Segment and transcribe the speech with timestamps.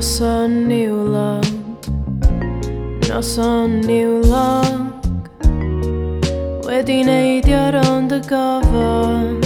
[0.00, 1.44] Noson niwlog
[3.08, 5.04] Noson niwlog
[6.64, 9.44] Wedi neidio rond y gofod.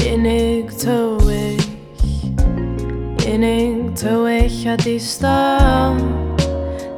[0.00, 1.60] Unig tywyll.
[3.28, 5.92] Unig tywyll a distaw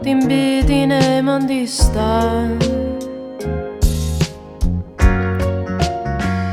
[0.06, 2.54] Dim byd i neud ond i stal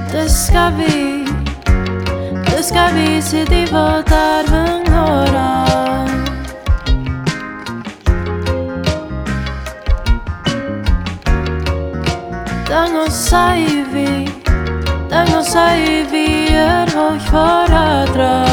[0.09, 1.14] Dysga fi
[2.65, 5.65] Se de voltar agora.
[12.67, 14.25] Dann sei wie,
[15.09, 18.45] dann sei wie vi euch voratra.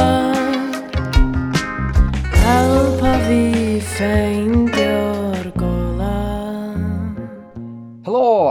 [2.45, 4.82] Helpa wie feinde.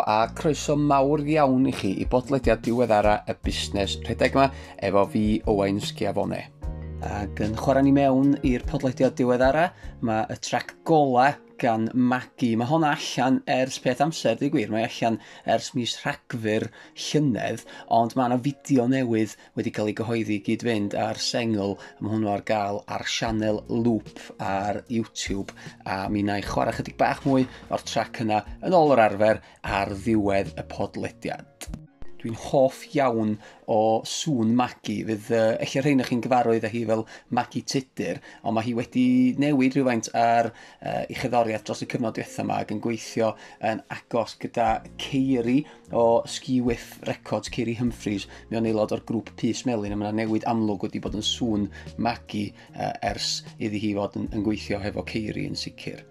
[0.07, 4.49] a croeso mawr iawn i chi i bodlediad diweddara y busnes rhedeg yma
[4.87, 6.41] efo fi Owain Sgiafone.
[7.01, 9.69] Ac yn chwarae ni mewn i'r podlediad diweddara,
[10.05, 12.55] mae y trac gola gan Maggie.
[12.57, 14.71] Mae honna allan ers peth amser, di gwir.
[14.73, 15.19] Mae allan
[15.55, 16.67] ers mis rhagfyr
[17.07, 17.65] llynedd,
[17.99, 21.77] ond mae yna fideo newydd wedi cael ei gyhoeddi gyd fynd ar sengl.
[21.99, 25.53] Mae hwnnw ar gael ar sianel Loop ar YouTube.
[25.85, 29.45] A mi na i chwarae chydig bach mwy o'r trac yna yn ôl yr arfer
[29.79, 31.50] ar ddiwedd y podlediad.
[32.21, 33.35] Dwi'n hoff iawn
[33.71, 34.99] o sŵn Magi.
[35.07, 37.01] Fydd uh, eich rhain chi'n gyfarwydd â hi fel
[37.33, 39.05] Magi Tudur, ond mae hi wedi
[39.41, 43.31] newid rhywfaint ar uh, ei chyddoriaeth dros y cyfnod diwethaf yma ac yn gweithio
[43.71, 44.69] yn agos gyda
[45.01, 45.59] Ceiri
[45.97, 50.13] o Ski Whiff Records, Ceiri Humphreys, mi o'n aelod o'r grŵp Pys Melin, a mae
[50.21, 54.81] newid amlwg wedi bod yn sŵn Magi uh, ers iddi hi fod yn, yn gweithio
[54.85, 56.05] hefo Ceiri yn sicr.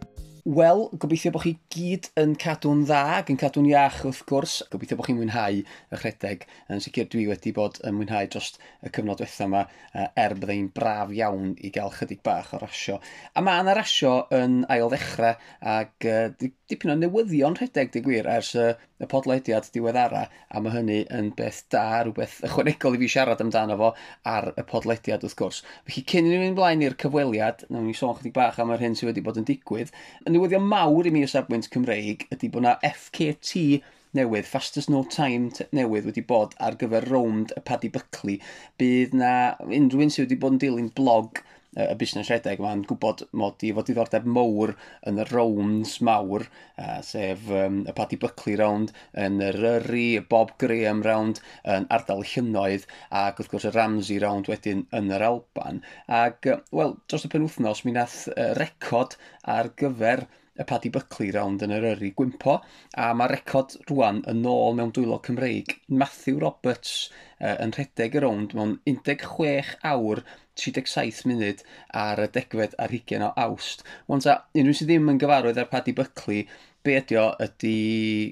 [0.51, 4.55] Wel, gobeithio bod chi gyd yn cadw'n dda ac yn cadw'n iach wrth gwrs.
[4.73, 6.43] Gobeithio bod chi'n mwynhau y rhedeg.
[6.75, 8.49] Yn sicr dwi wedi bod yn mwynhau dros
[8.83, 9.61] y cyfnod diwethaf yma
[9.95, 12.99] er byddai'n braf iawn i gael chydig bach o rasio.
[13.39, 15.39] A mae yna rasio yn ail ddechrau
[15.77, 18.67] ac uh, dipyn o newyddion rhedeg di gwir ers y,
[19.03, 23.79] y podlediad diweddara a mae hynny yn beth da, rhywbeth ychwanegol i fi siarad amdano
[23.81, 23.93] fo
[24.35, 25.63] ar y podlediad wrth gwrs.
[25.87, 28.83] Felly cyn i ni fynd blaen i'r cyfweliad, nawn ni sôn chydig bach am yr
[28.83, 29.95] hyn sydd wedi bod yn digwydd,
[30.27, 33.83] yn newyddion mawr i mi o safbwynt Cymreig ydy bod yna FKT
[34.17, 38.39] newydd, Fastest No Time newydd wedi bod ar gyfer rownd y Paddy Buckley.
[38.81, 39.33] Bydd na
[39.67, 41.43] unrhyw un sydd wedi bod yn dilyn blog
[41.79, 44.73] y busnes rhedeg yma'n gwybod mod i fod diddordeb mowr
[45.07, 46.47] yn y rounds mawr,
[46.81, 48.91] uh, sef um, y Paddy Buckley round,
[49.25, 51.43] yn y Ryri, y Bob Graham round,
[51.77, 52.89] yn ardal llynnoedd,
[53.23, 55.81] ac wrth gwrs y Ramsey round wedyn yn yr Alban.
[56.21, 59.15] Ac, wel, dros y penwthnos, mi nath uh, record
[59.47, 60.27] ar gyfer
[60.61, 62.59] y Paddy Buckley round yn yr Ryri Gwympo,
[63.01, 65.79] a mae record rwan yn ôl mewn dwylo Cymreig.
[65.89, 67.09] Matthew Roberts
[67.39, 70.25] uh, yn rhedeg y rownd mewn 16 awr
[70.61, 71.65] 37 munud
[72.03, 73.85] ar y degfed ar hugen o awst.
[74.13, 76.45] Ond ta, unrhyw sydd ddim yn gyfarwydd ar Paddy Buckley,
[76.85, 77.77] be ydi o ydi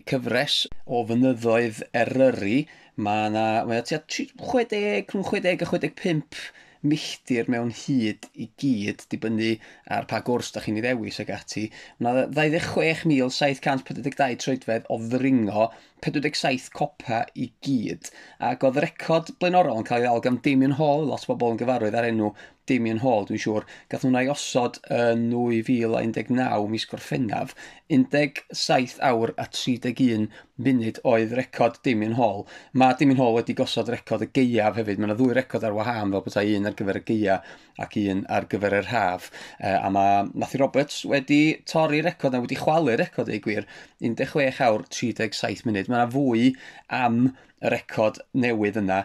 [0.08, 2.62] cyfres o fynyddoedd Eryri.
[2.98, 6.48] Mae yna, mae tua 60, 60 a 65
[6.86, 9.54] milltir mewn hyd i gyd, dibynnu
[9.94, 11.64] ar pa gwrs da chi'n ei ddewis ag ati.
[12.04, 15.64] Mae 26,742 troedfedd o ddringo
[16.04, 18.10] 47 copa i gyd,
[18.50, 21.56] ac oedd y record blaenorol yn cael ei ddal gan Damien Hall, lot o bobl
[21.56, 22.32] yn gyfarwydd ar enw
[22.68, 27.54] Damien Hall, dwi'n siŵr, gath hwnna i osod yn 2019 mis Gorffennaf,
[27.88, 32.44] 17 awr a 31 munud oedd record Damien Hall.
[32.76, 36.12] Mae Damien Hall wedi gosod record y geiaf hefyd, mae yna ddwy record ar wahân
[36.12, 37.38] fel bethau un ar gyfer y geia
[37.80, 39.30] ac un ar gyfer yr haf.
[39.56, 43.68] E, a mae Matthew Roberts wedi torri record a wedi chwalu record ei gwir
[44.02, 45.87] 16 awr 37 munud.
[45.88, 46.52] Mae yna fwy
[46.92, 47.30] am y
[47.74, 48.98] record newydd yna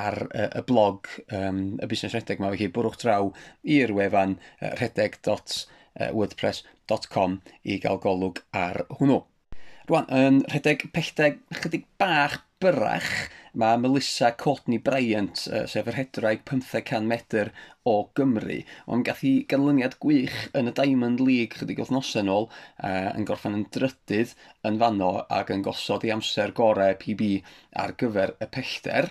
[0.00, 0.96] ar uh, y blog
[1.36, 2.50] um, y busnes rhedeg yma.
[2.54, 3.24] Felly, bwrwch draw
[3.76, 4.42] i'r wefan uh,
[4.80, 7.30] rhedeg.wordpress.com
[7.62, 9.18] i gael golwg ar hwnnw.
[9.90, 16.42] Rwan, yn rhedeg pellteg chydig bach byrach, mae Melissa Courtney Bryant, uh, sef yr hedraig
[16.46, 17.48] 500 metr
[17.88, 18.58] o Gymru,
[18.92, 22.50] ond gath hi ganlyniad gwych yn y Diamond League chydig wythnosau nôl,
[22.84, 24.36] uh, yn gorffan yn drydydd
[24.68, 27.30] yn fanno ac yn gosod i amser gorau PB
[27.80, 29.08] ar gyfer y pellter,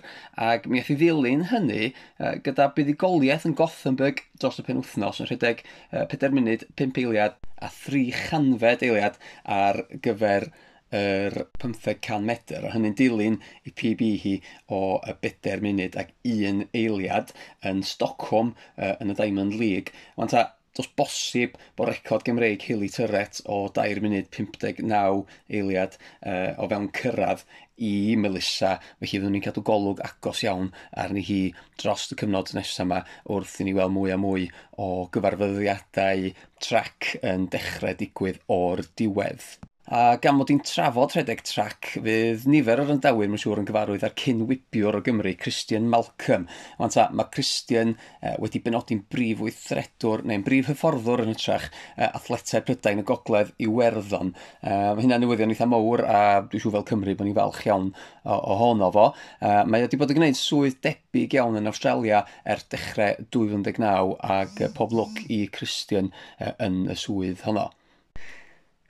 [0.50, 5.66] ac mi i ddilyn hynny uh, gyda buddigoliaeth yn Gothenburg dros y penwthnos yn rhedeg
[5.66, 9.18] uh, 4 munud, 5 eiliad a 3 chanfed eiliad
[9.60, 10.52] ar gyfer
[10.96, 14.36] yr 500 metr, a hynny'n dilyn i PB hi
[14.74, 17.34] o y 4 munud ac un eiliad
[17.66, 19.94] yn Stockholm uh, yn y Diamond League.
[20.16, 26.54] Mae'n ta, dos bosib bod record Gymreig Hilly Tyret o 2 munud 59 eiliad uh,
[26.58, 27.46] o fewn cyrraedd
[27.80, 30.68] i Melissa, felly fyddwn ni'n cadw golwg agos iawn
[31.04, 31.40] arni hi
[31.80, 33.00] dros y cyfnod nesaf yma
[33.36, 34.46] wrth i ni weld mwy a mwy
[34.84, 36.30] o gyfarfyddiadau
[36.66, 39.69] trac yn dechrau digwydd o'r diwedd.
[39.90, 44.04] A gan mod i'n trafod rhedeg trac, fydd nifer o'r yndawyr, mae'n siŵr, yn gyfarwydd
[44.06, 46.44] ar cynwybiwr o Gymru, Christian Malcolm.
[46.78, 51.66] Ond ta, mae Christian uh, wedi benodi'n brif weithredwr neu'n brif hyfforddwr yn y trach
[51.72, 54.30] uh, athletau Prydain y Gogledd i Werddon.
[54.60, 57.66] Uh, e, mae hynna'n newyddion eitha mawr a dwi'n siŵr fel Cymru bod ni'n falch
[57.66, 57.90] iawn
[58.30, 59.08] ohono fo.
[59.42, 63.90] Uh, mae wedi bod yn gwneud swydd debyg iawn yn Australia er dechrau 2019
[64.38, 67.72] ac uh, pob lwc i Christian uh, yn y swydd honno.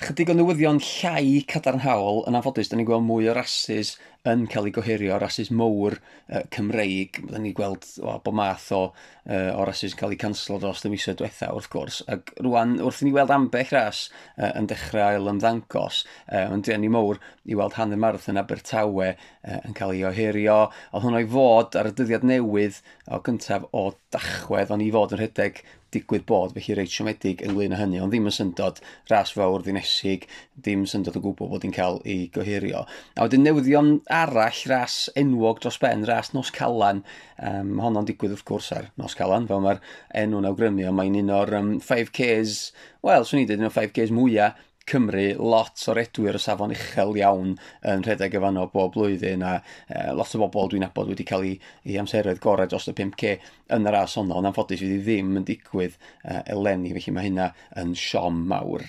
[0.01, 3.99] Chydig o newyddion llai cadarnhaol yn anffodus, da ni'n gweld mwy o rasis
[4.31, 7.19] yn cael ei gohirio, rasis mowr uh, Cymreig.
[7.29, 8.79] Da ni'n gweld o, bo math o,
[9.27, 11.99] uh, o rasis yn cael ei canslo dros y misoedd diwetha wrth gwrs.
[12.09, 14.07] Ac rwan, wrth i ni weld ambell ras
[14.39, 16.01] uh, yn dechrau ail ymddangos,
[16.33, 20.63] uh, yn ni mowr i weld hanner marth yn Abertawe uh, yn cael ei ohirio.
[20.95, 22.81] Oedd hwnna i fod ar y dyddiad newydd
[23.13, 25.61] o gyntaf o dachwedd, ond i fod yn rhedeg
[25.95, 30.27] digwydd bod, felly reit siomedig ynglyn â hynny, ond ddim yn syndod ras fawr ddinesig,
[30.61, 32.85] ddim syndod o gwbl bod hi'n cael ei gohirio.
[33.17, 37.03] A wedyn newyddion arall, ras enwog dros ben, ras Nos Calan,
[37.43, 39.83] um, honno'n digwydd wrth gwrs ar Nos Calan, fel mae'r
[40.23, 42.59] enw'n awgrymu, ond mae'n un o'r um, 5Ks,
[43.07, 47.15] wel, swn i dweud un o'r 5Ks mwyaf Cymru lot o redwyr o safon uchel
[47.21, 47.53] iawn
[47.93, 51.59] yn rhedeg efo bob blwyddyn a e, lot o bobl dwi'n abod wedi cael ei,
[51.87, 53.37] ei amseroedd gorau dros y 5K
[53.77, 55.95] yn yr as honno ond anffodus fydd ddim yn digwydd
[56.25, 57.53] e, eleni felly mae hynna
[57.83, 58.89] yn siom mawr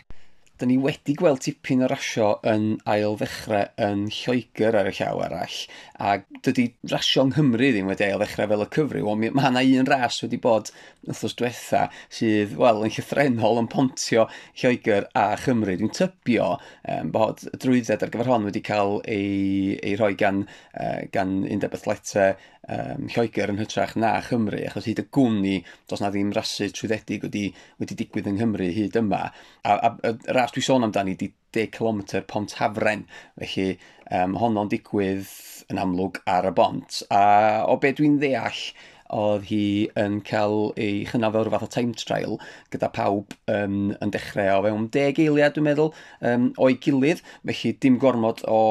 [0.61, 5.21] da ni wedi gweld tipyn o rasio yn ail ddechrau yn Lloegr ar y llaw
[5.25, 5.57] arall,
[5.97, 6.11] a
[6.45, 9.89] dydy rasio yng Nghymru ddim wedi ail ddechrau fel y cyfrif, ond mae yna un
[9.89, 10.69] ras wedi bod
[11.07, 14.27] wrthos diwetha sydd, wel, yn llythrenol yn pontio
[14.61, 15.79] Lloegr a Chymru.
[15.79, 20.43] Dwi'n tybio um, bod y drwydded ar gyfer hon wedi cael ei, ei rhoi gan,
[20.77, 22.35] uh, gan undeb athletau
[22.69, 25.55] um, Lloegr yn hytrach na Chymru, achos hyd y gwmni,
[25.89, 27.47] dos na ddim rasu trwyddedig wedi,
[27.81, 29.23] wedi digwydd yng Nghymru hyd yma.
[29.65, 30.13] A, a, a
[30.51, 33.05] as dwi sôn amdani, di 10 km pont hafren.
[33.39, 33.77] Felly,
[34.11, 35.29] um, honno'n digwydd
[35.71, 37.03] yn amlwg ar y bont.
[37.07, 38.59] A o be dwi'n ddeall,
[39.11, 39.63] oedd hi
[39.99, 42.37] yn cael ei chynnal fel rhywbeth o time trial
[42.71, 45.91] gyda pawb um, yn dechrau o fewn deg eiliad dwi'n meddwl
[46.29, 48.61] um, o'i gilydd felly dim gormod o,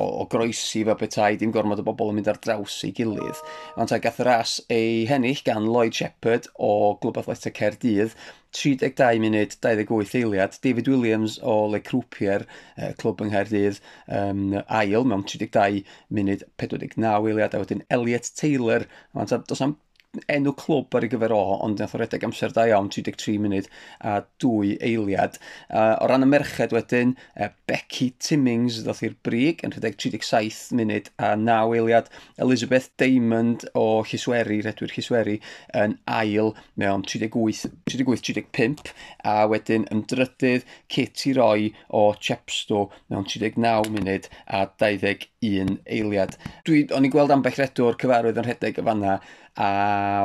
[0.00, 3.44] o, o groesi fel petai dim gormod o bobl yn mynd ar draws ei gilydd
[3.76, 8.16] ond ta gath y ras ei hennill gan Lloyd Shepherd o Glwb Athletic Caerdydd
[8.56, 10.56] 32 munud 28 eiliad.
[10.64, 13.82] David Williams o Le Croupier, uh, clwb yng Nghaerdydd,
[14.20, 17.54] um, ail mewn 32 munud 49 eiliad.
[17.54, 19.78] A wedyn Elliot Taylor, does am
[20.10, 23.68] enw clwb ar ei gyfer o, ond nath o redeg amser da iawn, 33 munud
[24.02, 25.36] a dwy eiliad.
[25.68, 30.74] Uh, o ran y merched wedyn, uh, Becky Timmings ddoth i'r brig yn rhedeg 37
[30.78, 32.10] munud a 9 eiliad.
[32.42, 35.36] Elizabeth Diamond o Chisweri, redwyr Chisweri,
[35.78, 38.90] yn ail mewn 38-35
[39.30, 46.34] a wedyn yn drydydd Katie Roy o Chepstow mewn 39 munud a 21 eiliad.
[46.66, 49.20] Dwi, o'n i gweld ambell redwr cyfarwydd yn rhedeg y fanna
[49.58, 49.70] a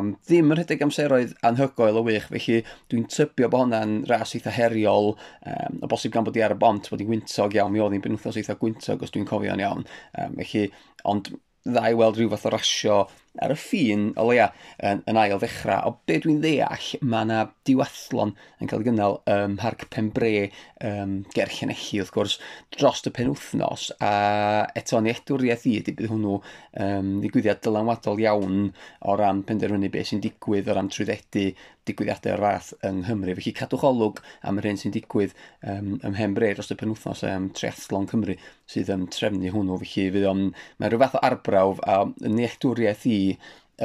[0.02, 2.60] ddim yn rhedeg amseroedd anhygoel o wych, felly
[2.92, 5.14] dwi'n tybio bod hwnna'n ras eitha heriol,
[5.50, 7.98] um, o bosib gan bod i ar y bont bod i'n wyntog iawn, mi oedd
[7.98, 9.86] hi'n benwthos eitha gwyntog os dwi'n cofio'n iawn,
[10.22, 10.70] um, felly,
[11.10, 11.34] ond
[11.66, 13.00] dda i weld rhyw fath o rasio
[13.44, 14.50] ar y ffin o leia
[14.80, 15.90] yn, yn ail ddechrau.
[15.90, 20.32] O be dwi'n ddeall, mae yna diwathlon yn cael ei gynnal ym um, Mharc Pembre,
[20.82, 22.38] um, ger Gerllenelli wrth gwrs,
[22.76, 23.90] dros y penwthnos.
[24.04, 24.14] A
[24.78, 28.70] eto ni edwriaeth i, ydy bydd hwnnw um, ddigwyddiad dylanwadol iawn
[29.06, 31.52] o ran penderfynu beth sy'n digwydd, o ran trwyddedu
[31.86, 33.36] digwyddiadau o'r fath yng Nghymru.
[33.38, 37.50] Felly cadwch olwg am yr hyn sy'n digwydd um, ym Mhembre dros y penwthnos um,
[37.56, 38.38] Triathlon Cymru
[38.72, 39.78] sydd yn um, trefnu hwnnw.
[39.84, 40.48] Felly fydd o'n,
[40.82, 43.20] mae rhyw fath o arbrawf a nealltwriaeth i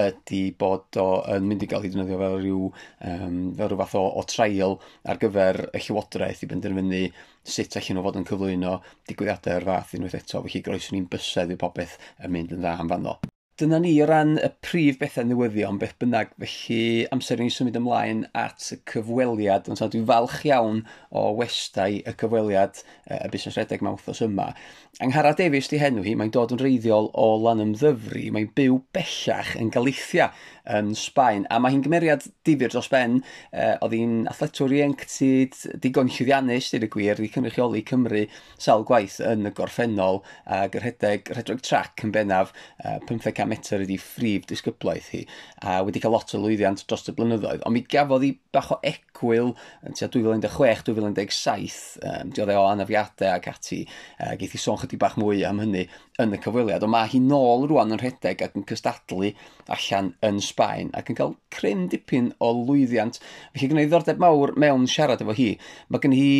[0.00, 2.68] ydy bod o yn mynd i gael ei ddefnyddio fel rhyw,
[3.10, 4.76] um, fel rhyw fath o, o trail
[5.10, 7.02] ar gyfer y llywodraeth i benderfynu
[7.56, 8.76] sut allan nhw fod yn cyflwyno
[9.10, 10.44] digwyddiadau o'r fath unwaith eto.
[10.46, 13.18] Felly groeso ni'n bysedd i popeth yn mynd yn dda am fanno
[13.60, 16.32] dyna ni o ran y prif bethau newyddion, beth bynnag.
[16.40, 19.68] Felly amser i ni symud ymlaen at y cyfweliad.
[19.68, 22.80] Ond dwi'n falch iawn o westau y cyfweliad
[23.12, 24.50] y busnes redeg mewn wythnos yma.
[25.04, 28.26] Anghara Davies di henw hi, mae'n dod yn reiddiol o lan ymddyfru.
[28.34, 30.30] Mae'n byw bellach yn Galicia
[30.70, 31.46] yn Sbaen.
[31.50, 33.20] A mae hi'n gymeriad difyr dros ben.
[33.52, 38.26] E, oedd hi'n athletwr ieuenctid, digon llwyddiannus, dyd y gwir, wedi cynrychioli Cymru
[38.60, 43.84] sawl gwaith yn y gorffennol ac yr rhedeg, rhedeg trac yn bennaf, e, 15 metr
[43.84, 45.22] ydi ffrif disgyblaeth hi
[45.66, 47.64] a wedi cael lot o lwyddiant dros y blynyddoedd.
[47.66, 49.52] Ond mi gafodd hi bach o ecwyl
[49.86, 51.80] yn tua 2016-2017,
[52.10, 53.80] um, diodd e o anafiadau ac ati,
[54.20, 55.86] uh, geith hi sôn chydig bach mwy am hynny
[56.20, 56.84] yn y cyfweliad.
[56.86, 59.32] Ond mae hi nôl rwan yn rhedeg ac yn cystadlu
[59.70, 63.20] allan yn Sbaen ac yn cael cryn dipyn o lwyddiant.
[63.54, 65.52] Felly gwneud ddordeb mawr mewn siarad efo hi.
[65.88, 66.30] Mae gen hi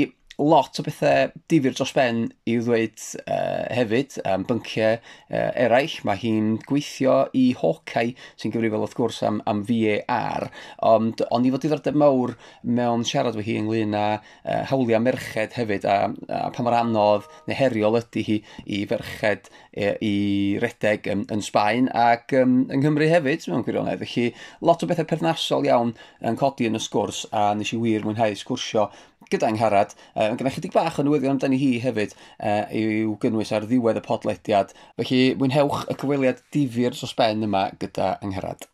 [0.40, 5.96] lot o bethau difyr dros ben i ddweud uh, hefyd am bynciau uh, eraill.
[6.08, 10.48] Mae hi'n gweithio i Hawkeye sy'n gyfrifol wrth gwrs am, am VAR,
[10.86, 15.56] ond ond i fod diddordeb mawr mewn siarad fy hi ynglyn â uh, hawliau merched
[15.58, 20.14] hefyd a, a pa mor anodd neu heriol ydy hi i ferched e, i
[20.62, 24.02] redeg yn, yn Sbaen ac um, yng Nghymru hefyd mewn gwirionedd.
[24.02, 24.30] Felly
[24.66, 25.94] lot o bethau perthnasol iawn
[26.26, 28.88] yn codi yn y sgwrs a nes i wir mwynhau sgwrsio
[29.30, 33.52] gyda angharad uh, mae gennych chydig bach o newyddion amdani hi hefyd uh, i'w gynnwys
[33.56, 34.74] ar ddiwedd y podlediad.
[35.00, 38.68] Felly, mwynhewch y cyfweliad difyr dros ben yma gyda angherad.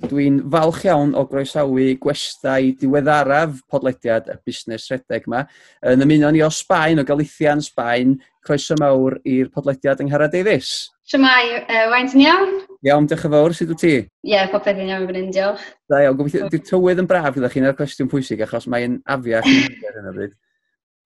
[0.00, 5.42] Dwi'n falch iawn o groesawu gwestai diweddaraf podlediad y busnes rhedeg yma.
[5.90, 8.14] Yn ymuno ni o Sbaen, o Galithian Sbaen,
[8.46, 10.88] croeso mawr i'r podlediad yng Nghara Davies.
[11.10, 12.56] Siamai, uh, wain ti'n iawn?
[12.86, 13.94] Iawn, diolch yn fawr, sut wyt ti?
[13.98, 15.64] Ie, yeah, popeth yn iawn fan hyn, diolch.
[15.90, 19.48] Da iawn, gobeithio, di'r tywydd yn braf gyda chi'n na'r cwestiwn pwysig, achos mae'n afiach
[19.50, 20.38] yn hyn ar hyn o bryd.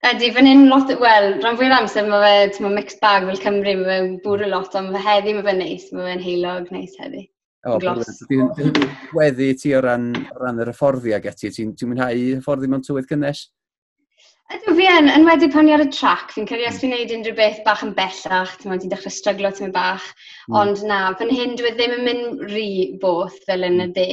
[0.04, 3.72] Ydy, fan hyn lot, wel, rhan fwy'r amser mae fe, ti'n mixed bag fel Cymru,
[3.78, 7.22] mae fe'n bwrw lot, ond fe heddi mae fe'n neis, mae fe'n heilog neis heddi.
[7.64, 8.76] O, dwi'n
[9.16, 10.10] weddi ti o ran,
[10.42, 13.46] ran yr hyfforddi ag eti, ti'n ti mwynhau hyfforddi mewn tywydd cynnes?
[14.52, 17.14] Ydw fi yn, yn wedi pan i ar y trac, fi'n credu os fi'n gwneud
[17.16, 20.10] unrhyw beth bach yn bellach, ti'n ti'n dechrau stryglo ti'n bach,
[20.50, 20.58] mm.
[20.60, 22.68] ond na, fan hyn dwi e ddim yn mynd rhy
[23.00, 24.10] both fel yn y de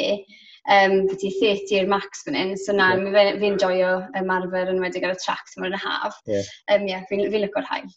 [0.70, 3.34] um, byddu 30 i'r max fan hyn, so na, yeah.
[3.42, 6.18] fi'n joio ymarfer yn wedi ar y trac sy'n mwyn y haf.
[6.28, 6.50] Ie, Yeah.
[6.74, 7.88] Um, yeah, fi'n fi, lygo'r hael.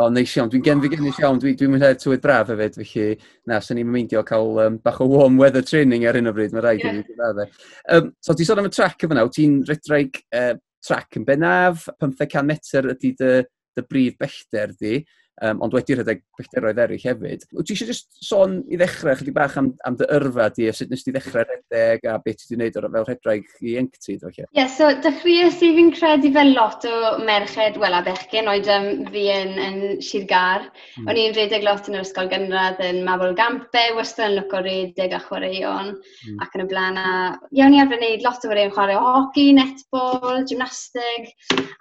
[0.00, 0.50] O, neis iawn.
[0.52, 1.40] Dwi'n gen fi gen iawn.
[1.42, 3.06] Dwi'n dwi mwynhau'r tywydd braf hefyd, felly
[3.50, 6.54] na, sy'n ni'n meindio cael um, bach o warm weather training ar hyn o bryd.
[6.56, 7.00] Mae rhaid yeah.
[7.00, 10.54] i fi ddod um, So, ti'n sôn am y trac yma nawr, ti'n redraig uh,
[10.86, 13.32] trac yn bennaf, 500 metr ydy dy,
[13.76, 15.00] dy brif bellter di
[15.48, 17.46] um, ond wedi rhedeg pellteroedd eraill hefyd.
[17.56, 20.74] Wyt ti eisiau just sôn i ddechrau chydig bach am, am dy yrfa di, a
[20.76, 24.22] sut nes ti ddechrau rhedeg a beth ti wedi gwneud fel rhedraig i enctid?
[24.22, 28.70] Ie, yeah, so dechreuais i fi'n credu fel lot o merched, wel a bechgyn, oed
[28.72, 30.68] um, fi yn, yn Sir Gar.
[30.98, 31.10] Mm.
[31.10, 35.16] O'n i'n rhedeg lot yn yr ysgol gynradd yn Mabol Gampe, wastad yn lwco rhedeg
[35.16, 36.38] a chwaraeon mm.
[36.44, 37.00] ac yn y blaen.
[37.02, 37.12] A,
[37.58, 41.32] iawn i arfer wneud lot o chwaraeon chwarae hoci, netball, gymnastig.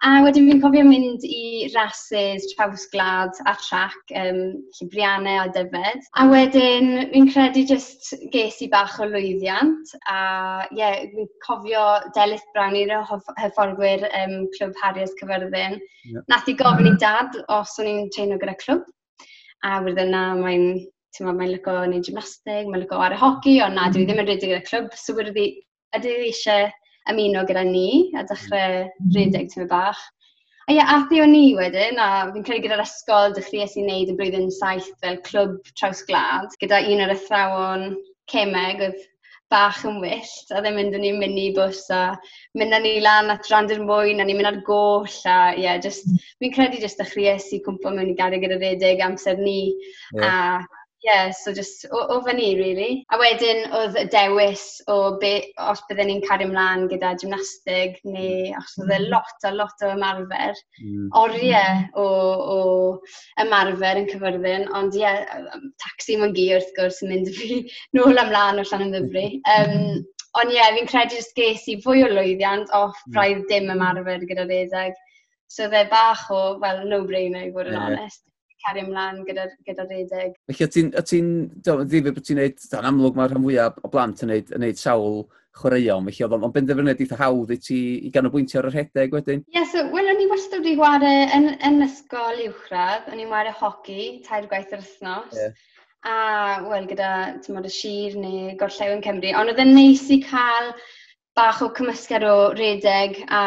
[0.08, 4.40] A wedyn fi'n cofio mynd i rases, traws glad a trac um,
[4.78, 6.08] llibriannau a dyfed.
[6.22, 10.20] A wedyn, fi'n credu jyst ges i bach o lwyddiant a
[10.70, 11.84] ie, yeah, fi'n cofio
[12.16, 15.78] Delyth Brown i'r hyfforddwyr um, Clwb Harriers Cyfyrddin.
[16.12, 16.24] Yep.
[16.32, 18.88] Nath i gofyn i dad os o'n i'n treino gyda clwb.
[19.68, 20.68] A wedyn na, mae'n
[21.16, 24.10] ti'n ma, mae'n lygo neu gymnastig, mae'n lygo ar y hoci, ond na, dwi mm.
[24.10, 25.50] ddim yn rhedeg gyda clwb, so wedi,
[25.98, 26.72] ydy eisiau
[27.12, 29.14] ymuno gyda ni a dechrau mm.
[29.16, 30.02] rhedeg tymed bach.
[30.70, 34.18] A ie, athi o ni wedyn, a fi'n credu gyda'r ysgol dechreuais i wneud yn
[34.20, 37.88] blwyddyn saith fel clwb traws glad, gyda un o'r athrawon
[38.32, 39.00] cemeg oedd
[39.52, 42.02] bach yn wyllt, a ddim e'n mynd â ni mini bws a
[42.60, 45.82] mynd â ni lan at Rhandir Mwyn a ni'n mynd ar goll a ie, yeah,
[45.84, 46.08] just,
[46.40, 49.58] fi'n credu jyst dechreuais i cwmpo mewn i gariad gyda redig amser ni
[50.16, 50.62] yeah.
[50.62, 53.06] a yeah, so just o, o fyny really.
[53.14, 55.32] A wedyn oedd y dewis o be,
[55.72, 58.62] os bydden ni'n cario ymlaen gyda gymnastig neu mm.
[58.62, 59.08] os oedd e mm.
[59.14, 61.10] lot a lot o ymarfer, mm.
[61.24, 61.92] oriau mm.
[61.98, 62.08] o,
[62.56, 67.62] o ymarfer yn cyfyrddin, ond ie, yeah, taxi mae'n gi wrth gwrs yn mynd fi
[67.98, 69.28] nôl amlaen o llan ymddyfru.
[69.58, 70.04] Um,
[70.40, 73.16] ond ie, yeah, fi'n credu jyst ges i fwy o lwyddiant off mm.
[73.18, 75.00] braidd dim ymarfer gyda redeg.
[75.52, 77.90] So dde bach o, well, no-brainer i fod yn yeah.
[77.90, 78.22] onest
[78.64, 80.34] cario ymlaen gyda'r gyda redeg.
[80.52, 81.30] Felly, ti'n, ti'n,
[81.66, 84.82] ddifur bod ti'n neud, da'n amlwg mae'r rhan fwyaf o blant yn neud, yn neud
[84.82, 85.24] sawl
[85.60, 89.44] chwaraeon, felly oedd o'n benderfyniad eitha hawdd i ti i ganolbwyntio ar yr rhedeg wedyn?
[89.50, 93.30] Ie, yeah, so, wel, o'n i wastad wedi chwarae yn, yn ysgol uwchradd, o'n i'n
[93.32, 95.60] chwarae hoci, tair gwaith yr wythnos, yeah.
[96.08, 96.16] a,
[96.70, 97.12] wel, gyda,
[97.44, 100.72] ti'n modd, y sir neu gorllew yn Cymru, ond oedd e'n neis i cael
[101.38, 103.44] bach o cymysgedd o redeg a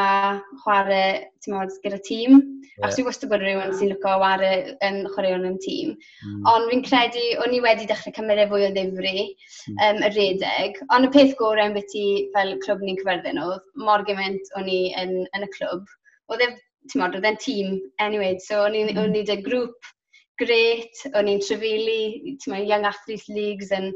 [0.63, 2.39] chwarae modd, gyda tîm.
[2.75, 2.87] Yeah.
[2.89, 4.55] Ac dwi wastad bod rhywun sy'n lwco chwarae
[4.87, 5.93] yn chwaraeon yn tîm.
[6.25, 6.39] Mm.
[6.53, 9.83] Ond fi'n credu, o'n i wedi dechrau cymryd e fwy o ddifri mm.
[9.89, 10.81] um, y redeg.
[10.97, 14.71] Ond y peth gorau yn beth i fel clwb ni'n cyferddyn oedd, mor gymaint o'n
[14.71, 15.85] i yn, yn y clwb.
[16.33, 16.51] Oedd e,
[16.89, 18.41] ti'n modd, oedd e'n tîm, anyway.
[18.47, 19.21] So o'n i'n mm.
[19.21, 19.93] i grŵp
[20.41, 23.93] gret, o'n i'n trefili, ti'n modd, Young Athletes Leagues yn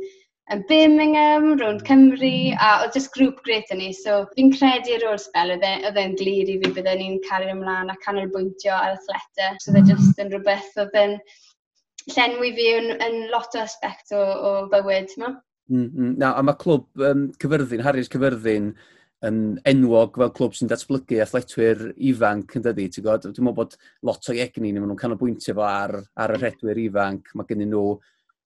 [0.55, 2.61] yn Birmingham, rownd Cymru, mm.
[2.61, 3.91] a oedd jyst grŵp gret yn ni.
[3.97, 7.93] So fi'n credu ar ôl spel oedd e'n glir i fi byddwn ni'n cario ymlaen
[7.93, 9.53] a canolbwyntio ar athleta.
[9.61, 9.91] So oedd e mm.
[9.93, 11.19] jyst yn rhywbeth oedd e'n
[12.15, 15.13] llenwi fi yn, yn lot o aspect o, o bywyd.
[15.21, 15.35] Ma.
[15.69, 16.15] Mm, mm.
[16.21, 18.73] Na, a mae clwb um, cyfyrddin, Harris cyfyrddin,
[19.29, 19.39] yn
[19.69, 23.27] enwog fel clwb sy'n datblygu athletwyr ifanc yn dydi, ti'n gwybod?
[23.27, 23.75] Dwi'n meddwl bod
[24.07, 27.35] lot o egni ni, maen nhw'n canolbwyntio fo ar, ar y rhedwyr ifanc.
[27.37, 27.99] Mae gen nhw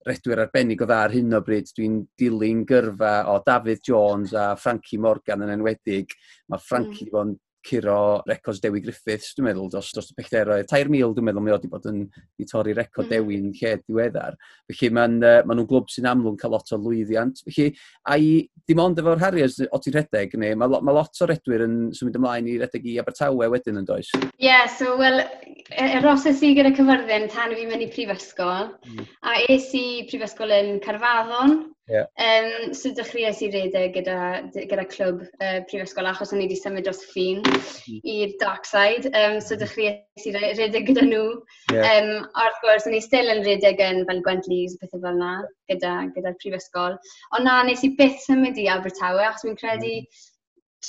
[0.06, 1.71] redwyr arbennig o dda ar hyn o bryd.
[1.76, 6.14] Dwi'n dilyn gyrfa o David Jones a Frankie Morgan yn enwedig.
[6.50, 7.12] Mae Frankie mm.
[7.14, 10.69] bod curo records Dewi Griffiths, dwi'n meddwl, dros, dros y pellteroedd.
[10.71, 12.02] Tair mil, dwi'n meddwl, mi oedd wedi bod yn
[12.42, 13.12] i torri record mm.
[13.12, 14.38] Dewi'n lle diweddar.
[14.71, 17.42] Felly maen uh, ma nhw'n glwb sy'n amlwg cael lot o lwyddiant.
[17.47, 17.69] Felly,
[18.11, 18.33] a i,
[18.69, 22.19] dim ond efo'r Harriers o ti'n redeg, neu mae ma lot o redwyr yn symud
[22.19, 24.11] ymlaen i redeg i Abertawe wedyn yn does?
[24.19, 25.23] Ie, yeah, so, wel,
[25.73, 29.07] eroses i gyda cyfyrddin tan fi mynd i prifysgol, mm.
[29.28, 32.07] a es i prifysgol yn Carfaddon, Yeah.
[32.17, 34.17] Um, so dechreuais i redeg gyda,
[34.55, 37.99] gyda clwb uh, prifysgol achos o'n i wedi symud dros ffin mm.
[38.12, 39.11] i'r dark side.
[39.19, 41.25] Um, so dechreuais i redeg gyda nhw.
[41.75, 41.89] Yeah.
[41.91, 42.12] Um,
[42.45, 45.33] wrth gwrs, o'n i still yn redeg yn fel Gwent Lees, pethau fel yna,
[45.73, 46.99] gyda'r gyda, gyda prifysgol.
[47.35, 50.23] Ond na, nes i byth symud i Abertawe achos fi'n credu mm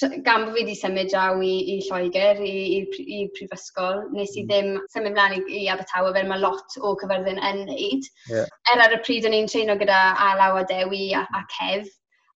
[0.01, 4.43] gan bod fi wedi symud draw i, i Lloegr, i, i, i Prifysgol, nes i
[4.43, 4.47] mm.
[4.49, 8.07] ddim symud mlaen i, i Abertawe fel mae lot o cyfyrddin yn neud.
[8.31, 8.47] Yeah.
[8.73, 11.91] Er ar y pryd o'n i'n treino gyda Alaw a Dewi a, a Cef,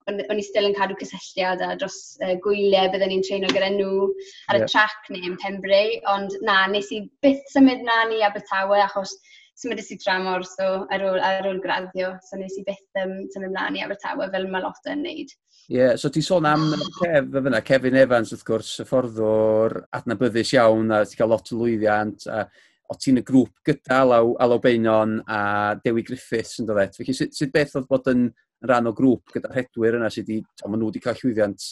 [0.08, 4.06] o'n, i still yn cadw cysylltiad a dros uh, gwyliau byddwn ni'n treino gyda nhw
[4.52, 4.70] ar y yeah.
[4.72, 9.18] trac neu yn Pembrey, ond na, nes i byth symud mlaen i Abertawe achos
[9.58, 13.54] symudus i dramor so ar ôl, ar ôl graddio, so nes i byth um, symud
[13.54, 15.34] mlaen i Abertawe fel mae lot yn neud.
[15.68, 20.54] Ie, yeah, so ti sôn am Kev, fyna, Kevin Evans wrth gwrs, y fforddwr adnabyddus
[20.56, 22.46] iawn a ti cael lot o lwyddiant a
[22.88, 25.40] o ti'n y grŵp gyda Alaw, Alaw Beinon a
[25.84, 28.30] Dewi Griffiths yn dod Felly sut, sut beth oedd bod yn
[28.64, 31.68] rhan o grŵp gyda'r hedwyr yna sydd wedi, maen nhw wedi cael llwyddiant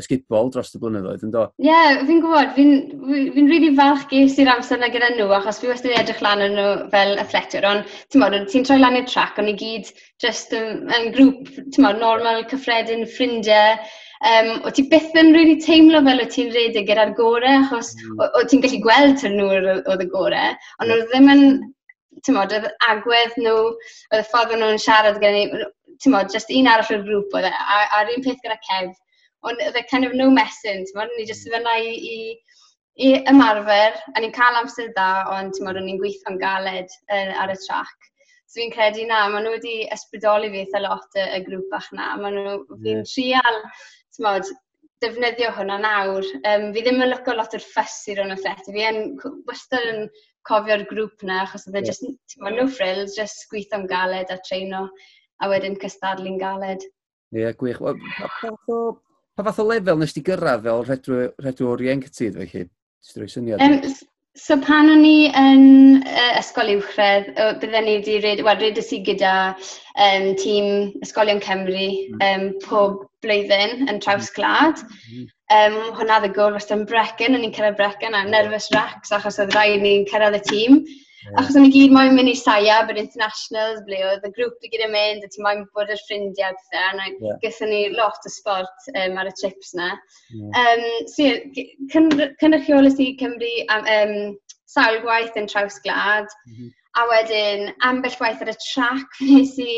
[0.00, 1.44] ysgubol dros y blynyddoedd, yn do.
[1.62, 2.72] Ie, yeah, fi'n gwybod, fi'n
[3.06, 6.22] fi, fi really falch ges i'r amser na gyda nhw, achos fi wastad yn edrych
[6.24, 9.54] lan yn nhw fel athletur, ond ti'n modd, ti'n troi lan i'r trac, ond i
[9.60, 13.78] gyd just yn, yn grŵp, ti'n modd, normal, cyffredin, ffrindiau,
[14.32, 18.20] um, o ti byth yn really teimlo fel o ti'n redig gyda'r gorau, achos mm.
[18.20, 19.48] o, o ti'n gallu gweld tyn nhw
[19.78, 21.46] oedd y gorau, ond oedd ddim yn,
[22.24, 23.56] ti'n modd, oedd agwedd nhw,
[24.12, 25.66] oedd y ffordd nhw'n siarad gyda ni,
[26.02, 27.52] ti'n modd, just un arall o'r grŵp oedd e,
[27.96, 28.94] a'r un peth gyda Kev,
[29.48, 32.18] ond oedd e kind of no messing, ti'n bod, ni jyst fyna i, i,
[33.06, 37.54] i ymarfer, a ni'n cael amser dda, ond ti'n bod, ni'n gweithio'n galed uh, ar
[37.54, 38.10] y trac.
[38.46, 41.88] So fi'n credu na, maen nhw wedi ysbrydoli fi eitha lot y, y grŵp bach
[41.96, 42.12] na.
[42.20, 42.54] Maen nhw,
[42.84, 43.08] fi'n yeah.
[43.10, 43.58] trial,
[44.14, 44.52] ti'n modd,
[45.02, 46.28] defnyddio hwnna nawr.
[46.46, 48.72] Um, fi ddim yn lyco lot o'r ffys i'r o'n effeithio.
[48.76, 49.00] Fi yn
[49.50, 50.06] wastad yn
[50.46, 51.90] cofio'r grŵp na, achos oedd e yeah.
[51.90, 54.86] just, ti'n modd, no frills, just gweithio'n galed a treino,
[55.42, 56.86] a wedyn cystadlu'n galed.
[57.34, 57.82] Ie, yeah, gwych.
[57.82, 59.02] Pa fath
[59.36, 62.68] pa fath o lefel nes ti gyrraedd fel redw, redw oriented felly?
[63.06, 63.62] Ti'n rhoi syniad?
[63.62, 63.80] Um,
[64.36, 65.66] so pan o'n i yn
[66.02, 70.68] uh, ysgol uwchradd, oh, bydden ni wedi red, well, redes i gyda um, tîm
[71.04, 72.20] Ysgolion Cymru mm.
[72.28, 74.80] um, pob blwyddyn yn traws glad.
[75.08, 75.28] Mm.
[75.56, 79.40] Um, hwnna oedd gol, wastad yn brecyn, o'n i'n cyrraedd brecyn a nervous racks achos
[79.42, 80.80] oedd rhaid ni'n cyrraedd y tîm.
[81.26, 81.40] Yeah.
[81.40, 84.70] Achos o'n i gyd moyn mynd i saia bod internationals, ble oedd y grŵp i
[84.72, 87.38] gyd yn mynd, a ti moyn bod yr ffrindiau pethau, a yeah.
[87.42, 89.92] gyda ni lot o sport um, ar y trips na.
[90.30, 90.60] Yeah.
[90.62, 91.30] Um, so,
[92.42, 94.36] cynrychiolus i Cymru am, um,
[94.70, 96.70] sawl gwaith yn traws glad, mm -hmm.
[97.00, 99.74] a wedyn ambell gwaith ar y trac nes i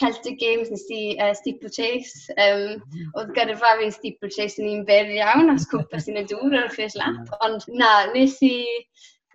[0.00, 2.28] Celtic Games nes i uh, Steeplechase.
[2.34, 3.10] Um, mm.
[3.14, 6.72] oedd gyrfa fi'n Steeplechase yn un byr iawn, as cwmpas sy'n y dŵr ar y
[6.74, 7.34] ffres lap.
[7.46, 8.56] Ond na, nes i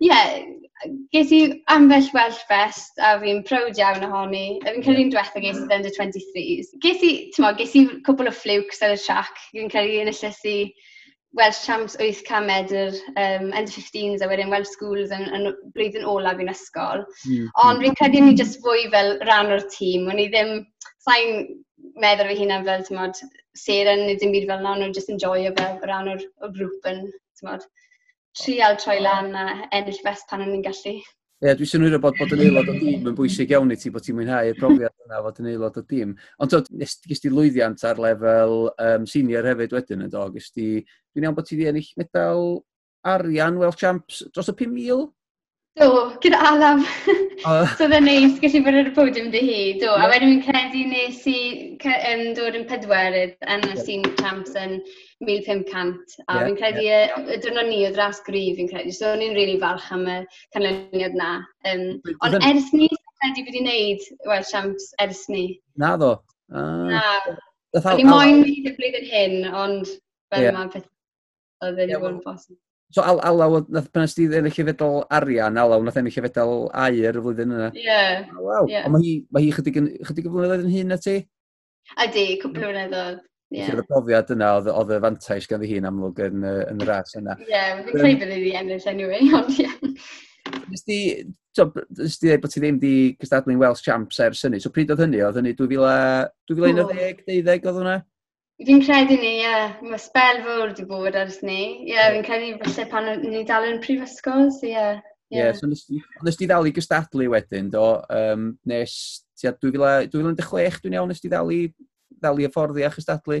[0.00, 0.18] Ie,
[1.12, 1.40] ges i
[1.74, 4.44] ambell Welsh Fest a fi'n prowd iawn ohoni.
[4.64, 6.70] Fi'n credu'n diwetha ges i the under 23s.
[6.84, 9.42] Ges i, ti'n ges i cwbl o flukes ar y trac.
[9.52, 10.56] Fi'n credu yn y i
[11.38, 16.40] Welsh Champs 800 medr, um, under 15s a wedyn Welsh Schools yn, yn blwyddyn olaf
[16.42, 17.04] i'n ysgol.
[17.28, 17.50] Mm, mm.
[17.66, 20.08] Ond fi'n credu ni jyst fwy fel rhan o'r tîm.
[20.10, 20.56] O'n i ddim,
[21.06, 21.44] sa'n
[22.02, 23.20] meddwl fi hunan fel, ti'n modd,
[23.58, 26.90] seren neu dim byd fel na, o'n nhw'n just enjoyo fel rhan o'r, or grŵp
[26.90, 27.04] yn,
[27.38, 27.68] ti'n modd,
[28.36, 30.94] trial troi lan a ennill fest pan o'n i'n gallu.
[31.40, 33.88] Ie, yeah, dwi'n synwyr bod bod yn aelod o dîm yn bwysig iawn i ti,
[33.92, 36.10] bod ti'n mwynhau mwynhau'r profiad yna fod yn aelod o dîm.
[36.44, 36.68] Ond dod,
[37.08, 40.66] gys ti lwyddiant ar lefel um, senior hefyd wedyn yn do, gys ti,
[41.14, 42.44] dwi'n iawn bod ti wedi ennill medal
[43.14, 45.08] arian Welsh Champs dros y 5,000?
[45.80, 45.90] Do,
[46.20, 46.84] gyda alaf.
[47.42, 49.88] so dda neis gallu bod ar y podiwm dy hi, do.
[49.88, 50.04] Yeah.
[50.04, 51.36] A wedyn mi'n credu nes i
[52.10, 54.78] um, dod yn pedwerydd yn y Seen Champs yn
[55.28, 56.16] 1500.
[56.26, 57.18] A yeah, fi'n credu yeah.
[57.18, 58.94] y, y dwrnod ni o dras grif, fi'n credu.
[58.96, 60.18] So ni'n rili really falch am y
[60.56, 61.32] canlyniad na.
[61.70, 61.86] Um,
[62.26, 65.44] ond ers ni, credu fi wedi wneud, wel, champs ers ni.
[65.80, 66.16] Na ddo.
[66.52, 67.04] Uh, na.
[67.80, 69.94] O'n i moyn wneud y blwyddyn hyn, ond
[70.30, 70.56] fel yeah.
[70.56, 72.58] mae pethau oedd wedi bod yn bosib.
[72.90, 76.54] So al alaw, nath pan ysdi ennill i fedal arian, alaw, nath ennill i fedal
[76.74, 77.68] air y flwyddyn yna.
[77.76, 77.84] Ie.
[77.86, 78.24] Yeah.
[78.34, 78.66] Wow.
[78.66, 78.88] Yeah.
[78.88, 81.20] Ond mae hi, ma hi chydig, chydig y flynyddoedd yn hyn na ti?
[81.94, 83.20] A cwpl o flynyddoedd.
[83.50, 83.60] Ie.
[83.60, 83.78] Yeah.
[83.78, 87.38] y profiad yna oedd y fantais gan hi yn amlwg yn, yn y ras yna.
[87.42, 89.70] Ie, yeah, fi'n credu bydd i ennill anyway, ond ie.
[90.70, 91.00] Nes di,
[91.98, 95.02] nes di dweud bod ti ddim di cystadlu'n Welsh Champs ers hynny, so pryd oedd
[95.04, 95.22] hynny?
[95.26, 98.00] Oedd hynny 2011, 2012 oedd hwnna?
[98.60, 99.44] Fi'n credu ni, ie.
[99.44, 99.76] Yeah.
[99.88, 101.60] Mae spel fawr wedi bod ers ni.
[101.86, 104.74] Ie, yeah, fi'n credu falle pan ni dal yn prifysgol, so ie.
[105.30, 105.54] Ie, yeah.
[105.56, 105.86] so nes,
[106.26, 108.92] nes di ddal i gystadlu wedyn, do, um, nes
[109.38, 111.62] tia 2016, dwi'n iawn, nes di ddal i,
[112.18, 113.40] ddal i hyfforddi a chystadlu?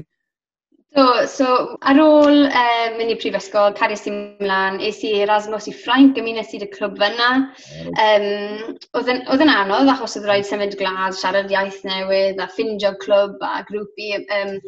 [0.90, 1.46] So, so
[1.86, 6.50] ar ôl uh, mynd i prifysgol, caries i mlaen, es i Erasmus i Ffrainc, ymunes
[6.56, 7.28] i dy clwb fyna.
[8.04, 8.26] Um,
[8.98, 13.62] oedd yn anodd achos oedd rhaid symud glad, siarad iaith newydd a ffindio clwb a
[13.70, 14.58] grŵp i um, ehm,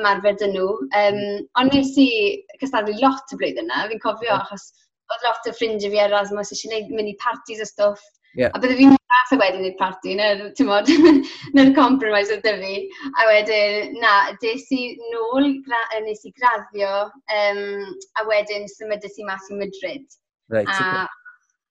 [0.00, 0.68] ymarfer dyn nhw.
[1.04, 1.22] Um,
[1.62, 2.10] ond nes i
[2.58, 4.72] cystadlu lot y blwyddyn yna, fi'n cofio achos
[5.14, 8.50] oedd lot o ffrindiau fi Erasmus eisiau mynd i parties a stwff Yeah.
[8.54, 10.90] A bydde fi'n fath o wedyn i'r party, neu'r, mod,
[11.56, 12.74] neu'r compromise oedd fi.
[13.16, 14.82] A wedyn, na, des i
[15.14, 17.06] nôl, gra, nes i graddio,
[17.38, 17.62] um,
[18.20, 20.18] a wedyn symudus i mas i Madrid.
[20.52, 21.08] Right, a okay.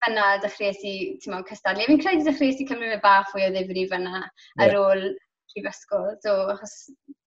[0.05, 1.85] fyna dechreuais i, ti'n modd, cystadlu.
[1.89, 4.65] Fi'n credu dechreuais i cymryd y bach fwy o ddifri fyna yeah.
[4.65, 5.07] ar ôl
[5.53, 6.11] prifysgol.
[6.25, 6.75] So, achos,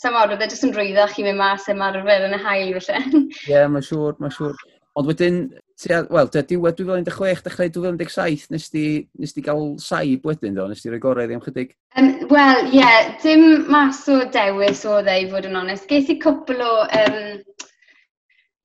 [0.03, 2.79] ti'n modd, oedd e jyst yn rwyddach i mynd mas e, ymarfer yn y hail,
[2.79, 3.27] felly.
[3.27, 4.65] Ie, yeah, mae'n siŵr, mae'n siŵr.
[5.01, 5.45] Ond wedyn,
[5.83, 8.85] tua, wel, tua diwedd 2016, dechrau 2017, nes di,
[9.21, 11.75] nes di gael saib wedyn do, nes di roi gorau ddim chydig?
[11.99, 15.89] Um, Wel, ie, yeah, dim mas o dewis o ddau e, fod yn onest.
[15.91, 17.43] Ges i cwpl o, um,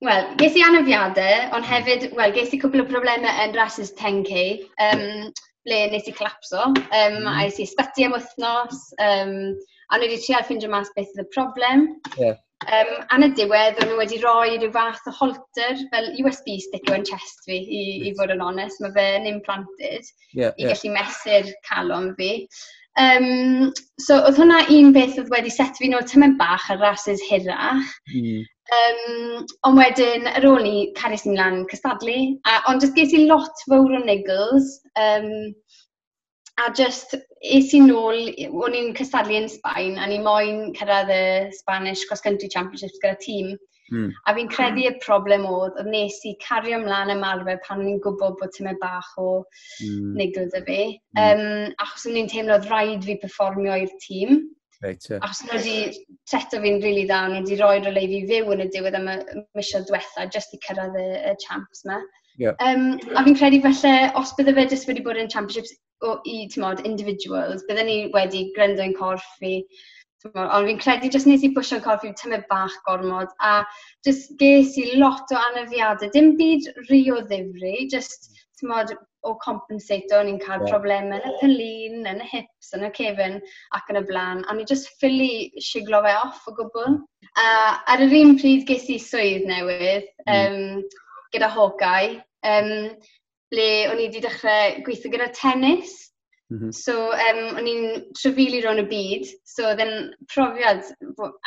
[0.05, 1.71] Wel, ges i anafiadau, ond hmm.
[1.73, 4.43] hefyd, wel, ges i cwpl o problemau yn rhasys 10k,
[4.85, 5.31] um,
[5.67, 7.31] ble nes i clapso, um, mm.
[7.31, 9.33] a nes i sbyty am wythnos, um,
[9.91, 11.87] a nes i trial ffindio mas beth oedd y problem.
[12.15, 12.37] Yeah.
[12.65, 16.89] Um, yn y diwedd, o'n nhw wedi rhoi rhyw fath o holter, fel USB stick
[16.91, 18.81] yn chest fi, i, i fod yn onest.
[18.81, 20.73] Mae fe'n implanted yeah, i yeah.
[20.73, 22.31] gallu mesur calon fi.
[22.97, 23.69] Um,
[24.01, 27.93] so, oedd hwnna un beth oedd wedi set fi nôl tymen bach ar rhasys hirach.
[28.09, 28.41] Mm.
[28.77, 32.17] Um, ond wedyn, ar ôl ni, caris ni lan cystadlu.
[32.49, 34.73] A, ond jyst ges i lot fawr o niggles.
[34.97, 35.29] Um,
[36.57, 41.23] a just es i nôl, o'n i'n cystadlu yn Sbaen, a ni moyn cyrraedd y
[41.53, 43.55] Spanish Cross Country Championships gyda tîm.
[43.93, 44.09] Mm.
[44.27, 48.01] A fi'n credu y problem oedd, oedd nes i cario ymlaen ymarfer pan o'n i'n
[48.03, 49.29] gwybod bod tymau bach o
[49.85, 50.17] mm.
[50.19, 50.81] nigl y fi.
[51.21, 54.41] Um, achos o'n i'n teimlo oedd rhaid fi performio i'r tîm.
[54.83, 55.21] Right, yeah.
[55.25, 58.65] Achos nhw wedi treto fi'n rili really dda, nhw wedi roi'r oleu fi fyw yn
[58.65, 59.17] y diwedd am y
[59.57, 62.01] misio diwetha, jyst i cyrraedd y, y champs yma.
[62.37, 62.53] Yeah.
[62.61, 66.47] Um, a fi'n credu falle, os bydde fe jyst wedi bod yn championships o i,
[66.53, 69.59] tymod, individuals, bydden ni wedi gwrando'n corff fi,
[70.23, 73.59] tymod, ond fi'n credu jyst nes i pwysio'n corff fi tymau bach gormod, a
[74.07, 78.31] jyst ges i lot o anafiadau, dim byd ri o ddifri, jyst,
[78.61, 78.93] tymod,
[79.27, 80.71] o compensato, ni'n cael yeah.
[80.71, 83.39] problemau yn y pelin, yn y hips, yn y cefn
[83.75, 84.43] ac yn y blaen.
[84.47, 86.99] A ni jyst ffili siglo fe off o gwbl.
[87.41, 87.47] A
[87.93, 90.83] ar yr un pryd ges i swydd newydd um,
[91.35, 92.17] gyda Hawkeye.
[92.47, 92.71] Um,
[93.53, 95.95] ble o'n i wedi dechrau gweithio gyda tennis.
[96.49, 96.71] Mm -hmm.
[96.71, 100.85] So, um, o'n i'n trefili rownd y byd, so oedd e'n profiad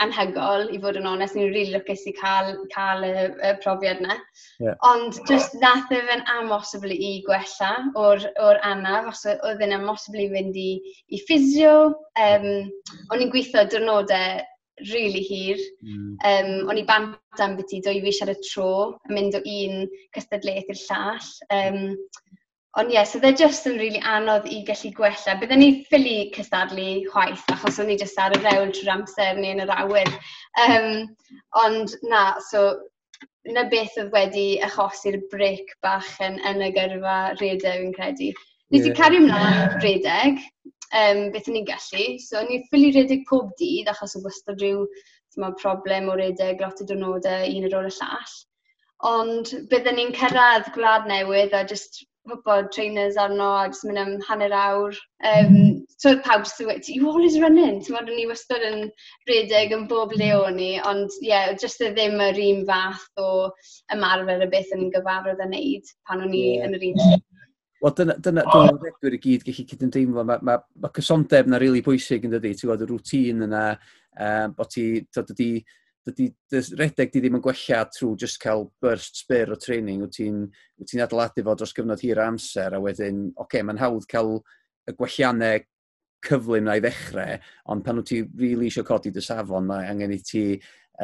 [0.05, 3.15] anhygol, i fod yn onest, ni'n rili really lwcus i cael, cael y,
[3.49, 4.19] y profiad yna.
[4.61, 4.77] Yeah.
[4.91, 10.29] Ond just nath efo'n amosibl i gwella o'r, or anaf, os oedd e'n amosibl i
[10.37, 10.71] fynd i,
[11.09, 11.75] i ffisio.
[12.29, 12.51] Um,
[13.09, 14.45] o'n i'n gweithio diwrnodau
[14.93, 15.61] really hir.
[15.85, 16.17] Mm.
[16.31, 18.73] Um, o'n i bant am byti dwy fis ar y tro,
[19.09, 21.31] yn mynd o un cystadlaeth i'r llall.
[21.57, 21.81] Um,
[22.79, 25.37] ond ie, yeah, so dde just yn really anodd i gallu gwella.
[25.41, 29.57] Byddwn ni ffili cystadlu chwaith, achos o'n i just ar y rewl trwy'r amser neu
[29.57, 30.13] yn yr awyr.
[30.67, 30.91] Um,
[31.65, 32.69] ond na, so
[33.51, 38.31] na beth oedd wedi achosi'r bric bach yn, yn y gyrfa redeg yn credu.
[38.71, 38.93] Nes yeah.
[38.93, 40.43] i cario ymlaen redeg,
[40.95, 42.05] um, beth o'n i'n gallu.
[42.23, 44.85] So, o'n i'n ffili redeg pob dydd, achos o wastad rhyw
[45.63, 48.39] problem o redeg lot o dwrnodau un ar ôl y llall.
[49.11, 54.11] Ond byddwn ni'n cyrraedd gwlad newydd a just hwpo trainers arno a just mynd am
[54.27, 54.99] hanner awr.
[55.25, 57.81] Um, so pawb sy'n dweud, you always running.
[57.81, 58.91] Ti'n modd, ni wastad yn
[59.31, 63.09] redeg yn bob le o'n ni, ond ie, yeah, just y ddim yr un fath
[63.25, 63.49] o
[63.95, 66.69] ymarfer y beth o'n i'n gyfarwydd â wneud pan o'n i yeah.
[66.69, 67.21] yn yr un lle.
[67.81, 68.71] Wel, dyna, dyna oh.
[69.01, 70.25] dwi'n i gyd gallu cydymdeimlo.
[70.29, 72.53] Mae ma, ma cysondeb yna rili really bwysig yn dydi.
[72.59, 73.63] Ti'n gweld y rŵtín yna,
[74.21, 74.85] um, bod ti,
[75.17, 75.49] dydi,
[76.05, 76.27] dydi,
[76.77, 80.05] redeg di ddim yn gwella trwy just cael burst spyr o training.
[80.05, 80.45] Wyt ti'n
[80.85, 84.37] ti, adeiladu fo dros gyfnod hir amser a wedyn, oce, okay, mae'n hawdd cael
[84.91, 85.65] y gwelliannau
[86.29, 87.41] cyflym na i ddechrau,
[87.73, 90.45] ond pan wyt ti rili really eisiau codi dy safon, mae angen i ti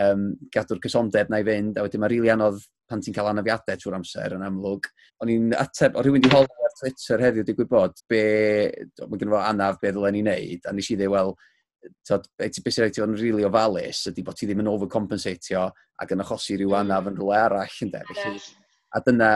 [0.02, 3.30] um, gadw'r cysondeb na i fynd, a wedyn mae'n rili really anodd pan ti'n cael
[3.32, 4.86] anafiadau trwy'r amser yn amlwg.
[5.22, 8.22] O'n i'n ateb, o rhywun di hol Twitter heddiw, digwydd gwybod be,
[9.02, 11.34] mae gen fo anaf be ddylen ni wneud, a nes i ddweud, wel,
[12.36, 15.66] beth sy'n rhaid i fod yn rili really ofalus, ydy bod ti ddim yn overcompensatio
[16.02, 16.78] ac yn achosi rhyw mm.
[16.82, 18.02] anaf yn rhywle arall, ynddo.
[18.10, 18.42] Felly,
[18.96, 19.30] a dyna,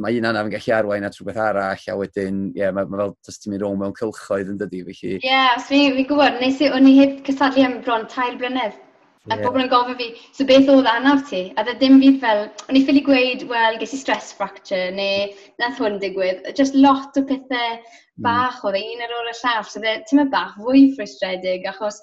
[0.00, 3.04] mae un anaf yn gallu arwain at rhywbeth arall, a wedyn, ie, yeah, mae, mae
[3.04, 5.16] fel, tas ti'n mynd rôl mewn cylchoedd yn dydi, felly...
[5.18, 8.38] Ie, yeah, os fi'n fi gwybod, nes i, o'n i heb cysadlu am bron tair
[8.40, 8.78] blynedd.
[9.28, 9.42] A yeah.
[9.44, 11.40] pobl yn gofyn fi, so beth oedd anaf ti?
[11.60, 12.38] A dda dim byd fel,
[12.70, 15.26] o'n i ffili gweud, wel, ges i stress fracture, neu
[15.60, 16.48] nath hwn digwydd.
[16.56, 17.82] Just lot o pethau mm.
[18.24, 18.70] bach mm.
[18.70, 19.68] oedd un ar ôl y llall.
[19.68, 22.00] So dda, e, ti'n bach fwy ffrustredig, achos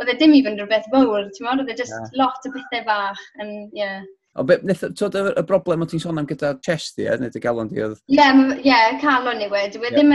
[0.00, 2.10] oedd e dim even rhywbeth fawr, ti'n meddwl, oedd e just yeah.
[2.18, 3.22] lot o pethau bach.
[3.38, 4.02] And, yeah.
[4.36, 7.40] O beth wnaeth y, y broblem o ti'n sôn am gyda chest di, neu dy
[7.40, 7.98] galon di oedd?
[8.12, 9.78] Ie, yeah, yeah, calon i wedi.
[9.80, 10.12] Dwi ddim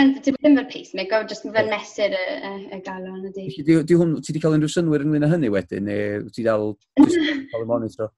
[0.58, 3.48] fel pacemaker, just fe'n mesur y, y, y galon ydi.
[3.66, 7.66] Di, hwn, Ti wedi cael unrhyw synwyr ynglyn â hynny wedyn, neu ti dal cael
[7.66, 8.14] y monitor?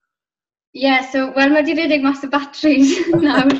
[0.74, 3.54] Ie, yeah, so, wel, mae di redig mas o batteries nawr.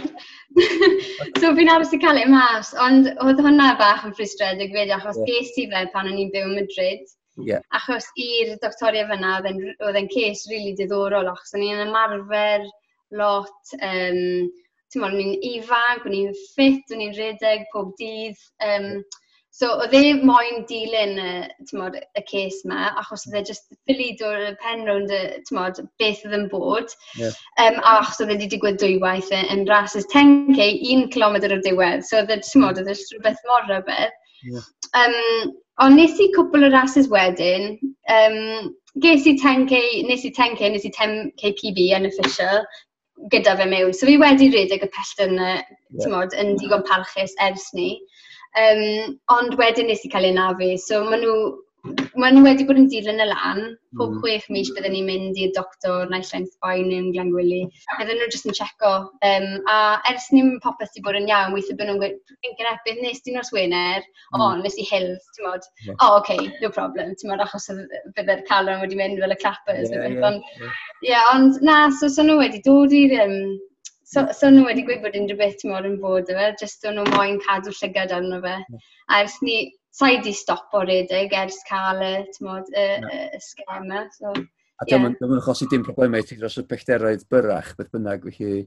[1.40, 5.20] so fi'n aros i cael ei mas, ond oedd hwnna bach yn ffristredig fyd, achos
[5.22, 5.30] yeah.
[5.30, 7.06] ges i fe pan o'n i'n byw yn Madrid.
[7.42, 7.64] Yeah.
[7.74, 12.68] Achos i'r doctoriau fyna, oedd e'n ces rili really diddorol, achos o'n i'n ymarfer
[13.18, 14.52] lot, um,
[14.94, 18.38] ti'n o'n i'n ifanc, o'n i'n ffit, o'n i'n rhedeg pob dydd.
[18.68, 19.02] Um,
[19.54, 24.46] so, oedd e moyn dilyn uh, y ces yma, achos oedd e just ffilid o'r
[24.62, 26.94] pen rownd y beth oedd yn bod.
[27.18, 27.34] Yeah.
[27.66, 31.66] Um, achos oedd e wedi digwydd dwywaith e, yn, yn rhasys 10k, 1 km o'r
[31.66, 32.06] diwedd.
[32.06, 34.22] So, oedd e, ti'n oedd e rhywbeth mor rhywbeth.
[34.44, 34.66] Yeah.
[35.00, 37.78] Um, Ond nes i cwpl o rases wedyn.
[38.14, 42.62] Um, ges i 10k, nes i 10k, nes i 10k PB yn official
[43.34, 43.94] gyda fe mewn.
[43.94, 46.12] So fi wedi redeg y pellter yna, yeah.
[46.14, 47.96] mod, yn digon parchus ers ni.
[48.60, 51.38] Um, ond wedyn nes i cael ei nafu, so maen nhw
[51.84, 53.58] Mae'n nhw wedi bod yn dilyn y lan.
[54.00, 54.20] Pob mm.
[54.24, 57.60] chwech mis byddwn ni'n mynd i'r doctor, naill naillai'n Sbaen yn Glangwili.
[57.98, 58.92] Bydden nhw jyst yn checo.
[59.28, 59.76] Um, a
[60.12, 62.16] ers ni'n popeth wedi bod yn iawn, weithio bod nhw'n gweud,
[62.48, 62.56] yn
[62.88, 65.68] beth nes di nos Wener, o, nes i hills, ti'n modd.
[65.84, 65.98] Yeah.
[65.98, 67.68] O, oh, oce, okay, no problem, ti'n modd, achos
[68.16, 69.92] bydde'r calon wedi mynd fel y clappers.
[69.92, 70.82] Yeah, yeah, ond, yeah.
[71.10, 73.38] yeah, ond na, so, so nhw wedi dod i'r um,
[74.14, 77.00] So, so nhw wedi gweud bod unrhyw beth ti'n modd yn bod efo, jyst o'n
[77.00, 78.60] nhw moyn cadw llygad arno fe.
[79.10, 79.56] A ers ni,
[79.94, 84.08] sa i di stopo redig ers cael y, tmod, y, y, y sgema.
[84.16, 85.28] So, a dyma yeah.
[85.28, 88.64] yn achosi dim problemau ti dros y pellteroedd byrach, beth bynnag, felly...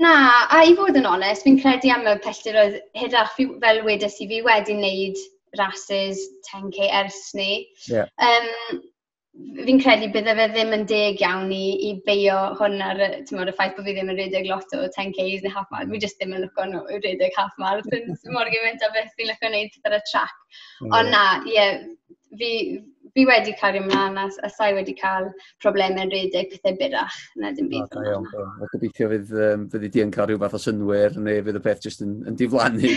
[0.00, 0.14] Na,
[0.50, 4.40] a i fod yn onest, fi'n credu am y pellteroedd hyrach fel wedes i fi
[4.46, 5.20] wedi wneud
[5.58, 7.52] rhasys 10k ers ni.
[7.90, 8.08] Yeah.
[8.16, 8.80] Um,
[9.66, 13.08] fi'n credu bydde fe ddim yn deg iawn i, i beio hwn ar y,
[13.52, 15.94] y ffaith bod fi ddim yn redeg lot o 10Ks neu half marathon.
[15.94, 18.10] Fi jyst ddim yn lwco nhw i redeg half marathon.
[18.34, 20.36] mor gymaint o beth fi'n lwco wneud ar y trac.
[20.82, 20.96] Mm.
[20.98, 21.80] Ond na, ie, yeah,
[22.38, 22.50] fi,
[23.14, 25.30] fi wedi cario ymlaen a, a sai wedi cael
[25.62, 27.88] problemau redeg pethau byrach na dim byd.
[27.94, 31.42] Da iawn, a gobeithio fydd, um, fydd di yn cael rhyw fath o synwyr neu
[31.46, 32.94] fydd y peth jyst yn, yn diflannu.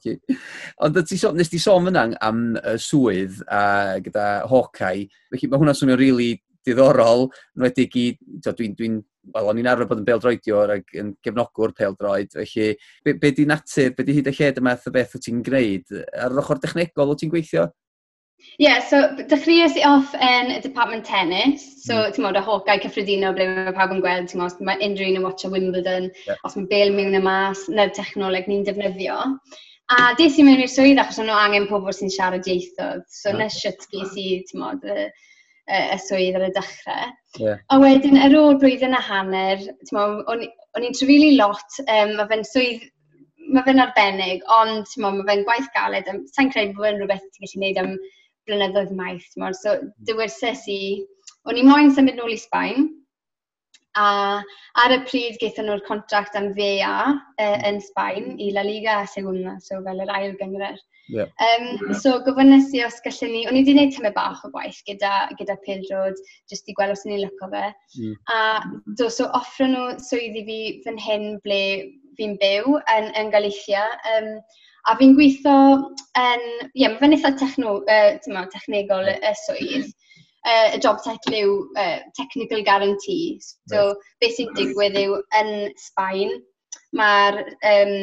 [0.86, 3.62] Ond ti so, nes ti sôn fyna am uh, swydd a
[4.04, 6.32] gyda Hawkeye, felly mae hwnna'n swnio'n rili really
[6.66, 8.08] diddorol, yn wedi i,
[8.42, 8.88] dwi'n, dwi
[9.34, 12.68] wel, o'n i'n arfer bod yn beldroediwr ac yn gefnogwr peldroed, felly
[13.04, 15.42] be, be di natur, be di hyd y lled y math o beth wyt ti'n
[15.46, 15.94] gwneud?
[16.14, 17.68] Ar yr ochr dechnegol wyt ti'n gweithio?
[18.58, 22.14] Yeah, so dechreuais i off yn y Department Tennis, so mm.
[22.16, 25.20] ti'n modd y hocau cyffredinol ble mae pawb yn gweld, ti'n modd, mae unrhyw un
[25.20, 26.40] yn watcha Wimbledon, yeah.
[26.46, 29.18] os mae bel mewn y mas, neu'r technoleg ni'n defnyddio.
[29.92, 33.30] A des i mewn i'r swydd achos o'n nhw angen pobl sy'n siarad ieithodd, so
[33.30, 33.42] okay.
[33.42, 35.06] nes siwtgus i, ti'n modd, y,
[35.68, 37.14] y, y swydd ar y dechrau.
[37.36, 37.62] Yeah.
[37.68, 42.32] A wedyn, ar ôl blwyddyn a hanner, ti'n modd, o'n i'n trefili lot, um, mae
[42.32, 42.88] fe'n swydd
[43.52, 47.60] mae fe'n arbennig, ond mae fe'n gwaith galed, sa'n credu bod fe'n rhywbeth ti'n gallu
[47.60, 47.98] gwneud am
[48.48, 49.28] blynyddoedd maith.
[49.40, 49.56] Mor.
[49.56, 49.92] So, hmm.
[50.08, 50.80] dywysys i...
[51.46, 52.88] O'n i moyn symud nôl i Sbaen,
[53.96, 54.06] a
[54.82, 57.62] ar y pryd gaethon nhw'r contract am VA uh, e, hmm.
[57.70, 60.82] yn Sbaen i La Liga a Segunda, so fel yr ail gyngryd.
[61.08, 61.30] Yeah.
[61.38, 61.98] Um, yeah.
[62.02, 65.12] So gofynnais i os gallwn ni, o'n i wedi gwneud tyme bach o gwaith gyda,
[65.38, 66.18] gyda Pildrod,
[66.50, 67.68] jyst i gweld os ni'n lyco fe.
[68.00, 68.16] Mm.
[68.34, 68.40] A
[68.98, 71.60] do, so offro nhw swyddi fi fan hyn ble
[72.18, 73.86] fi'n byw yn, yn Galicia.
[74.16, 74.32] Um,
[74.86, 75.54] A fi'n gweithio
[76.20, 76.44] yn,
[76.74, 79.94] ie, mae fe'n eitha techno, uh, technegol y, y swydd.
[80.46, 83.40] Uh, y job title yw uh, Technical Guarantee.
[83.66, 84.04] So, right.
[84.22, 85.50] beth sy'n digwydd yw yn
[85.82, 86.36] Sbaen,
[86.94, 87.40] mae'r
[87.72, 87.94] um,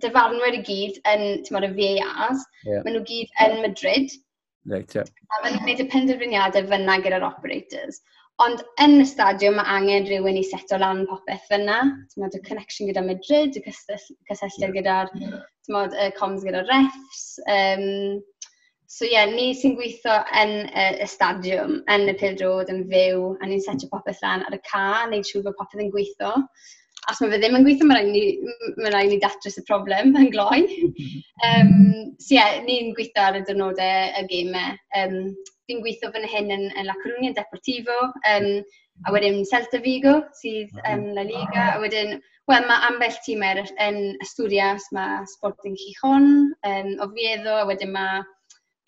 [0.00, 2.80] dyfarnwyr i gyd yn, tyma'r y VAs, yeah.
[2.86, 4.16] maen nhw gyd yn Madrid.
[4.64, 5.04] Right, yeah.
[5.28, 8.00] A maen nhw'n gwneud y penderfyniadau fyna gyda'r operators.
[8.42, 11.76] Ond yn y stadiwm mae angen rhywun i seto lan popeth fyna.
[12.10, 15.92] Tmod, y connection gyda Madrid, y cysylltiad gyda'r yeah.
[16.02, 17.20] y comms gyda refs.
[17.46, 18.18] Um,
[18.90, 23.30] so ie, yeah, ni sy'n gweithio yn uh, y stadiwm, yn y pildrod, yn fyw,
[23.38, 26.34] a ni'n setio popeth lan ar y ca, neud siŵr bod popeth yn gweithio.
[27.10, 30.14] Os mae fe ddim yn gweithio, mae'n rhaid ni, mae rhaid ni datrys y problem
[30.20, 30.60] yn gloi.
[31.48, 31.74] um,
[32.18, 34.78] so ie, yeah, ni'n gweithio ar y dynodau y gemau.
[35.00, 35.18] Um,
[35.68, 37.96] fi'n gweithio fan hyn yn, yn La Coruña, Deportivo,
[38.34, 38.48] um,
[39.04, 40.86] a wedyn Celta Vigo, sydd mhm.
[40.92, 42.18] yn La Liga, a wedyn,
[42.50, 46.30] wel, mae ambell tîm er, yn Asturias, mae Sporting Gijon,
[46.68, 48.22] um, Oviedo, a wedyn mae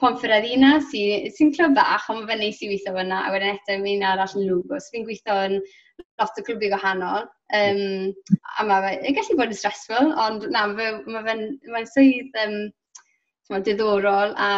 [0.03, 3.55] Ponferradina, sy'n sy, sy clwb bach, ond mae fe'n neis i weithio fyna, a wedyn
[3.55, 4.77] eto mi'n arall yn Lugo.
[4.77, 5.57] So fi'n gweithio yn
[6.21, 7.29] lot o clwbiau gwahanol.
[7.57, 8.11] Um,
[8.59, 11.37] a mae fe, gallu bod yn stressful, ond na, mae'n ma fe,
[11.73, 12.59] ma swydd um,
[13.53, 14.51] ma diddorol a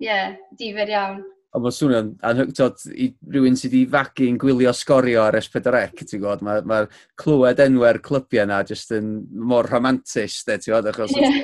[0.00, 1.22] ie, yeah, difer iawn.
[1.50, 6.44] Ond mae'n swnio'n anhygtod i rhywun sydd wedi fagu'n gwylio sgorio ar S4C, ti'n gwybod,
[6.46, 6.84] mae'r ma,
[7.18, 9.16] clywed enwau'r clybiau yna jyst yn
[9.50, 11.40] mor romantis, de, ti'n gwybod, achos yeah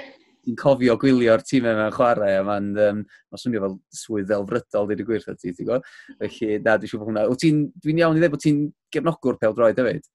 [0.47, 3.01] ti'n cofio gwylio'r tîmau mewn chwarae, a mae'n um,
[3.33, 5.89] ma swnio fel swydd ddelfrydol, dwi'n y gwir, ti, ti'n gwybod?
[6.23, 7.27] Felly, na, dwi'n siŵr bod hwnna.
[7.83, 8.63] Dwi'n iawn i ddweud bod ti'n
[8.95, 10.07] gefnogwr pel droed hefyd?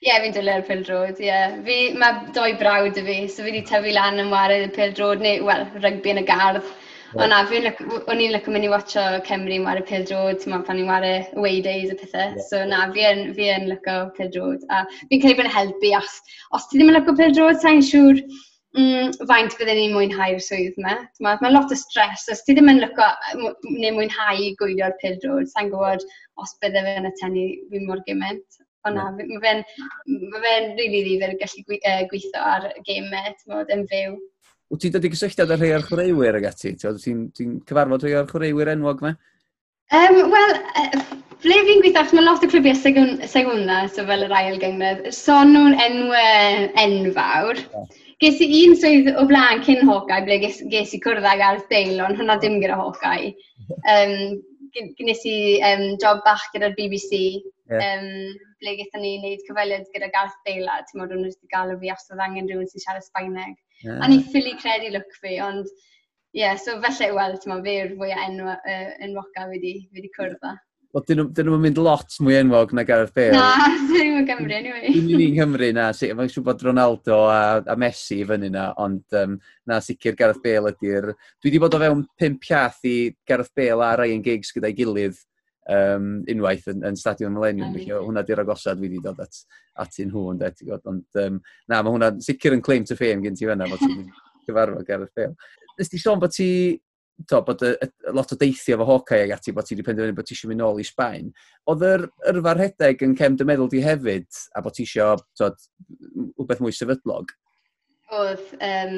[0.00, 1.26] Ie, yeah, fi'n dylu'r pel droed, ie.
[1.28, 1.58] Yeah.
[1.66, 5.20] Fi, mae doi brawd y fi, so fi wedi tyfu lan yn wario pel droed,
[5.20, 6.64] neu, wel, rygbi yn y gardd.
[7.10, 7.24] Right.
[7.24, 10.78] Ond na, o'n i'n lyco mynd i watcho Cymru yn wario pildrod, ti'n meddwl pan
[10.78, 12.36] i'n wario away days a pethau.
[12.36, 12.44] Yeah.
[12.46, 14.62] So na, fi yn, fi yn lyco pildrod.
[14.70, 16.20] A fi'n credu bod yn helpu os,
[16.54, 18.40] os ti ddim yn lyco pildrod, sa'n siŵr, sure,
[18.78, 20.96] mm, faint fydden ni'n mwynhau'r swydd yma.
[21.24, 23.06] Mae ma lot o stres, os ti ddim yn lyco
[23.36, 26.04] neu mwynhau gwylio'r pil drwyd, sa'n gwybod
[26.40, 28.60] os bydde fe'n atenni fi mor gymaint.
[28.88, 29.64] Ond na, mae fe'n
[30.32, 34.14] ma fe rili ddifur gallu gweithio ar y gemau, mod, yn fyw.
[34.70, 36.76] Wyt ti'n dod i gysylltiad â rhai o'r chwaraewyr ag ati?
[36.78, 39.16] Ti'n ti, cyfarfod rhai o'r chwaraewyr enwog me?
[39.90, 41.00] Um, Wel, uh,
[41.42, 45.74] ble fi'n gweithio, mae lot o clwbiau segwna, so fel yr ail gyngred, son nhw'n
[45.88, 47.60] enwau enfawr.
[47.66, 47.99] Yeah.
[48.20, 51.62] Ges i un swydd o blaen cyn Hawkeye, ble ges, ges i cwrdd ag Alf
[51.70, 53.30] Dale, ond hwnna dim gyda Hawkeye.
[53.88, 54.12] Um,
[54.98, 55.36] gynnes i
[55.70, 57.40] um, job bach gyda'r BBC,
[57.72, 57.96] yeah.
[57.96, 61.72] um, ble gyda ni wneud cyfweliad gyda Garth Bale, a ti'n modd o'n wedi gael
[61.72, 63.56] o fi os oedd angen rhywun sy'n siarad Sbaeneg.
[63.86, 64.02] Yeah.
[64.04, 67.94] A ni ffili credu look fi, ond ie, yeah, so felly, wel, ti'n modd, fe'r
[67.96, 70.58] fwy o enw, uh, enwoca wedi, wedi cwrdd â.
[70.90, 73.36] Wel, dyn nhw'n mynd lot mwy enwog na Gareth Bale.
[73.36, 74.88] Na, dyn nhw'n Gymru, anyway.
[74.90, 75.84] Dyn nhw'n un Cymru, na.
[76.18, 79.36] Mae'n siŵr bod Ronaldo a, a Messi i fyny na, ond um,
[79.70, 81.12] na sicr Gareth Bale ydy'r...
[81.38, 82.96] Dwi wedi bod o fewn pimp iaith i
[83.28, 85.22] Gareth Bale a Ryan Giggs gyda'i gilydd
[85.70, 87.70] um, unwaith yn, yn Stadion Millennium.
[87.76, 89.44] Felly, hwnna di'r agosad wedi dod at,
[89.86, 90.90] at un hw, ynddo, ti'n gwybod.
[90.90, 94.08] Ond um, na, mae hwnna sicr yn claim to fame gen ti fyna, bod ti'n
[94.50, 95.38] gyfarfod Gareth Bale.
[95.78, 96.50] Nes ti sôn bod ti
[97.28, 100.16] to, bod y, y, lot o deithio fo Hawkeye ag ati bod ti wedi penderfynu
[100.16, 101.30] bod ti eisiau mynd nôl i Sbaen.
[101.70, 105.20] Oedd yr yrfa rhedeg yn cem dy meddwl di hefyd, a bod ti eisiau
[106.40, 107.34] wbeth mwy sefydlog?
[108.10, 108.94] Oedd, um,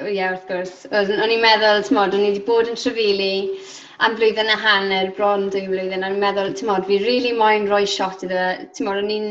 [0.00, 0.86] ie wrth gwrs.
[0.88, 3.58] O'n i'n meddwl, ti'n modd, o'n i wedi bod yn trefili
[4.06, 7.06] am flwyddyn a hanner, bron dwy flwyddyn, a o'n i'n meddwl, ti'n modd, fi rili
[7.06, 8.46] really moyn rhoi shot iddo.
[8.72, 9.28] Ti'n modd, o'n i'n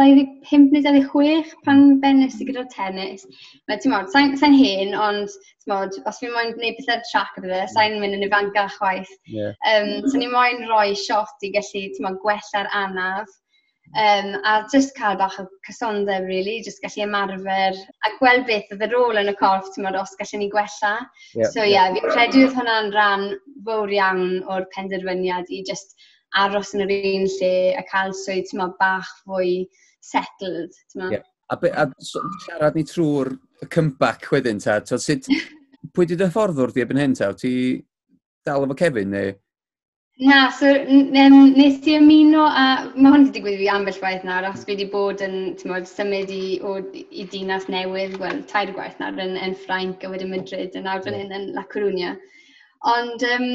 [0.00, 3.28] 25 neu 26 pan benes i gyda tennis.
[3.68, 5.36] Mae, ti'n modd, sa'n sa hen, ond,
[5.68, 9.12] modd, os fi'n moyn gwneud pethau trac iddo fe, sa'n mynd yn ifancach chwaith.
[9.28, 9.52] Yeah.
[9.68, 13.40] Um, so, o'n i'n moyn rhoi shot i gallu, ti'n modd, gwella'r anaf.
[13.94, 18.84] Um, a just cael bach o cysondeb, really, just gallu ymarfer a gweld beth oedd
[18.84, 20.92] y rôl yn y corff, ti'n meddwl, os gallwn ni gwella.
[21.32, 22.02] Yeah, so ie, yeah, yeah.
[22.02, 23.24] fi'n credu oedd hwnna'n rhan
[23.68, 25.96] fawr iawn o'r penderfyniad i just
[26.36, 29.54] aros yn yr un lle a cael swydd, ti'n meddwl, bach fwy
[30.04, 31.18] settled, ti'n meddwl.
[31.20, 31.32] Yeah.
[31.54, 33.36] A, be, a so, siarad ni trwy'r
[33.70, 35.30] comeback wedyn ta, so, sut,
[35.94, 37.30] pwy di dy fforddwr di ebyn hyn ta?
[37.38, 37.52] Ti
[38.44, 39.34] dal efo Kevin neu?
[40.18, 42.62] Na, so nes i ymuno a
[42.96, 46.30] mae hwn wedi digwydd fi ambell waith nawr os fi wedi bod yn tymod, symud
[46.32, 46.78] i, o,
[47.12, 51.04] i dinas newydd, wel, tair gwaith nawr yn, yn Ffrainc a wedyn Madrid a nawr
[51.04, 52.14] fan hyn yn La Coruña.
[52.94, 53.46] Ond um,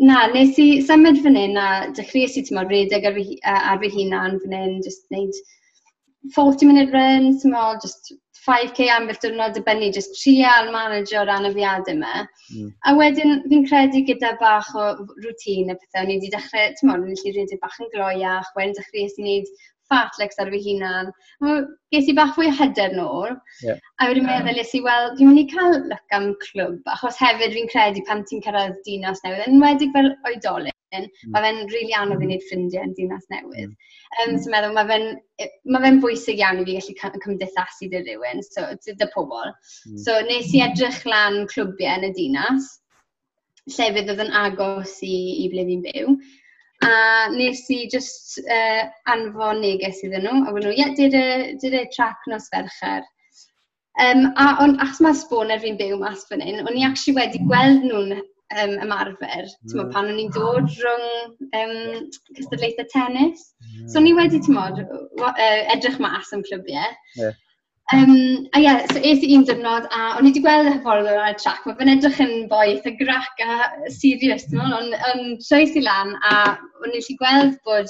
[0.00, 1.68] na, nes i symud fan hyn a
[2.00, 3.20] dechreuais i tymod redeg ar,
[3.52, 5.44] ar fy hunan fan hyn, just wneud
[6.38, 8.14] 40 minute run, tymod, just
[8.48, 12.26] 5k ambell diwrnod dibynnu, jyst trial manager o'r anafiadau yma.
[12.54, 12.70] Mm.
[12.88, 14.86] A wedyn fi'n credu gyda bach o
[15.24, 18.52] rŵtîn y pethau, o'n i wedi dechrau, ti'n mwyn, o'n i rhedeg bach yn gloiach,
[18.56, 19.52] wedyn dechrau i wneud
[19.92, 21.10] fat legs ar fy hunan.
[21.94, 23.36] Ges i bach fwy hyder nôl.
[23.64, 23.78] Yeah.
[24.00, 27.54] A wedi meddwl nes i, wel, dwi'n mynd i cael lyc am clwb, achos hefyd
[27.56, 31.30] fi'n credu pan ti'n cyrraedd dinas newydd, yn wedig fel oedolyn, mm.
[31.34, 33.70] mae fe'n rili really anodd i wneud ffrindiau yn dinas newydd.
[33.70, 33.94] Mm.
[34.24, 34.34] Um.
[34.42, 35.08] So meddwl, mae fe'n
[35.74, 39.54] ma fe bwysig iawn i fi gallu cymdeithasu dy rywun, so dy pobl.
[39.88, 40.02] Mm.
[40.04, 42.74] So nes i edrych lan clwbiau yn y dinas,
[43.76, 46.12] llefydd oedd yn agos i, i ble fi'n byw
[46.86, 51.78] a nes i just uh, anfon neges iddyn nhw, a wedyn nhw, ie, yeah, dyd
[51.80, 53.06] y trac nos fercher.
[53.98, 57.40] Um, a on, achos mae sboner fi'n byw mas fan hyn, o'n i actually wedi
[57.48, 59.90] gweld nhw'n um, ymarfer, mm.
[59.94, 61.08] pan o'n i'n dod rhwng
[61.58, 62.06] um,
[62.38, 63.48] cystadlaethau tennis.
[63.64, 63.88] Mm.
[63.90, 65.34] So o'n i wedi, ti'n uh,
[65.74, 66.94] edrych mas am clwbiau.
[67.18, 67.34] Yeah.
[67.94, 70.72] Um, a ie, yeah, so es i un diwrnod a o'n i wedi gweld y
[70.74, 71.62] hyfforddwr ar y trac.
[71.64, 73.54] Mae fe'n edrych yn boi eitha grac a
[73.94, 74.60] serious, mm.
[74.60, 76.34] ond on, on troes i lan a
[76.82, 77.88] o'n i wedi gweld bod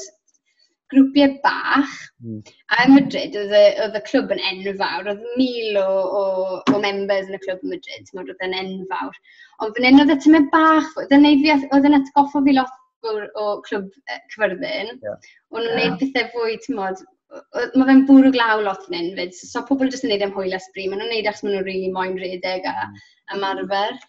[0.94, 1.96] grwpiau bach.
[2.22, 2.38] Mm.
[2.70, 5.90] A ym Madrid, oedd y clwb yn enfawr, oedd mil o,
[6.20, 6.22] o,
[6.62, 9.18] o members yn y clwb Madrid, oedd yn enfawr.
[9.64, 13.50] Ond fan hyn oedd y tymau bach, oedd yn, yn atgoffo fi lot o, o
[13.66, 13.90] clwb
[14.30, 14.94] cyfyrddin.
[15.02, 15.30] Yeah.
[15.50, 15.96] O'n nhw'n yeah.
[15.98, 19.36] gwneud pethau fwy, ti'n modd, mae fe'n bwrw glaw lot yn un fyd.
[19.36, 21.54] So, pobl jyst yn neud e am hwyl ysbryd, maen nhw'n neud e achos maen
[21.56, 22.98] nhw'n rili really moyn redeg a hmm.
[23.36, 24.00] ymarfer.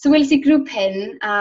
[0.00, 1.34] So weles i grŵp hyn a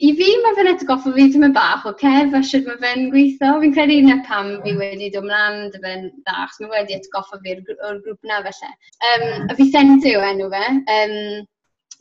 [0.00, 3.10] i fi mae fe'n etgoffo fi ddim yn bach o cef a sydd mae fe'n
[3.12, 3.58] gweithio.
[3.64, 4.80] Fi'n credu na pam fi hmm.
[4.84, 8.74] wedi dod mlaen dy fe'n dda, achos mae wedi etgoffo fi o'r grŵp na felly.
[9.10, 10.64] Um, a fi Sentu yw enw fe.
[10.94, 11.16] Um,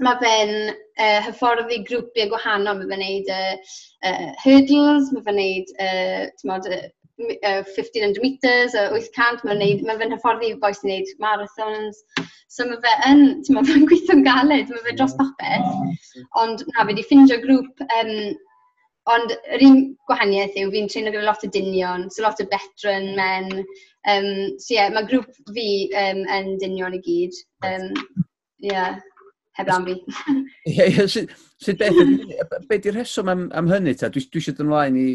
[0.06, 3.74] mae fe'n uh, hyfforddi grwpiau gwahanol, mae fe'n neud uh,
[4.06, 6.86] uh, hurdles, mae fe'n neud uh, uh,
[7.18, 12.04] 1500 metres, uh, 800, mae'n neud, mae fe'n hyfforddi boes yn wneud marathons.
[12.54, 15.24] So mae fe yn, ti'n ma, fe'n gweithio'n galed, mae fe dros mm.
[15.24, 15.72] popeth.
[15.72, 18.14] Mm, ond na, fe di ffindio grŵp, um,
[19.14, 23.14] ond yr un gwahaniaeth yw fi'n treino gyda lot o dynion, so lot o veteran
[23.18, 23.52] men.
[24.08, 25.68] Um, so ie, yeah, mae grŵp fi
[26.06, 27.38] um, yn dynion i gyd.
[27.68, 27.92] Um,
[28.64, 29.00] yeah
[29.58, 29.96] heblaw fi.
[30.72, 32.00] Ie, ie, sut beth,
[32.70, 34.10] be di'r rheswm am, am hynny ta?
[34.14, 35.08] Dwi, dwi eisiau ymlaen i,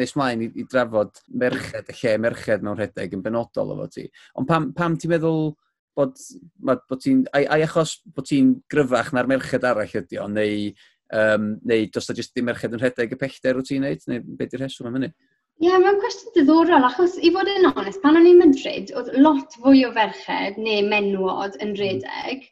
[0.00, 4.08] nes mlaen i, i drafod merched, y lle merched mewn rhedeg yn benodol efo ti.
[4.40, 5.54] Ond pam, pam ti'n meddwl
[5.96, 6.18] bod,
[6.60, 10.68] bod ti'n, ai, ai achos bod ti'n gryfach na'r merched arall ydi o, neu,
[11.16, 14.36] um, neu dos da jyst dim merched yn rhedeg y pellter wyt ti'n neud, neu
[14.36, 15.14] be di'r rheswm am hynny?
[15.56, 19.14] Ie, yeah, mae'n cwestiwn diddorol, achos i fod yn onest, pan o'n i'n Madrid, oedd
[19.16, 21.78] lot fwy o ferched neu menwod yn hmm.
[21.80, 22.44] redeg,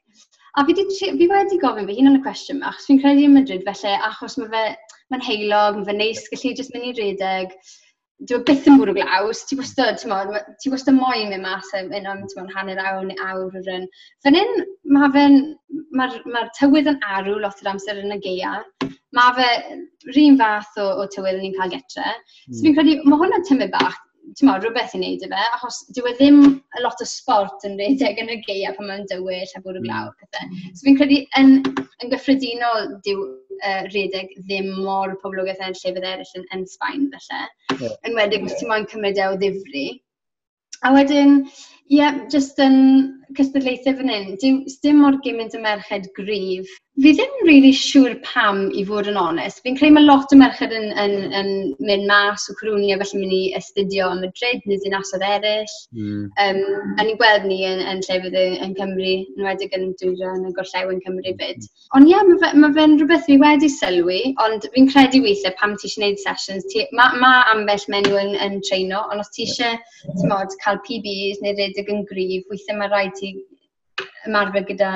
[0.56, 3.24] A fi, di, fi wedi gofyn fy hun yn y cwestiwn yma, achos fi'n credu
[3.26, 4.60] yn Madrid felly, achos mae fe,
[5.10, 7.56] mae'n heilog, mae fe neis, gallu jyst mynd i redeg.
[8.30, 12.22] Dwi'n byth yn bwrw glaws, ti wastad, ti wastad moyn mynd mas yn am
[12.54, 13.88] hanner awr neu awr o'r un.
[14.22, 14.54] Fan hyn,
[14.94, 15.40] mae fe'n,
[15.98, 18.54] mae'r ma tywydd yn arw lot o'r amser yn y geia.
[19.18, 19.50] Mae fe
[20.12, 22.06] rhywun fath o, o tywydd yn ni'n cael getre.
[22.06, 22.54] Mm.
[22.54, 22.78] So fi'n hmm.
[22.78, 23.98] credu, mae hwnna'n tymau bach
[24.38, 26.38] ti'n ma, rhywbeth i wneud efo, achos dyw e ddim
[26.78, 29.88] a lot o sport yn redeg yn y geia pan mae'n dywyll a bwrw mm.
[29.88, 30.62] glaw pethau.
[30.72, 31.52] So fi'n credu yn,
[32.02, 37.44] yn gyffredinol dyw uh, redeg ddim mor poblogaeth yn llefydd eraill yn, yn Sbaen felly.
[37.82, 37.94] Yeah.
[38.08, 39.86] Yn wedig os ti'n moyn cymryd e o ddifri.
[40.84, 41.38] A wedyn,
[41.92, 42.78] Ie, yeah, jyst yn
[43.36, 46.70] cystadlaethau fan hyn, dim, mor gymaint y merched gryf.
[47.02, 49.58] Fi ddim rili really siŵr pam, i fod yn onest.
[49.64, 51.48] Fi'n creu mae lot o merched yn, yn, yn
[51.82, 55.74] mynd mas o cwrwni a felly mynd i astudio yn Madrid neu dinasodd eraill.
[55.96, 56.28] Mm.
[56.44, 56.60] Um,
[56.94, 60.94] a ni'n gweld ni yn, yn llefydd yn, yn Cymru, yn wedig yn y gorllew
[60.94, 61.66] yn Cymru fyd.
[61.98, 65.58] Ond ie, yeah, mae fe'n ma fe rhywbeth fi wedi sylwi, ond fi'n credu weithiau
[65.58, 66.78] pam ti eisiau gwneud sessions.
[66.94, 70.56] Mae ma ambell menyw yn, yn treino, ond os ti eisiau yeah.
[70.62, 73.34] cael PBs neu rhedeg yn gryf, weithiau mae rhaid ti
[74.28, 74.92] ymarfer gyda,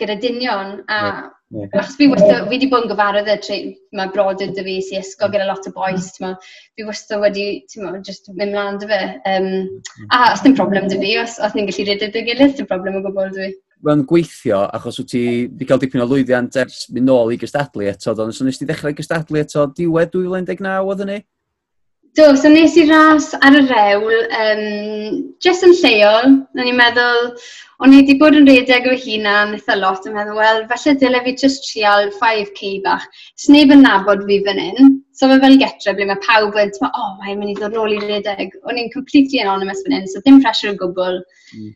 [0.00, 0.82] gyda dynion.
[0.88, 1.30] A yeah.
[1.52, 1.68] Yeah.
[1.76, 3.56] achos fi wastad, fi wedi bod yn gyfarwydd y tre,
[3.98, 6.54] mae brodyr dy fi sy'n ysgol gyda lot o boes, ma, mm.
[6.78, 9.00] fi wastad wedi, ti'n mo, just mynd mlaen dy fi.
[9.28, 10.06] Um, mm.
[10.16, 12.96] a os dim problem dy fi, os, os ni'n gallu rhedeg dy gilydd, dim problem
[13.00, 13.58] o gwbl dy fi.
[13.82, 17.88] mae'n gweithio achos wyt ti wedi cael dipyn o lwyddiant ers mynd nôl i gystadlu
[17.90, 18.14] eto.
[18.14, 21.18] Ond os nes ti ddechrau gystadlu eto diwedd 2019 oedd hynny?
[22.18, 24.58] Do, so nes i ras ar y rewl, um,
[25.40, 27.30] jyst yn lleol, o'n i'n meddwl,
[27.80, 31.22] o'n i wedi bod yn redeg o hunan eitha lot, yn meddwl, wel, falle dyle
[31.24, 33.06] fi jyst trial 5k bach.
[33.40, 36.90] Sneb yn nabod fi fan hyn, so fe fel getre ble mae pawb yn, o,
[36.90, 38.52] oh, mae'n mynd i ddod nôl i redeg.
[38.68, 41.16] O'n i'n completely anonymous fan hyn, so dim pressure o gwbl.
[41.56, 41.72] Mm.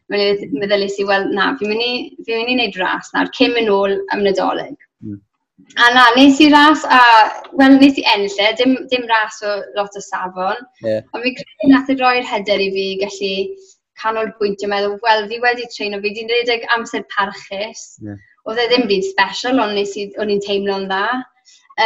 [0.61, 1.95] Meddwl i, wel, na, fi'n mynd i,
[2.29, 4.77] fi mynd i wneud ras nawr, cym yn ôl am nadolig.
[5.01, 5.23] Mm.
[5.77, 7.01] A na, nes i ras a,
[7.61, 10.59] wel, nes i ennill e, dim, dim ras o lot o safon.
[10.85, 11.05] Yeah.
[11.17, 13.31] Ond fi'n credu nath i roi'r hyder i fi gallu
[14.03, 17.87] canolbwyntio meddwl, wel, fi wedi treino, fi wedi'n redeg amser parchus.
[18.05, 18.21] Yeah.
[18.47, 21.07] Oedd e ddim byd special, ond nes i, o'n i'n teimlo'n dda.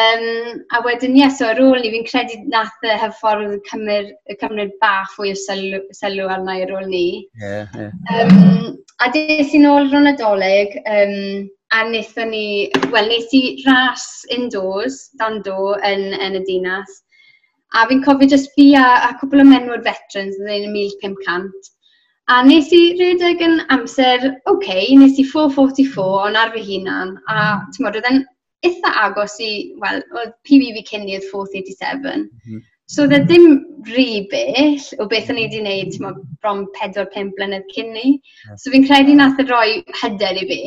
[0.00, 0.26] Um,
[0.74, 4.12] a wedyn, ie, yeah, so ar ôl ni, fi'n credu nath e y hyffordd cymryd,
[4.42, 7.06] cymryd bach fwy o sylw, sylw arna i ar ôl ni.
[7.38, 7.70] Yeah.
[7.78, 7.94] Yeah.
[8.18, 12.46] Um, a des i'n ôl rhan adolyg, um, a wnaethon ni,
[12.90, 14.06] wel, wnes i ras
[14.36, 16.96] indoors, dan do, yn, yn y dinas.
[17.78, 21.70] A fi'n cofio jyst fi a, a cwbl o menwod veterans yn ddyn 1500.
[22.30, 27.16] A nes i rhedeg yn amser, oce, okay, nes i 4.44 ond ar fy hunan.
[27.30, 27.38] A
[27.70, 28.20] ti'n modd, oedd yn
[28.66, 29.52] eitha agos i,
[29.82, 32.02] wel, oedd PB fi cyn i oedd 4.37.
[32.02, 32.66] Mm -hmm.
[32.90, 33.44] So oedd e ddim
[33.86, 35.98] rhy bell o beth o'n i wedi gwneud
[36.42, 38.16] bron 4-5 blynedd cyn ni.
[38.58, 39.68] So fi'n credu nath y roi
[40.00, 40.62] hyder i fi.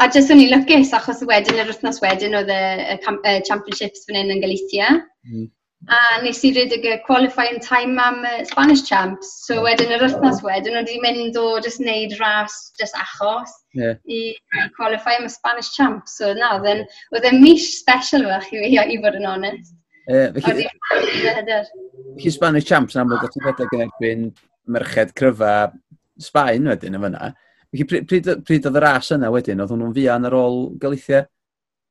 [0.00, 2.60] A jyst o'n i lwcus, achos wedyn yr wythnos wedyn oedd y,
[2.94, 2.94] y,
[3.28, 4.94] y championships fan hyn yn Galicia.
[5.28, 5.48] Mm.
[5.92, 9.28] A nes i redig y qualifying time am y Spanish Champs.
[9.44, 9.66] So yeah.
[9.66, 13.96] wedyn yr wythnos wedyn oedd i'n mynd o just wneud ras just achos yeah.
[14.08, 16.16] i, i qualify am y Spanish Champs.
[16.16, 19.76] So na, oedd e'n mis special fach i fi, i fod yn onest.
[20.08, 24.26] Uh, felly, e felly Spanish Champs yn amlwg o ti'n rhedeg yn erbyn
[24.72, 25.54] merched cryfa
[26.20, 27.32] Sbaen wedyn yn fyna.
[27.70, 29.60] Felly, pryd, pryd, oedd y ras yna wedyn?
[29.62, 31.20] Oedd hwnnw'n fuan ar ôl Galicia?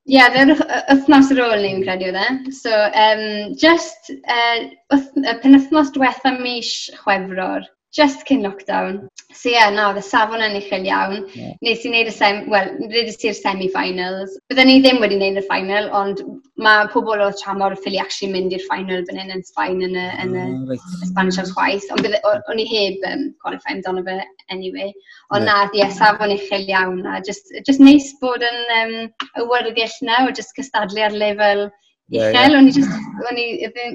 [0.09, 0.51] Ie, yeah, fe'r
[0.89, 2.53] wythnos ar ôl ni'n credu oedd e.
[2.57, 2.71] So,
[3.03, 3.23] um,
[3.61, 6.71] just uh, wyth, uh, penwythnos diwetha mis
[7.03, 9.07] Chwefror, just cyn lockdown.
[9.33, 11.19] So ie, yeah, na, oedd y safon yn uchel iawn.
[11.37, 11.53] Yeah.
[11.65, 12.39] Nes i wneud y sem...
[12.49, 14.35] Wel, rydys i'r semi-finals.
[14.49, 16.23] Byddwn ni ddim wedi wneud y final, ond
[16.61, 20.05] mae pobl o tramor ffili actually mynd i'r final byn hyn yn Sbaen yn y,
[20.23, 20.87] yn y, mm, right.
[20.97, 21.85] y Spanish House chwaith.
[21.93, 24.17] Ond o'n i heb um, qualify amdano fe
[24.53, 24.89] anyway.
[25.29, 25.51] Ond yeah.
[25.51, 27.03] na, ie, yeah, safon uchel iawn.
[27.05, 28.97] A just, just neis bod yn um,
[29.37, 31.77] y wyrddiall na, o just cystadlu ar lefel uchel.
[32.17, 32.57] Yeah, yeah.
[32.57, 32.97] O'n i, just,
[33.29, 33.47] o'n i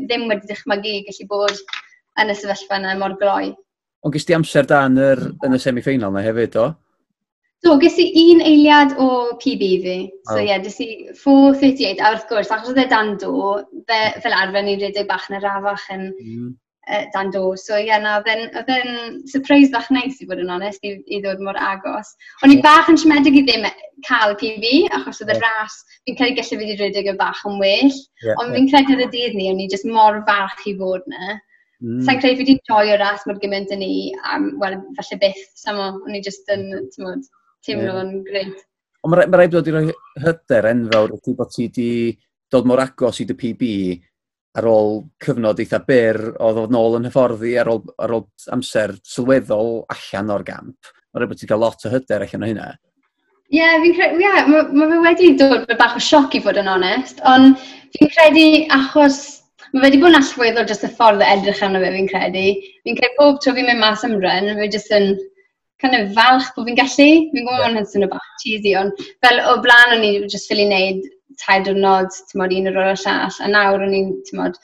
[0.06, 1.62] ddim wedi dychmygu gallu bod
[2.22, 3.50] yn y sefyllfa yna mor gloi.
[4.04, 5.44] Ond gys di amser da yn, yr, mm.
[5.46, 6.72] yn y semi-final na hefyd, o?
[7.64, 9.06] So, ges i un eiliad o
[9.40, 9.94] PB fi.
[10.26, 10.40] So, oh.
[10.42, 10.48] ie, oh.
[10.50, 13.30] yeah, ges i 4.38, a wrth gwrs, achos oedd e dan do,
[13.88, 16.50] fe, fel arfer ni'n rhedeg bach yn yr afach yn mm.
[16.90, 17.46] uh, dan do.
[17.62, 21.22] So, ie, yeah, na, oedd e'n surprise bach neis i fod yn onest, i, i
[21.24, 22.12] ddod mor agos.
[22.44, 23.72] O'n i bach yn siomedig i ddim e,
[24.10, 27.56] cael PB, achos oedd y ras, fi'n credu gallu fi wedi rhedeg yn bach yn
[27.64, 27.96] well,
[28.26, 31.08] yeah, ond fi'n credu ar y dydd ni, o'n i jyst mor fach i fod
[31.08, 31.38] na.
[31.84, 32.00] Mm.
[32.06, 35.90] Sa'n credu fi wedi joio ras mor gymaint yn ni, a wel, falle byth, samo,
[36.00, 37.26] o'n i jyst yn, ti'n
[37.66, 38.14] teimlo yeah.
[38.24, 38.62] greit.
[39.04, 39.84] Ond mae ma rhaid bod i roi
[40.24, 41.88] hyder enfawr o ti bod ti wedi
[42.52, 43.68] dod mor agos i dy PB
[44.60, 48.24] ar ôl cyfnod eitha byr o ddod nôl yn hyfforddi ar ôl, ar ôl
[48.54, 50.92] amser sylweddol allan o'r gamp.
[51.12, 52.72] Mae rhaid bod ti'n cael lot o hyder allan o hynna.
[53.52, 56.40] Ie, yeah, fi'n credu, ie, yeah, mae ma fi wedi dod bach o sioc i
[56.42, 57.60] fod yn onest, ond
[57.92, 59.18] fi'n credu achos
[59.74, 62.42] Mae wedi bod yn allweddol jyst y ffordd o edrych arno fe, fi'n credu.
[62.86, 65.08] Fi'n credu pob tro fi'n mynd mas am run, fi jyst yn
[65.82, 67.06] kind of falch bod fi'n gallu.
[67.32, 67.64] Fi'n gwybod yeah.
[67.64, 71.00] hwnna'n swnio bach cheesy, ond fel o blaen o'n i jyst ffili wneud
[71.40, 74.60] tair diwrnod, ti'n modd, un o'r o'r llall, a nawr o'n i'n, ti'n modd,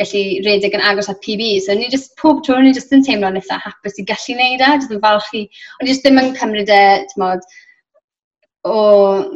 [0.00, 1.48] gallu redeg yn agos at PB.
[1.66, 4.70] So ni just, pob tro ni jyst yn teimlo'n eitha hapus i gallu wneud e,
[4.78, 5.42] jyst yn falch i,
[5.82, 6.80] ond jyst ddim yn cymryd e,
[7.10, 7.44] ti'n modd,
[8.64, 8.78] o,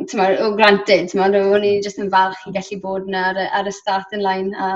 [0.01, 3.27] ti'n modd, o granted, ti'n modd, o'n i jyst yn falch i gallu bod yna
[3.35, 4.71] ar, ar y start yn line a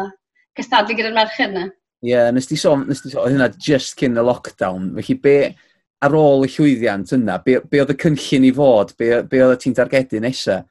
[0.59, 1.69] cystadlu gyda'r merched yna.
[2.05, 5.39] Ie, yeah, nes di sôn, nes di sôn, hynna just cyn y lockdown, felly be,
[6.05, 9.63] ar ôl y llwyddiant yna, be, be oedd y cynllun i fod, be, be oedd
[9.63, 10.67] ti'n targedu nesaf?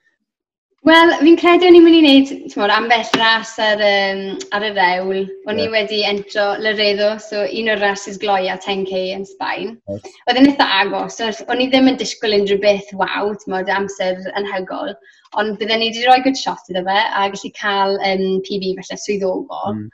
[0.84, 4.72] Wel, fi'n credu o'n i'n mynd i wneud mor, ambell ras ar, um, ar y
[4.76, 5.22] rewl.
[5.48, 5.70] O'n yeah.
[5.70, 9.78] i wedi entro Laredo, so un o'r rases a 10k yn Sbaen.
[9.88, 10.10] Right.
[10.28, 14.20] Oedd yn eitha agos, so o'n i ddim yn disgwyl unrhyw beth waw, mod, amser
[14.36, 14.92] anhygol
[15.40, 19.00] ond bydden ni wedi rhoi good shot iddo fe a gallu cael um, PB felly
[19.06, 19.74] swyddogol.
[19.74, 19.90] Mm.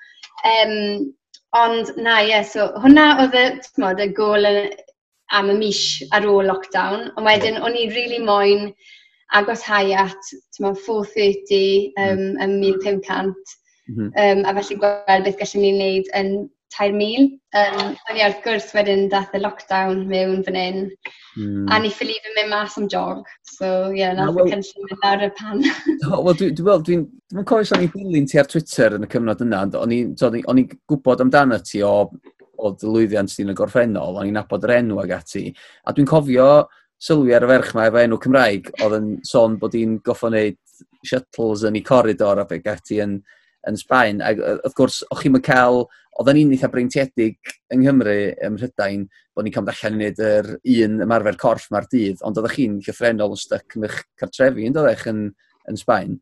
[0.52, 0.76] Um,
[1.64, 3.46] ond na, ie, yeah, so hwnna oedd y,
[3.82, 4.46] mod, y gol
[5.40, 5.82] am y mis
[6.16, 8.70] ar ôl lockdown, ond wedyn o'n i'n really moyn
[9.38, 12.62] agos hai at 430 um, mm.
[12.62, 13.34] 1500
[13.88, 14.10] mm -hmm.
[14.24, 16.32] um, a felly gweld beth gallwn ni'n neud yn
[16.76, 17.30] tair mil.
[17.58, 20.82] Um, ond ia, wrth gwrs wedyn dath y lockdown mewn fan hyn.
[21.38, 21.68] Mm.
[21.72, 23.22] A ni ffili fy mynd mas am jog.
[23.48, 25.64] So, ie, yeah, nath y cynllun mynd ar y pan.
[26.10, 26.98] Wel, dwi'n dwi, dwi,
[27.34, 29.64] dwi cofio o'n i'n dilyn ti ar Twitter yn y cyfnod yna.
[29.80, 31.94] O'n i'n gwybod amdano ti o,
[32.60, 34.20] o ddylwyddiant ti'n y gorffennol.
[34.20, 35.48] O'n i'n nabod yr enw ag ati.
[35.86, 36.50] A dwi'n cofio
[37.00, 38.72] sylwi ar y ferch mae efo enw Cymraeg.
[38.84, 40.60] Oedd yn sôn bod hi'n goffo wneud
[41.08, 43.20] shuttles yn ei corridor a fe gati yn,
[43.70, 44.24] yn Sbaen.
[44.26, 45.86] Ac wrth gwrs, o'ch chi'n cael
[46.20, 49.06] oedden ni'n eitha breintiedig yng Nghymru, ym Mhrydain,
[49.36, 50.50] bod ni'n cymryd allan i wneud yr
[50.86, 54.76] un ymarfer corff ma'r dydd, ond oeddech chi'n llythrenol yn styc yn eich cartrefi, yn
[54.76, 55.22] doeddech yn,
[55.72, 56.18] yn Sbaen?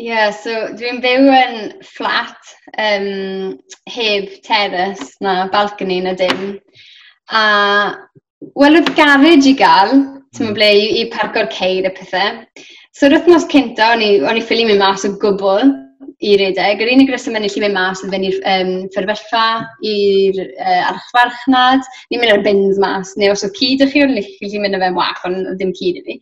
[0.00, 2.50] Ie, yeah, so dwi'n byw yn flat,
[2.80, 3.52] um,
[3.92, 6.56] heb terrace na balcony na dim.
[7.30, 7.42] A
[8.56, 9.92] wel, oedd garage i gael,
[10.32, 10.56] ti'n hmm.
[10.56, 12.40] ble i, i parco'r ceir y pethau.
[12.90, 15.76] So, yr wythnos cynta, o'n i ffili mynd mas o gwbl,
[16.22, 16.82] i redeg.
[16.82, 19.46] Yr unig reswm yn i mynd mas yn fynd i'r um, fferfellfa,
[19.88, 24.14] i'r uh, archfarchnad, ni'n mynd ar bins mas, neu os oedd cyd ych chi o'n
[24.16, 26.16] lich, chi'n mynd o fe'n wach, ond ddim cyd i fi.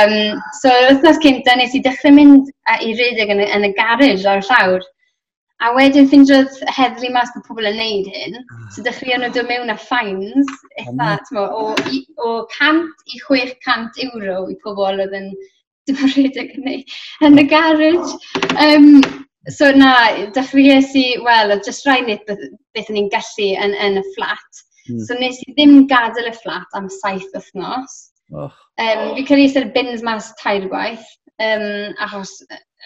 [0.00, 0.16] Um,
[0.62, 2.50] so, yr wythnos cynta, nes i dechrau mynd
[2.80, 4.90] i redeg yn, yn y garej ar y llawr.
[5.62, 8.34] A wedyn ffindiodd heddlu mas bod pobl yn neud hyn,
[8.74, 8.86] so mm.
[8.88, 10.82] dechrau nhw dod mewn â ffains, mm.
[10.82, 11.68] eitha, o,
[12.20, 12.82] o 100
[13.14, 15.30] i 600 euro i pobl oedd yn
[15.88, 16.82] dim yn rhedeg yn ei,
[17.26, 18.18] yn y garage.
[18.66, 19.02] Um,
[19.52, 19.92] so na,
[20.36, 22.44] dechreuais i, wel, oedd jyst rhaid wneud beth,
[22.76, 24.64] beth ni'n gallu yn, yn y fflat.
[24.88, 25.00] Mm.
[25.06, 27.98] So nes i ddim gadael y fflat am saith wythnos.
[28.32, 28.52] Oh.
[28.80, 31.04] Um, fi credu sy'r bins mas tair gwaith,
[31.44, 31.66] um,
[32.02, 32.32] achos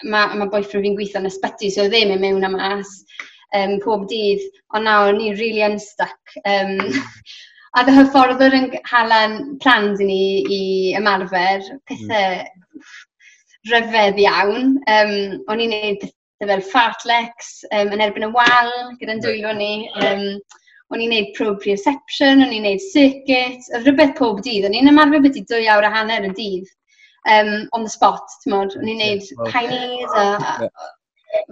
[0.04, 2.90] mae ma boyfriend fi'n gweithio yn ysbyty, so ddim yn mewn am mas
[3.56, 4.44] um, pob dydd,
[4.74, 6.36] ond nawr ni'n really unstuck.
[6.44, 6.76] Um,
[7.76, 10.22] a dy hyfforddwr yn halen plans i ni
[10.54, 10.60] i
[10.98, 12.86] ymarfer pethau hmm.
[13.72, 14.78] rhyfedd iawn.
[14.88, 15.12] Um,
[15.50, 19.88] o'n i'n neud pethau fel fartlex um, yn erbyn y wal gyda'n dwylo ni.
[20.00, 20.24] Um,
[20.94, 24.68] o'n i'n neud proprioception, o'n i'n neud circuit, oedd rhywbeth pob dydd.
[24.68, 26.70] O'n i'n ymarfer beth i dwy awr a hanner y dydd
[27.34, 28.78] um, on the spot, ti'n modd.
[28.78, 30.70] O'n i'n neud yeah, well, pioneers a, a,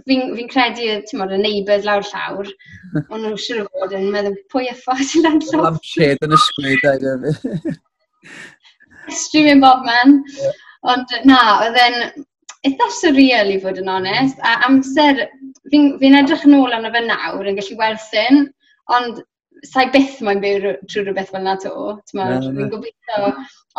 [0.08, 2.52] fi'n fi credu, ti'n modd, y neighbours lawr llawr,
[3.10, 5.66] ond nhw'n siŵr o fod yn meddwl pwy effa sy'n dan llof.
[5.70, 7.76] Lampshade yn ysgwyd sgwyd ag.
[9.14, 10.18] Streaming bob man.
[10.36, 10.62] Yeah.
[10.92, 12.26] Ond na, oedd e'n
[12.66, 15.24] eitha surreal i fod yn onest, a amser,
[15.70, 18.46] fi'n fi, edrych yn ôl arno fe nawr yn gallu werthyn,
[18.96, 19.22] ond
[19.66, 21.74] sa'i byth mae'n byw trwy rhywbeth fel yna to.
[22.12, 23.32] Fi'n gobeithio,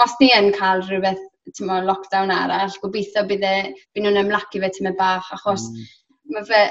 [0.03, 1.23] os ni yn cael rhywbeth
[1.55, 3.55] tymo, lockdown arall, gobeithio bydd e,
[3.95, 5.85] byd nhw'n ymlacu fe tymed bach, achos mm
[6.33, 6.61] ma fe,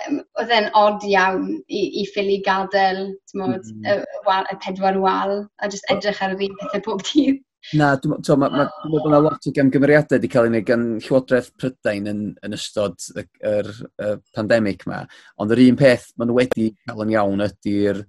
[0.40, 3.56] oedd e'n od iawn i, i ffili gadael, ti'n mm.
[3.56, 3.90] Mm-hmm.
[3.90, 7.42] y, y, wal, y pedwar wal, a jyst edrych ar yr un pethau pob dydd.
[7.74, 10.84] Na, dwi'n meddwl ma, ma, ma, ma lot o gamgymeriadau wedi cael ei wneud gan
[11.02, 15.00] Llywodraeth Prydain yn, yn ystod y, yr, y pandemig yma.
[15.42, 18.04] Ond yr un peth maen nhw wedi cael yn iawn ydy'r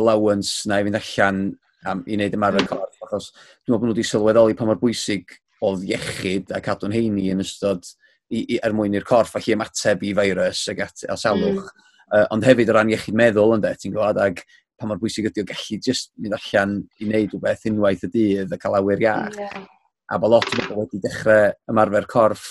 [0.00, 1.42] allowance na i fynd allan
[1.84, 2.70] am, i wneud ymarfer mm.
[2.70, 3.04] corff.
[3.04, 7.28] Achos dwi'n meddwl bod nhw wedi sylweddoli pa mor bwysig oedd iechyd a cadw'n heini
[7.34, 7.84] yn ystod
[8.32, 11.68] i, i, er mwyn i'r corff allu ymateb i feirws ac at, a salwch.
[11.68, 11.88] Mm.
[12.12, 14.42] Uh, ond hefyd o ran iechyd meddwl ynddo, ti'n gwybod, ag
[14.78, 18.52] pa mor bwysig ydy o gallu just mynd allan i wneud rhywbeth unwaith y dydd
[18.52, 19.38] a cael awyr iach.
[19.38, 19.64] Yeah.
[20.12, 22.46] A bod lot o bobl wedi dechrau ymarfer corff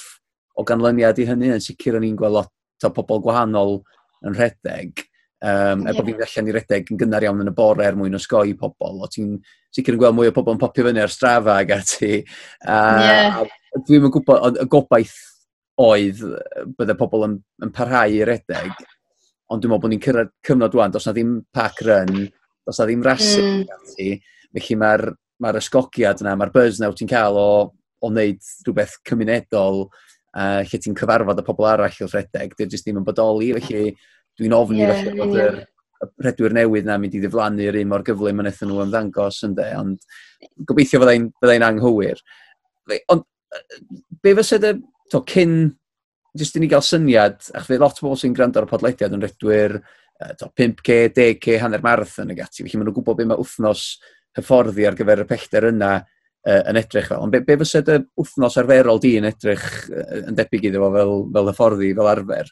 [0.58, 3.82] o ganlyniad i hynny, yn sicr o'n i'n gweld lot o pobl gwahanol
[4.26, 5.06] yn rhedeg.
[5.42, 5.90] Um, yeah.
[5.90, 8.18] Er e bod fi'n allan i redeg yn gynnar iawn yn y bore er mwyn
[8.18, 9.02] osgoi pobl.
[9.02, 9.36] O ti'n
[9.74, 12.22] sicr yn gweld mwy o pobl yn popio fyny ar strafa ag ati.
[12.66, 13.44] Uh, yeah.
[13.88, 15.20] Dwi'm yn gwybod, y gobaith
[15.80, 16.22] oedd
[16.78, 18.72] bydde pobl yn, yn parhau i redeg,
[19.52, 22.26] ond dwi'n meddwl bod ni'n cyrraedd cyfnod wan, dos na ddim pack run,
[22.68, 24.22] dos na ddim rasu, mm.
[24.56, 25.06] felly mae'r
[25.42, 30.80] mae ysgogiad yna, mae'r buzz na ti'n cael o, o wneud rhywbeth cymunedol uh, lle
[30.84, 33.96] ti'n cyfarfod y pobl arall o'r rhedeg, dwi'n e jyst ddim yn bodoli, felly
[34.40, 35.60] dwi'n ofni yeah, felly bod yr
[36.22, 40.08] redwyr newydd na mynd i ddiflannu'r un mor gyflym yn eithon nhw ymddangos ynddo, ond
[40.70, 42.22] gobeithio fyddai'n bydda anghywir.
[43.14, 43.28] Ond
[44.24, 44.74] be fysa dy
[45.12, 45.56] to, cyn,
[46.38, 49.18] jyst i ni gael syniad, ach fe lot o bobl sy'n gwrando ar y podlediad
[49.18, 52.64] yn redwyr uh, to, 5k, 10k, hanner marathon ag ati.
[52.64, 53.86] Felly maen nhw'n gwybod beth mae wythnos
[54.38, 57.26] hyfforddi ar gyfer y pellter yna uh, yn edrych fel.
[57.26, 60.92] Ond be, be fysa dy wythnos arferol di yn edrych uh, yn debyg iddo fo
[60.96, 62.52] fel, fel hyfforddi, fel arfer?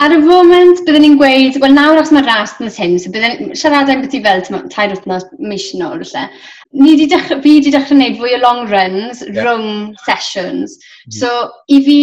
[0.00, 3.52] Ar y foment, byddwn ni'n gweud, wel nawr os mae rast yn hyn, so byddwn
[3.58, 4.40] siarad ambyti fel
[4.72, 6.24] tair wythnos, mis nôl falle,
[6.72, 9.42] ni di dechrau, fi wedi dechrau gwneud fwy o long runs yeah.
[9.44, 10.78] rhwng sessions.
[10.78, 11.10] Mm.
[11.10, 11.18] -hmm.
[11.18, 11.28] So
[11.68, 11.98] i fi,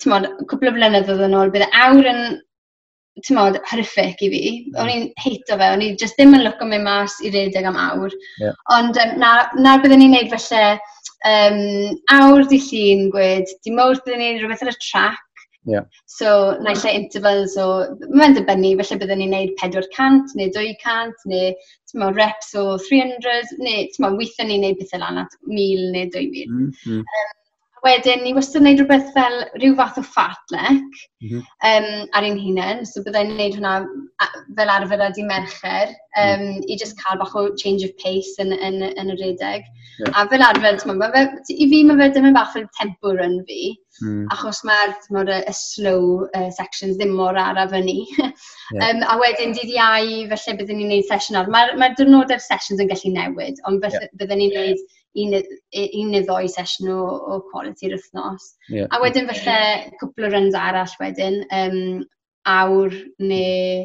[0.00, 2.22] ti'n modd, cwpl o flynyddoedd yn ôl, bydd awr yn
[3.22, 4.42] ti'n modd, horrific i fi.
[4.50, 4.80] Mm-hmm.
[4.82, 7.68] O'n i'n heito fe, o'n i just ddim yn lwc o mynd mas i redeg
[7.70, 8.14] am awr.
[8.42, 8.58] Yeah.
[8.74, 10.64] Ond um, nawr, na byddwn ni'n neud felly,
[11.30, 11.60] um,
[12.16, 15.22] awr di llun gwed, di mawrth byddwn ni'n rhywbeth ar y track,
[15.64, 15.84] Yeah.
[16.06, 16.28] So,
[16.60, 17.68] naill lle intervals o,
[18.12, 21.54] mae'n dibynnu, felly byddwn ni'n neud 400 neu 200 neu
[22.00, 26.52] mo, reps o 300 neu mo, weithio ni'n neud bethau lan at 1000 neu 2000.
[26.52, 27.00] Mm -hmm.
[27.00, 27.32] um,
[27.84, 31.42] wedyn, ni wastad yn gwneud rhywbeth fel rhyw fath o fartlek mm -hmm.
[31.70, 33.74] um, ar ein hunain, so byddai'n gwneud hwnna
[34.58, 36.62] fel arfer a di mercher, um, mm.
[36.68, 39.68] i just cael bach o change of pace yn, yn, yn, yn y redeg.
[39.98, 40.10] Yeah.
[40.14, 41.24] A fel advent, ma, ma fe,
[41.54, 43.58] i fi mae fe ddim yn bach fel tempo run fi,
[44.02, 44.24] mm.
[44.34, 47.98] achos mae'r ma y slow uh, sections ddim mor araf yn ni.
[48.18, 48.88] yeah.
[48.88, 51.52] um, a wedyn dydd iau, felly byddwn ni'n gwneud sesiwn ar.
[51.54, 54.10] Mae'r ma diwrnodau'r sessions yn gallu newid, ond yeah.
[54.20, 54.84] byddwn ni'n gwneud
[55.14, 58.50] un neu ddoi sesiwn o, o quality'r wythnos.
[58.72, 58.90] Yeah.
[58.90, 62.02] A wedyn felly cwpl o runs arall wedyn, um,
[62.50, 62.92] awr
[63.22, 63.84] neu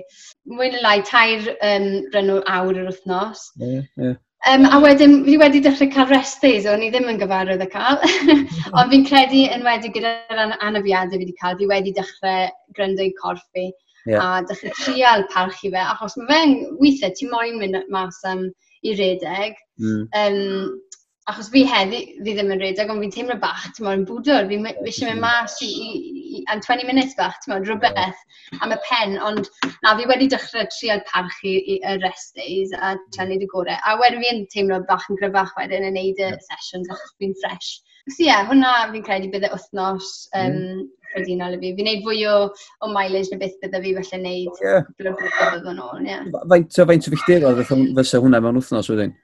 [0.51, 3.45] mwy neu lai tair um, rynw awr yr wythnos.
[3.61, 4.17] Yeah, yeah.
[4.47, 7.67] Um, a wedyn, fi wedi dechrau cael rest days, o'n i ddim yn gyfarwydd y
[7.73, 7.97] cael.
[8.79, 13.03] Ond fi'n credu yn wedi gyda'r an anafiadau fi wedi cael, fi wedi dechrau gryndo
[13.03, 13.67] i corff fi.
[14.07, 14.23] Yeah.
[14.23, 18.47] A dechrau trial parchu fe, achos mae fe'n weithiau, ti moyn mynd mas am
[18.87, 19.59] i redeg.
[19.83, 20.07] Mm.
[20.21, 20.79] Um,
[21.27, 24.61] achos fi heddi, fi ddim yn redeg, ond fi'n teimlo bach, ti'n moyn bwdwr, fi
[24.87, 28.21] eisiau mynd mas i, i, and 20 minutes bach, ti'n rhywbeth
[28.61, 29.49] am y pen, ond
[29.83, 33.77] na fi wedi dechrau triad parchu i y rest days a trial neud y gorau.
[33.85, 37.79] A wedyn fi'n teimlo bach yn gryfach wedyn yn neud y sessions achos fi'n fresh.
[38.09, 40.83] So ie, yeah, hwnna fi'n credu bydd y wythnos um, mm.
[41.13, 41.73] rhodinol i fi.
[41.77, 42.35] Fi'n neud fwy o,
[42.81, 44.91] o mileage na beth bydde fi felly neud yeah.
[45.01, 46.21] blynyddoedd yn ôl, ie.
[46.53, 49.17] Faint o faint o fichtir oedd fysa hwnna mewn wythnos wedyn?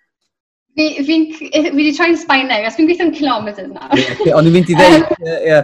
[0.76, 3.94] Fi, fi, fi wedi troi'n Sbaen nawr, os fi'n gweithio'n kilometr nawr.
[4.36, 5.14] O'n i'n mynd i ddeud,
[5.54, 5.62] ie.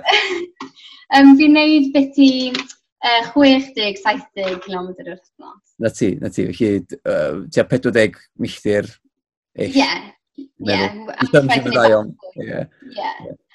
[1.11, 5.61] Um, fi'n neud beth i uh, 60-70 km yr wythnos.
[5.81, 6.47] Na ti, na ti.
[6.55, 8.87] Felly, uh, tua 40 milltir
[9.59, 9.75] eich.
[9.75, 9.89] Ie.
[10.41, 10.77] Ie.
[10.77, 10.85] Ie.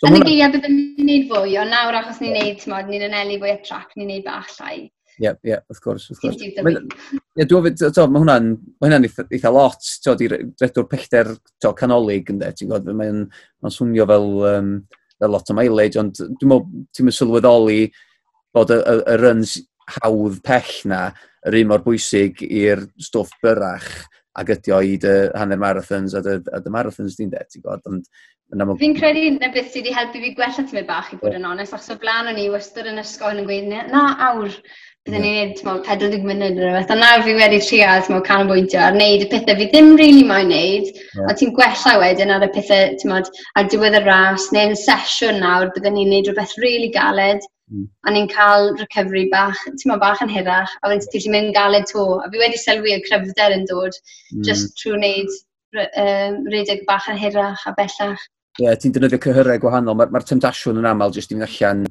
[0.04, 3.40] Yn y geiriau byddwn ni'n neud fwy, ond nawr achos ni'n neud, timod, ni'n anelu
[3.40, 4.90] fwy o trac, ni'n neud bach llai.
[5.16, 6.42] Ie, ie, wrth gwrs, wrth gwrs.
[6.44, 11.32] Ie, dwi'n fyd, mae hwnna'n, mae hwnna'n eitha lot, to, di redwr pellter,
[11.64, 13.24] to, canolig, ynddo, ti'n gwybod, mae'n
[13.64, 14.70] ma swnio fel, um,
[15.22, 17.80] a lot o mileage, ond dwi'n meddwl, ti'n meddwl sylweddoli
[18.56, 19.56] bod y, y, y runs
[19.96, 21.06] hawdd pell na
[21.46, 23.90] yr un mor bwysig i'r stwff byrach
[24.36, 27.64] ac ydi o i dy hanner marathons a dy, a dy marathons di'n de, ti'n
[27.64, 28.08] gwybod, ond
[28.54, 28.76] Aml...
[28.78, 31.74] Fi'n credu na beth sydd wedi helpu fi gwella tymed bach i bod yn onest,
[31.74, 34.52] achos o blaen o'n i wastad yn ysgol yn gweud, na awr,
[35.06, 35.34] Byddwn yeah.
[35.46, 36.88] ni'n gwneud 40 munud yn rhywbeth.
[36.90, 40.24] A nawr fi wedi trial, ti'n canolbwyntio ar wneud y pethau fi ddim rili really
[40.26, 41.28] moyn wneud, yeah.
[41.30, 45.70] a ti'n gwella wedyn ar y pethau, ti'n ar diwedd y ras, neu'n sesiwn nawr,
[45.76, 47.84] byddwn ni'n gwneud rhywbeth rili really galed, mm.
[48.02, 52.08] a ni'n cael recovery bach, ti'n bach yn hirach, a wedyn ti'n mynd galed to.
[52.24, 53.94] A fi wedi sylwi y cryfder yn dod,
[54.34, 54.42] mm.
[54.50, 55.38] just trwy wneud
[55.84, 58.26] um, redig bach yn hirach a bellach.
[58.58, 60.00] Ie, yeah, ti'n defnyddio cyhyrau gwahanol.
[60.02, 61.86] Mae'r ma, r, temtasiwn yn aml jyst i fynd allan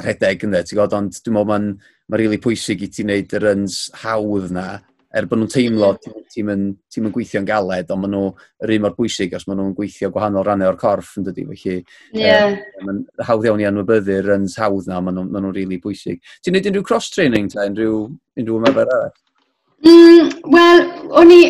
[0.00, 1.66] rhedeg ynddo, ti'n gwybod, ond dwi'n meddwl mae'n
[2.10, 4.66] ma rili really pwysig i ti wneud yr runs hawdd na,
[5.10, 6.44] er bod nhw'n teimlo ti'n ti
[6.90, 8.26] ti gweithio'n galed, ond maen nhw
[8.62, 11.76] yr un mor bwysig os maen nhw'n gweithio gwahanol rannau o'r corff yn dydi, felly
[12.14, 12.54] yeah.
[12.54, 16.22] e, mae'n hawdd iawn i anwybyddu'r runs hawdd na, maen nhw'n nhw rili really bwysig.
[16.40, 18.04] Ti'n gwneud unrhyw cross-training ta, unrhyw,
[18.38, 19.16] unrhyw ymarfer arall?
[19.86, 20.84] Mm, Wel,
[21.18, 21.42] o'n i,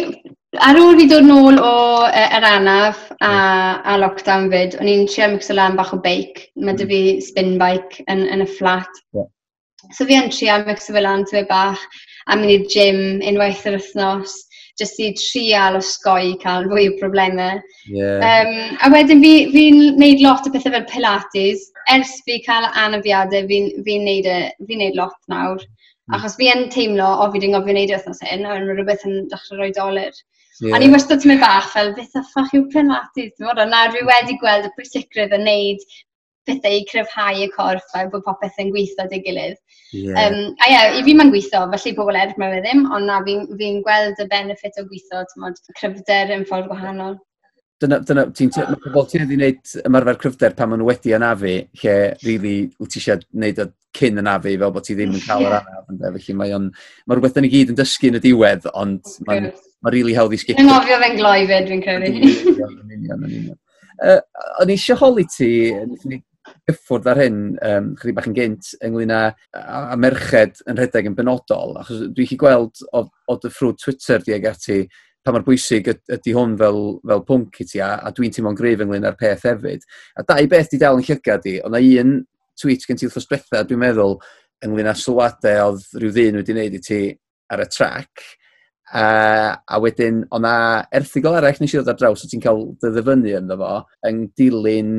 [0.58, 3.84] Ar ôl fi dod nôl o uh, yr anaf a, hmm.
[3.86, 6.48] a lockdown fyd, o'n i'n trio mixo lan bach o beic.
[6.58, 6.90] Mae dy hmm.
[6.90, 9.02] fi spin bike yn, yn y fflat.
[9.14, 9.28] Yeah.
[9.94, 11.84] So fi yn trio mixo fel lan tyfu bach
[12.26, 12.98] a mynd i'r gym
[13.30, 14.34] unwaith yr wythnos
[14.80, 17.60] jyst i trial o sgoi cael fwy o problemau.
[17.86, 18.18] Yeah.
[18.26, 19.64] Um, a wedyn fi'n fi,
[20.02, 21.68] neud lot o pethau fel Pilates.
[21.94, 24.26] Ers fi cael anafiadau, fi'n fi neud,
[24.66, 25.62] fi neud lot nawr.
[25.62, 26.18] Mm.
[26.18, 29.62] Achos fi yn teimlo, o fi di'n gofio neud wythnos hyn, a rhywbeth yn dechrau
[29.62, 30.10] roi doler.
[30.60, 30.76] Yeah.
[30.76, 33.32] A ni wastad ti'n mynd bach fel, beth a ffach yw prenlatis?
[33.40, 35.86] Na, rwy wedi gweld y pwysigrwydd yn neud
[36.48, 39.56] bethau i cryfhau y corff a bod popeth yn gweithio dy gilydd.
[39.92, 40.20] Yeah.
[40.20, 43.08] Um, a ie, yeah, i fi mae'n gweithio, felly pobl eraill mae fe ddim, ond
[43.08, 47.18] na, fi'n fi, gweld y benefit o gweithio, tymod, cryfder yn ffordd gwahanol.
[47.80, 51.16] Dyna, dyna ti'n teimlo, mae pobl ti'n wedi gwneud ymarfer cryfder pan maen nhw wedi
[51.16, 55.16] anafu, lle rili really, wyt ti eisiau gwneud o cyn anafu, fel bod ti ddim
[55.16, 56.68] yn cael yr anaf, felly mae o'n,
[57.08, 59.48] mae rhywbeth yn ei gyd yn dysgu yn y diwedd, ond mae'n
[59.80, 60.60] Mae'n really hawdd i sgipio.
[60.60, 63.54] Dwi'n ofio fe'n gloi fe, dwi'n credu.
[64.00, 64.18] Uh,
[64.62, 65.50] o'n i eisiau holi ti,
[66.08, 66.20] ni
[66.68, 69.20] gyffwrdd ar hyn, um, chydig bach yn gynt, ynglyn â,
[69.60, 74.24] a merched yn rhedeg yn benodol, achos dwi chi gweld o, o dy ffrwd Twitter
[74.24, 74.80] di ag ati,
[75.24, 78.84] pa mor bwysig ydy hwn fel, fel pwnc i ti, a, a dwi'n teimlo'n grif
[78.84, 79.84] ynglyn â'r peth hefyd.
[80.16, 82.14] A dau beth di dal yn llygad di, ond un
[82.60, 84.16] tweet gen ti wrth diwetha, dwi'n meddwl,
[84.64, 87.02] ynglyn â sylwadau oedd rhyw ddyn wedi wneud i ti
[87.52, 88.24] ar y trac,
[88.90, 90.54] Uh, a wedyn, o'n na
[90.98, 93.74] erthigol arall nes i ddod ar draws, o ti'n cael dy ddyfynu ynddo fo,
[94.08, 94.96] yn dilyn,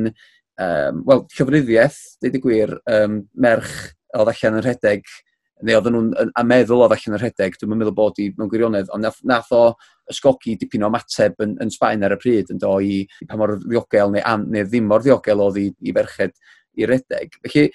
[0.64, 3.74] um, wel, llofruddiaeth, dweud y gwir, um, merch
[4.16, 5.12] oedd allan yn rhedeg,
[5.68, 8.94] neu oedden nhw'n a meddwl oedd allan yn rhedeg, dwi'n meddwl bod i mewn gwirionedd,
[8.96, 9.62] ond nath, nath o
[10.12, 13.39] ysgogi dipyn o mateb yn, yn Sbaen ar y pryd, yn do i, i pa
[13.39, 16.39] mor ddiogel neu, am, neu ddim mor ddiogel oedd i, i ferched
[16.80, 17.36] i redeg.
[17.44, 17.68] Felly,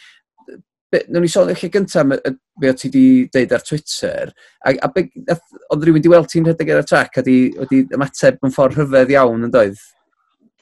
[1.09, 2.15] Nw'n ni sôn eich gyntaf
[2.61, 4.33] be o ti wedi deud ar Twitter,
[4.65, 8.41] a, a be, oedd rhywun wedi weld ti'n rhedeg ar y trac a wedi ymateb
[8.47, 9.85] yn ffordd rhyfedd iawn yn doedd?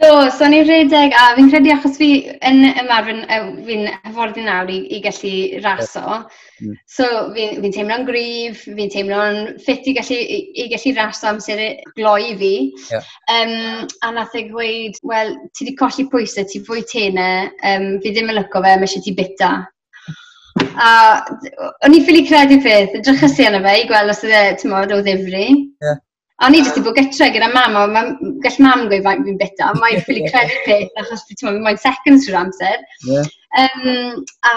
[0.02, 2.08] Do, so ni'n rhedeg, a fi'n credu achos fi
[2.48, 3.20] yn ymarfer,
[3.64, 6.16] fi'n hyfforddi nawr i, i gallu raso,
[6.58, 6.72] mm.
[6.90, 7.06] so
[7.36, 11.68] fi'n fi teimlo'n gryf, fi'n teimlo'n ffit i gallu, i, i gallu raso amser e,
[11.94, 12.52] gloi fi.
[12.90, 13.06] Yeah.
[13.36, 18.16] Um, a nath ei gweud, wel, ti wedi colli pwysau, ti fwy tenau, um, fi
[18.16, 19.54] ddim yn lyco fe, mae eisiau ti bita.
[20.80, 20.88] A
[21.86, 24.72] o'n i ffili credu peth, edrychas i yna fe i gweld os oedd e, ti'n
[24.72, 25.46] modd, o ddifri.
[25.84, 26.00] Yeah.
[26.42, 28.02] A o'n i jyst i bod gytre gyda mam, a
[28.44, 31.80] gall mam gweud faint fi'n bita, a mae'n ffili credu peth, achos ti'n modd, mae'n
[31.82, 32.82] seconds trwy'r amser.
[33.08, 33.30] Yeah.
[33.62, 34.54] Um, a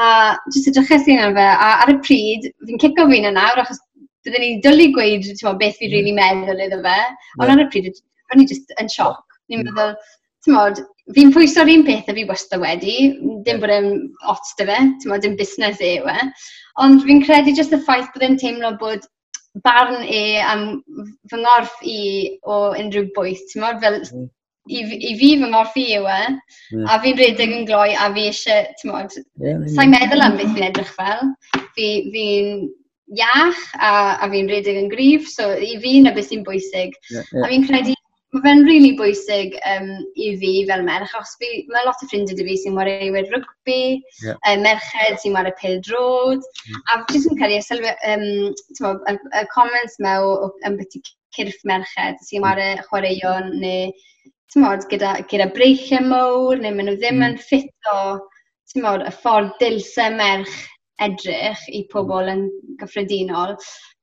[0.55, 3.83] jyst edrychas i yna fe, a ar y pryd, fi'n cico fi'n yna nawr, achos
[4.25, 6.99] byddwn ni'n dylu gweud, ti'n modd, beth fi'n rili really meddwl iddo fe,
[7.37, 7.55] ond yeah.
[7.55, 8.03] ar y pryd,
[8.33, 9.23] o'n i jyst yn sioc.
[9.47, 10.16] Ni'n meddwl, yeah
[10.47, 10.79] tmod,
[11.15, 12.95] fi'n pwyso'r un peth a fi wastad wedi,
[13.45, 13.91] dim bod e'n
[14.31, 16.31] ots dy fe, tmod, dim busnes e yw e,
[16.83, 19.05] ond fi'n credu jyst y ffaith bod e'n teimlo bod
[19.65, 20.65] barn e am
[21.31, 21.99] fy ngorff i
[22.45, 24.25] o unrhyw bwyth, tmod, fel mm.
[24.69, 26.19] i, i fi fy ngorff i yw e,
[26.75, 26.87] mm.
[26.87, 30.69] a fi'n redeg yn gloi a fi eisiau, tmod, yeah, sa'n meddwl am beth fi'n
[30.71, 31.31] edrych fel,
[31.77, 32.27] fi'n fi
[33.15, 36.97] iach a, a fi'n redeg yn grif, so i fi na beth sy'n bwysig.
[37.11, 37.45] Yeah, yeah.
[37.45, 37.96] A fi'n credu
[38.35, 42.07] mae fe'n rili really bwysig um, i fi fel merch, achos fi, mae lot o
[42.09, 43.79] ffrindiau dy fi sy'n wareiwyr rygbi,
[44.25, 44.35] yeah.
[44.49, 46.81] um, merched sy'n wario ped drod, mm.
[46.91, 50.33] a fi jyst yn cael ei sylwi, um, y, y comments mew
[50.67, 51.03] yn beth i
[51.37, 52.47] cyrff merched sy'n mm.
[52.49, 53.93] wario chwaraeon, neu
[54.59, 57.29] mod, gyda, gyda breichiau mowr, neu maen nhw ddim mm.
[57.29, 57.97] yn ffito,
[58.75, 60.59] o mod, y ffordd dilse merch
[61.03, 62.47] edrych i pobl yn
[62.81, 63.55] gyffredinol.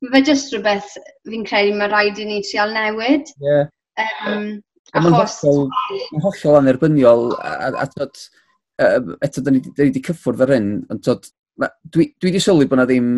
[0.04, 0.92] Mae fe jyst rhywbeth
[1.28, 3.32] fi'n credu mae rhaid i ni trial newid.
[3.42, 3.68] Yeah.
[4.00, 4.48] Um,
[4.94, 5.38] achos...
[5.44, 8.08] Mae'n hollol anerbyniol, a, a, a
[8.88, 11.30] um, eto, da ni, wedi cyffwrdd ar hyn, ond tod,
[11.60, 13.14] ma, dwi, dwi wedi sylwi bod na ddim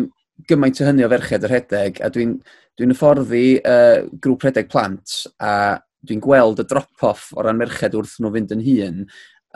[0.49, 2.37] gymaint o hynny o ferched yr hedeg, a dwi'n
[2.77, 8.19] dwi hyfforddi uh, grŵp rhedeg plant, a dwi'n gweld y drop-off o ran merched wrth
[8.21, 8.99] nhw fynd yn hun,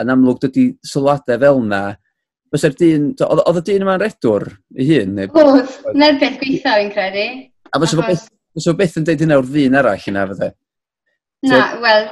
[0.01, 1.83] yn amlwg dydy sylwadau fel yna,
[2.51, 4.43] Fysa'r dyn, oedd y dyn yma'n redwr
[4.75, 5.13] i hun?
[5.15, 5.29] Neu...
[5.39, 7.21] Oedd, na'r beth gweithio fi'n credu.
[7.71, 10.49] A fysa fo beth, yn deud hynna o'r ddyn arall yna fydde?
[11.49, 12.07] Na, wel,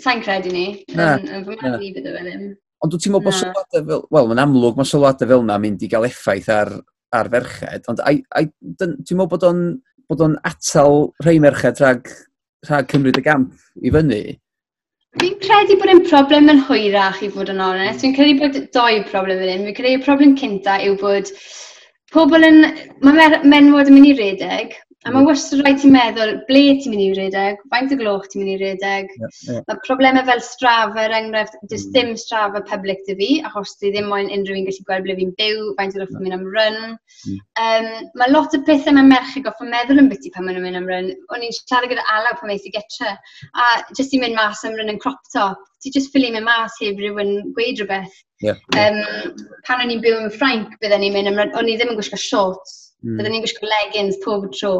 [0.00, 0.66] sa'n credu ni.
[0.96, 1.12] Na.
[1.20, 2.48] Yn fy marn i bydde fe ddim.
[2.80, 4.02] Ond wyt ti'n meddwl bod sylwadau fel...
[4.16, 6.72] Wel, mae'n amlwg mae sylwadau fel yna mynd i gael effaith ar,
[7.16, 9.64] ar ferched, ond ti'n meddwl bod o'n
[10.10, 12.08] bod o'n atal rhai merched rhag,
[12.66, 14.22] rhag cymryd y gamp i fyny?
[15.20, 18.02] Fi'n credu bod e'n problem yn hwyrach i fod yn onest.
[18.02, 19.66] Fi'n credu bod doi problem yn un.
[19.68, 21.30] Fi'n credu y problem cynta yw bod
[22.14, 22.62] pobl yn...
[23.06, 24.74] Mae menwod yn mynd i redeg,
[25.08, 28.42] A mae wastad rhaid ti'n meddwl ble ti'n mynd i redeg, faint o gloch ti'n
[28.42, 29.12] mynd i redeg.
[29.16, 29.62] Yeah, yeah.
[29.70, 31.94] Mae problemau fel strafa, er enghraifft, does mm.
[31.94, 35.32] dim strafa public dy fi, achos di ddim moyn unrhyw un gallu gweld ble fi'n
[35.38, 36.24] byw, faint o gloch yeah.
[36.26, 36.76] mynd am run.
[37.30, 37.38] Mm.
[37.64, 37.88] Um,
[38.20, 40.80] mae lot o pethau mae merch i goffa meddwl yn byty pan maen nhw'n mynd
[40.82, 41.08] am run.
[41.32, 43.14] O'n i'n siarad gyda Alaw pan meis i getre,
[43.56, 46.76] a jyst i'n mynd mas am run yn crop top, ti jyst ffili mynd mas
[46.82, 48.20] heb rhywun gweud rhywbeth.
[48.44, 49.00] Yeah, yeah.
[49.00, 51.96] Um, pan o'n i'n byw yn Ffrainc, byddwn i'n mynd am run, o'n i ddim
[51.96, 53.16] yn gwisgo shorts Mm.
[53.16, 53.34] Byddwn hmm.
[53.34, 54.74] ni'n gwisgo leggings pob tro,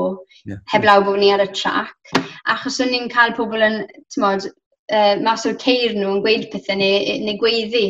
[0.45, 0.61] yeah.
[0.73, 2.15] heblaw bod ni ar y trac.
[2.53, 3.79] Achos o'n ni'n cael pobl yn,
[4.13, 4.49] tymod,
[4.93, 7.87] uh, mas o'r ceir nhw yn gweud pethau neu, neu gweiddi.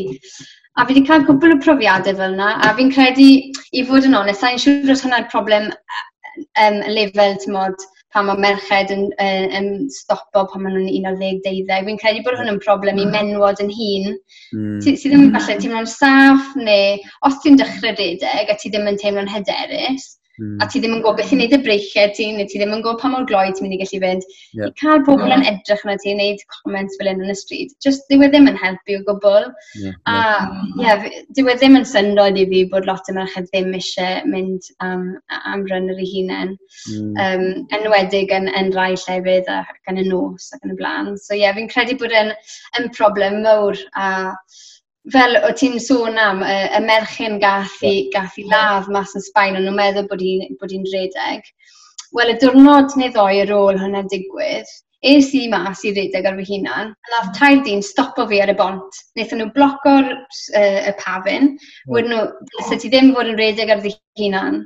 [0.78, 3.31] A fi wedi cael cwbl o profiadau fel yna, a fi'n credu,
[3.74, 8.91] i fod yn onest, a'n siŵr os hwnna'r problem um, lefel, tymod, pan mae merched
[8.95, 11.85] yn, yn, yn stopo pan maen nhw'n 11, 12.
[11.87, 13.14] Fi'n credu bod hwn yn problem i hmm.
[13.14, 14.16] menwod yn hun.
[14.55, 14.78] Mm.
[14.83, 18.99] Ti, ddim yn falle teimlo'n saff, neu os ti'n dechrau redeg a ti ddim yn
[19.01, 20.09] teimlo'n hyderus,
[20.41, 20.57] Mm.
[20.64, 22.82] A ti ddim yn gwybod beth i wneud y breichiau ti, neu ti ddim yn
[22.84, 24.26] gwybod pa mor gloi ti'n mynd i gallu fynd.
[24.57, 24.70] Yeah.
[24.70, 27.74] I cael pobl yn edrych yna ti, wneud comments fel yn y stryd.
[27.84, 29.51] Just, dwi e ddim yn helpu o gwbl.
[29.82, 29.99] Yeah.
[30.09, 30.16] A,
[30.80, 31.05] yeah.
[31.05, 34.72] yeah, dwi e ddim yn syndod i fi bod lot o merched ddim eisiau mynd
[34.86, 35.07] um,
[35.53, 36.57] am ryn yr ei hunain.
[36.88, 37.20] Mm.
[37.26, 41.14] Um, enwedig yn, yn rai llefydd ac yn y nos ac yn y blaen.
[41.20, 42.32] So, ie, yeah, fi'n credu bod yn,
[42.80, 43.76] yn problem mawr.
[43.93, 44.68] A, uh,
[45.15, 49.25] fel o ti'n sôn am, y, y merchyn gath i, gath i ladd mas yn
[49.25, 50.23] Sbaen, ond nhw'n meddwl bod
[50.75, 51.51] hi'n redeg.
[52.17, 54.71] Wel, y diwrnod neu ddoi ar ôl hwnna'n digwydd,
[55.07, 58.53] es i mas i redeg ar fy hunan, a nath tair dyn stopo fi ar
[58.53, 58.99] y bont.
[59.15, 61.55] Wnaethon nhw bloco'r uh, y pafin,
[61.89, 64.65] wedyn nhw, dylse ti ddim fod yn redeg ar fy hunan.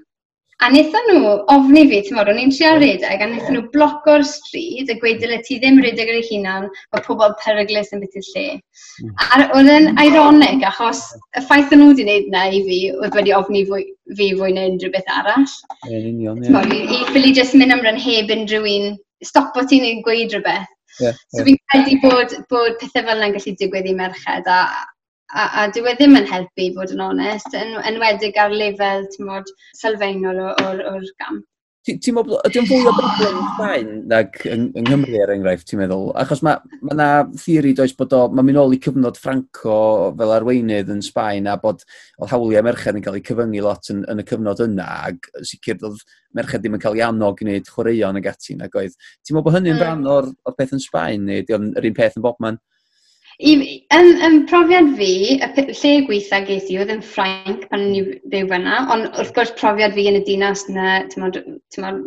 [0.65, 4.23] A wnaethon nhw ofni fi, ti'n mor, o'n i'n trio redeg, a wnaethon nhw bloco'r
[4.25, 8.17] stryd a gweud dyle ti ddim redeg ar ei hunan, mae pobl peryglis yn beth
[8.17, 8.45] i'r lle.
[9.03, 9.11] Mm.
[9.27, 10.01] A oedd yn mm.
[10.07, 11.03] ironic, achos
[11.37, 13.85] y ffaith o'n nhw wedi gwneud na i fi, oedd wedi ofni fwy,
[14.17, 15.53] fi fwy na unrhyw beth arall.
[15.91, 16.81] Yn union, ie.
[16.97, 18.97] I ffili jyst mynd am rhan heb unrhyw un,
[19.35, 20.73] stopo ti'n ei gweud rhywbeth.
[21.03, 21.51] Yeah, so yeah.
[21.51, 24.61] fi'n credu bod, bod pethau fel yna'n gallu digwydd i merched a
[25.35, 29.51] a, a dyw e ddim yn helpu, fod yn onest, yn, enwedig ar lefel, ti'n
[29.81, 31.45] sylfaenol o'r, or gamp.
[31.85, 36.07] Ti'n meddwl, ydy'n fwy o broblem Sbaen nag yng, yng Nghymru er enghraifft, ti'n meddwl?
[36.17, 39.75] Achos mae ma yna theori does bod o, mae'n mynd ôl i cyfnod Franco
[40.17, 44.01] fel arweinydd yn Sbaen a bod oedd hawliau merched yn cael eu cyfyngu lot yn,
[44.09, 46.01] yn y cyfnod yna ac sicr oedd
[46.41, 48.97] merched ddim yn cael ei annog i wneud chwaraeon ag ati nag oedd.
[49.21, 49.85] Ti'n meddwl bod hynny'n mm.
[49.85, 52.63] rhan o'r, or peth yn Sbaen neu ydy'n yr un peth yn bob man?
[53.43, 53.53] I,
[53.91, 58.47] yn, yn profiad fi, y lle gweitha ges i oedd yn Ffrainc pan ni byw
[58.53, 61.41] fyna, ond wrth gwrs profiad fi yn y dinas yna, tymod,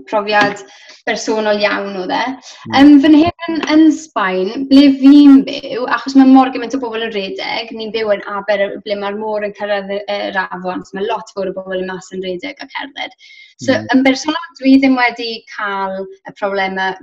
[0.08, 0.64] profiad
[1.08, 2.22] bersonol iawn oedd e.
[2.70, 2.78] Mm.
[2.80, 7.04] Um, fy nhen yn, yn Sbaen, ble fi'n byw, achos mae mor gymaint o bobl
[7.10, 11.10] yn redeg, ni'n byw yn aber ble mae'r môr yn cyrraedd yr afon, so mae
[11.10, 13.20] lot fawr o bobl yn mas yn redeg a cerdded.
[13.58, 13.92] So, mm.
[13.98, 16.96] yn bersonol, dwi ddim wedi cael y problemau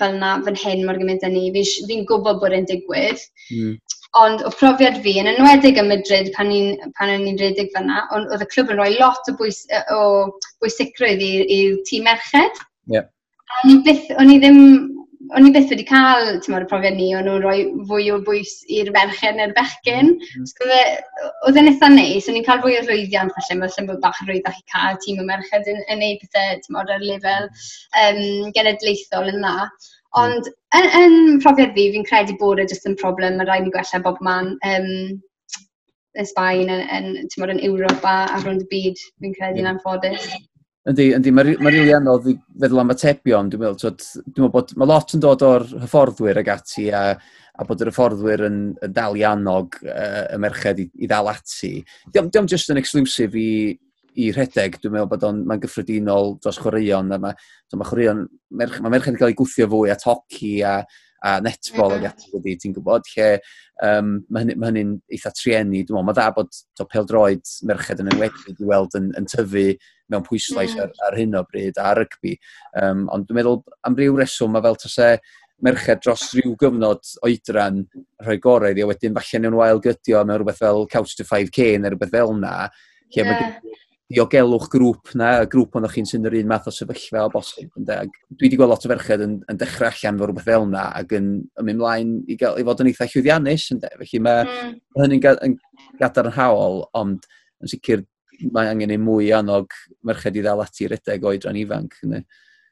[0.00, 1.48] fel yna fan hyn mor gymaint â ni.
[1.54, 3.22] Fi'n fi gwybod bod e'n digwydd.
[3.54, 3.76] Mm.
[4.16, 8.46] Ond o profiad fi, yn enwedig ym Madrid pan o'n i'n redig fyna, ond oedd
[8.46, 10.00] y clwb yn rhoi lot o, bwys, o
[10.64, 12.62] bwysigrwydd i'r tîm merched.
[12.92, 13.10] Yeah.
[13.60, 14.62] O'n i, byth, o'n i ddim
[15.34, 18.52] o'n i byth wedi cael, ti'n y profiad ni, o'n nhw'n rhoi fwy o bwys
[18.78, 20.12] i'r merched neu'r bechgyn.
[20.14, 20.46] Mm.
[20.50, 20.68] So,
[21.48, 24.22] oedd e'n eitha neis, o'n i'n cael fwy o rwyddiant falle, mae lle bod bach
[24.22, 27.48] yn rwydd i cael tîm o merched yn, yn neud pethau, ti'n ar lefel
[28.02, 28.24] um,
[28.56, 29.54] genedlaethol yna.
[29.66, 29.92] Mm-hmm.
[30.22, 33.72] Ond yn, yn profiad fi, fi'n credu bod e jyst yn problem, mae rhaid i
[33.74, 34.92] gwella bob man um,
[36.16, 40.30] yn Sbaen, yn, yn, yn yn Ewrop a, a rhwng y byd, fi'n credu'n anffodus.
[40.86, 44.74] Yndi, yndi, mae ma rili anodd i feddwl am atebion, dwi'n meddwl, dwi'n meddwl bod
[44.78, 47.00] mae lot yn dod o'r hyfforddwyr ag ati a,
[47.58, 51.32] a bod yr hyfforddwyr yn, yn dal i annog uh, y merched i, i ddal
[51.32, 51.72] ati.
[52.14, 53.48] Diolch di just yn exclusif i,
[54.14, 57.34] i rhedeg, dwi'n meddwl bod mae'n gyffredinol dros chwaraeon, a mae,
[57.66, 58.22] so mae chwaraeon,
[58.62, 60.76] merch, mae merched yn cael ei gwthio fwy at hoci a,
[61.26, 62.06] a netball mm -hmm.
[62.06, 62.14] ag mhm.
[62.14, 63.28] ati wedi, ti'n gwybod, lle
[63.90, 68.14] um, mae hynny'n hynny eitha trienni, dwi'n meddwl, mae dda bod to peldroed merched yn
[68.14, 69.68] enwedig i weld yn, yn tyfu
[70.12, 70.84] mewn pwyslais mm.
[70.84, 72.36] ar, ar hyn o bryd a rygbi.
[72.82, 75.16] Um, ond dwi'n meddwl am ryw reswm mae fel tase
[75.64, 77.80] merched dros rhyw gyfnod oedran
[78.24, 81.76] rhoi gorau iddi, a wedyn falle nhw'n wael gydio mewn rhywbeth fel Couch to 5K
[81.80, 82.54] neu rhywbeth fel na,
[83.14, 83.30] lle yeah.
[83.30, 83.76] mae
[84.12, 87.72] diogelwch grŵp na, y grŵp ond chi'n sy'n yr un math o sefyllfa o bosib.
[87.74, 91.14] Dwi wedi gweld lot o ferched yn, yn dechrau allan fo rhywbeth fel yna ac
[91.18, 93.66] yn yn mynd mlaen i, gael, i fod yn eitha llwyddiannus.
[93.96, 94.76] Felly mae mm.
[95.00, 95.56] hynny'n
[96.02, 97.26] gadarnhaol, ond
[97.64, 98.04] yn sicr
[98.52, 99.74] mae angen ei mwy annog
[100.06, 101.98] merched i ddal ati redeg oedran ifanc.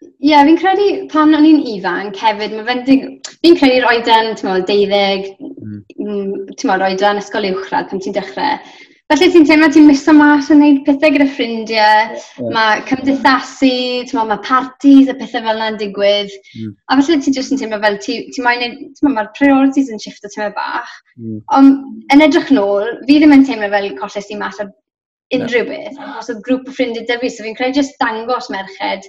[0.05, 2.57] Ie, yeah, fi'n credu pan o'n i'n ifanc hefyd,
[2.87, 3.05] fi'n
[3.35, 5.79] fi credu'r oedran, ti'n meddwl, deuddeg, hmm.
[6.01, 6.51] mm.
[6.55, 8.59] ti'n meddwl, oedran ysgol uwchradd pan ti'n dechrau.
[9.13, 12.53] Felly ti'n teimlo ti'n miso mas yn gwneud pethau gyda ffrindiau, yeah.
[12.57, 13.73] mae cymdeithasu,
[14.09, 16.33] ti'n meddwl, mae parties a pethau fel yna'n digwydd.
[16.61, 16.71] Mm.
[16.89, 20.01] A felly ti'n jyst yn teimlo fel, ti'n ti moyn, ti'n meddwl, mae'r priorities yn
[20.05, 20.97] shift o teimlo bach.
[21.21, 21.43] Mm.
[21.57, 24.73] Ond yn edrych nôl, fi ddim yn teimlo fel colles i mas ar
[25.33, 26.01] unrhyw beth.
[26.19, 29.09] Os oedd grŵp o ffrindiau da fi, so fi'n credu jyst dangos merched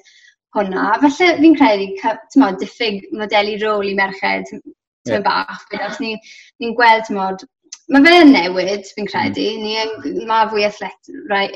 [0.55, 0.85] hwnna.
[1.03, 1.89] Felly fi'n credu,
[2.33, 5.21] tymo, diffyg modeli rôl i merched yeah.
[5.25, 5.65] bach.
[5.89, 6.19] Os ni'n
[6.63, 7.45] ni gweld, tymod,
[7.93, 9.11] mae fe yn newid, fi'n mm.
[9.11, 9.47] credu.
[9.59, 9.65] Mm.
[9.65, 11.15] Ni, mae fwy athlet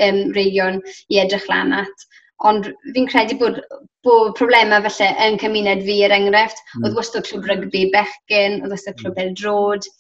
[0.10, 2.10] um, reigion i edrych lan at.
[2.48, 3.64] Ond fi'n credu bod,
[4.08, 6.86] bod problemau felly yn cymuned fi, er enghraifft, mm.
[6.86, 10.00] oedd wastad clwb rygbi bechgyn, oedd wastad clwb eldrod, mm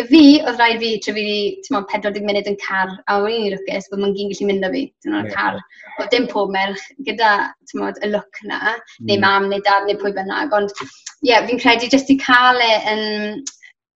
[0.00, 3.50] I fi, oedd rhaid fi trefyddi, ti'n meddwl, 40 munud yn car, a o'n i'n
[3.52, 5.58] lwcus bod mae'n gyn gallu mynd â fi, ti'n meddwl, car.
[5.98, 7.32] Oedd dim pob merch, gyda,
[7.68, 9.10] ti'n meddwl, y look na, mm.
[9.10, 12.62] neu mam, neu dad, neu pwy bynnag, ond, ie, yeah, fi'n credu jyst i cael
[12.64, 13.04] e yn,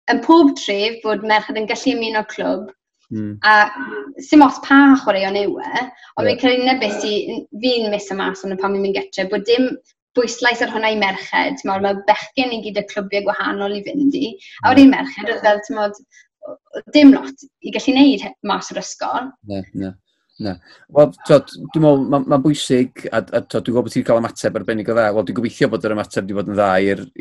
[0.09, 2.73] yn pob tref bod merched yn gallu ymuno clwb,
[3.13, 3.37] Mm.
[3.45, 3.69] A
[4.25, 5.81] sy'n os pa chwaraeon yw e,
[6.17, 6.29] ond yeah.
[6.31, 9.45] fi'n credu na beth sy'n fi'n mis y mas ond pan fi'n mynd getre, bod
[9.45, 9.67] dim
[10.17, 11.63] bwyslais ar hwnna i merched.
[11.67, 14.29] Mawr, mae bechgyn i gyd y clwbiau gwahanol i fynd i.
[14.63, 15.99] A o'r merched, oedd fel, ti'n modd,
[16.93, 19.29] dim lot i gallu neud mas o'r ysgol.
[19.49, 19.91] Ne, ne.
[20.43, 20.55] ne.
[20.93, 24.91] Wel, dwi'n meddwl, mae'n ma bwysig, a, a dwi'n gwybod bod ti'n cael ymateb arbennig
[24.91, 25.09] o dda.
[25.17, 26.71] Wel, dwi'n gobeithio bod yr ymateb wedi bod yn dda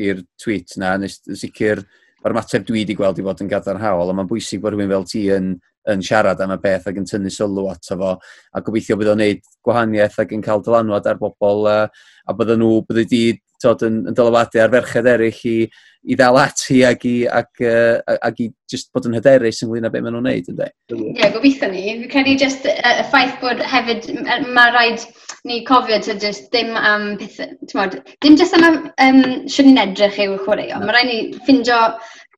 [0.07, 1.83] i'r tweet na, yn sicr,
[2.23, 5.07] mae'r ymateb dwi wedi gweld wedi bod yn gadarnhaol, a mae'n bwysig bod rhywun fel
[5.09, 5.53] ti yn
[5.91, 9.23] yn siarad am y beth ac yn tynnu sylw ato fo a gobeithio bydd o'n
[9.23, 11.87] neud gwahaniaeth ac yn cael dylanwad ar bobl uh,
[12.27, 13.23] a bydden nhw, bydden di
[13.63, 15.55] tod, yn, yn dylwadu ar ferched eraill i,
[16.03, 19.91] i ddal ati ac i, ac, uh, ac i just bod yn hyderus ynglyn â
[19.93, 20.69] beth maen nhw'n neud, ynddo?
[20.93, 21.83] Ie, yeah, gobeithio ni.
[22.01, 24.09] Fi credu just y uh, ffaith bod hefyd,
[24.55, 25.05] mae rhaid
[25.47, 29.81] ni cofio to just dim am pethau, ti'n modd, ddim just am um, sy'n i'n
[29.85, 30.81] edrych i'w chwaraeo.
[30.83, 31.79] Mae rhaid ni ffindio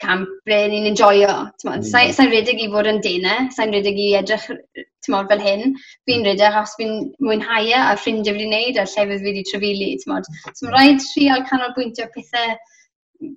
[0.04, 1.32] camp ble ni'n enjoyo.
[1.64, 1.86] Mm.
[1.88, 4.48] Sa'n sa redig i fod yn denau, sa'n redig i edrych
[5.14, 5.74] mod, fel hyn.
[6.08, 6.30] Fi'n mm.
[6.30, 9.91] redig os fi'n mwynhau e a ffrindiau fi wedi wneud a'r llefydd fi wedi trefili.
[10.04, 12.56] So mae'n rhaid trial canolbwyntio pethau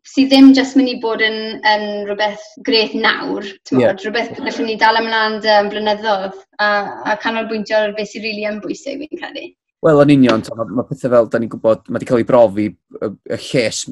[0.09, 1.39] sydd ddim jyst mynd i bod yn,
[1.69, 3.95] yn rhywbeth greth nawr, yeah.
[3.95, 6.71] rhywbeth gallwn ni dal ymlaen um, blynyddoedd a,
[7.13, 9.47] a canolbwyntio ar beth sy'n rili really yn bwysig fi'n credu.
[9.87, 12.67] Wel, yn union, mae ma pethau fel, da ni'n gwybod, mae wedi cael ei brofi
[12.67, 13.85] y, y lles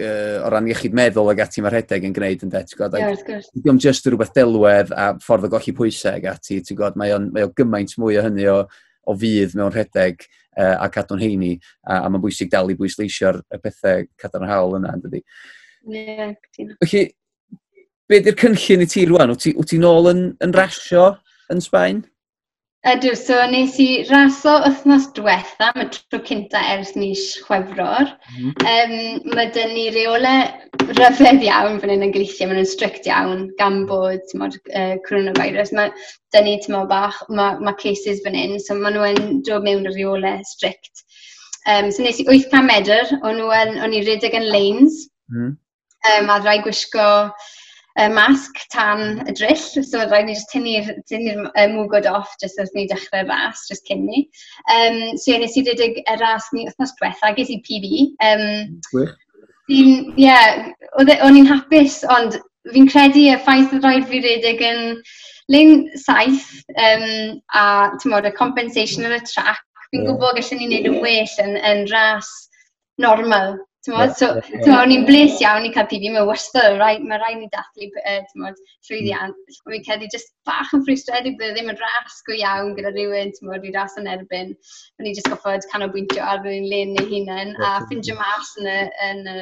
[0.00, 2.64] uh, o ran iechyd meddwl ag ati mae'r rhedeg yn gwneud yn det.
[2.66, 2.96] Ie, gwybod?
[3.00, 7.14] Yeah, Dwi'n just rhywbeth delwedd a ffordd o golli pwysau ag ati, ti'n gwybod, mae
[7.16, 8.60] o'n, mae o gymaint mwy o hynny o,
[9.04, 11.52] o fydd mewn rhedeg uh, a cadw'n heini,
[11.84, 15.22] a, a mae'n bwysig dal i bwysleisio'r pethau cadarnhaol yna, yn dydi?
[15.90, 16.32] Ie, yeah,
[16.80, 17.04] Felly,
[18.08, 19.34] be di'r cynllun i ti rwan?
[19.34, 21.12] Wyt ti, wyt ti nôl yn, yn rasio
[21.52, 22.04] yn Sbaen?
[22.84, 28.10] Ydw, so nes i raso wythnos diwetha, mae tro cynta ers mis chwefror.
[28.34, 28.50] Mm.
[28.72, 28.92] Um,
[29.32, 30.32] mae dyn ni reole
[30.90, 35.72] ryfedd iawn fan hyn yn gweithio, maen nhw'n strict iawn gan bod mod, uh, coronavirus.
[35.78, 35.94] Mae
[36.36, 39.96] dyn ni tymo bach, mae ma cases fan hyn, so maen nhw'n dod mewn y
[39.96, 41.06] reole strict.
[41.64, 45.56] Um, so nes i 800 medr, o'n, o'n i redeg yn lanes, mm.
[46.12, 47.08] um, a ddrai gwisgo
[48.00, 52.32] y masg tan y drill, so mae'n rhaid ni jyst tynnu'r tynnu uh, mwgod off
[52.42, 54.24] jyst wrth ni dechrau ras, jyst cyn ni.
[54.74, 57.92] Um, so ie, nes i redig y ras ni wythnos diwetha, ges i PB.
[58.26, 58.48] Um,
[58.90, 59.12] Gwych.
[59.70, 59.84] Ie,
[60.20, 62.40] yeah, e, o'n i'n hapus, ond
[62.74, 64.82] fi'n credu y ffaith oedd rhaid fi redig yn
[65.54, 67.06] lein saith um,
[67.54, 67.64] a
[68.02, 70.10] tymod, y compensation ar y track, fi'n yeah.
[70.10, 72.32] gwybod gallwn ni wneud yn well yn, yn ras
[73.00, 73.54] normal
[73.84, 77.36] Tymod, so, tymod, o'n i'n bles iawn i cael PB, mae wastad, rai, mae rhaid
[77.42, 78.56] ni dathlu, uh, tymod,
[78.88, 79.56] llwyddiant.
[79.58, 83.34] Fi'n cedi jyst bach yn ffristredig bydd e ddim yn ras go iawn gyda rhywun,
[83.36, 84.54] tymod, i ras yn erbyn.
[84.96, 88.78] O'n i'n jyst goffod canolbwyntio ar rhywun len neu hunain, a ffindio mas yn y,
[89.10, 89.36] yn y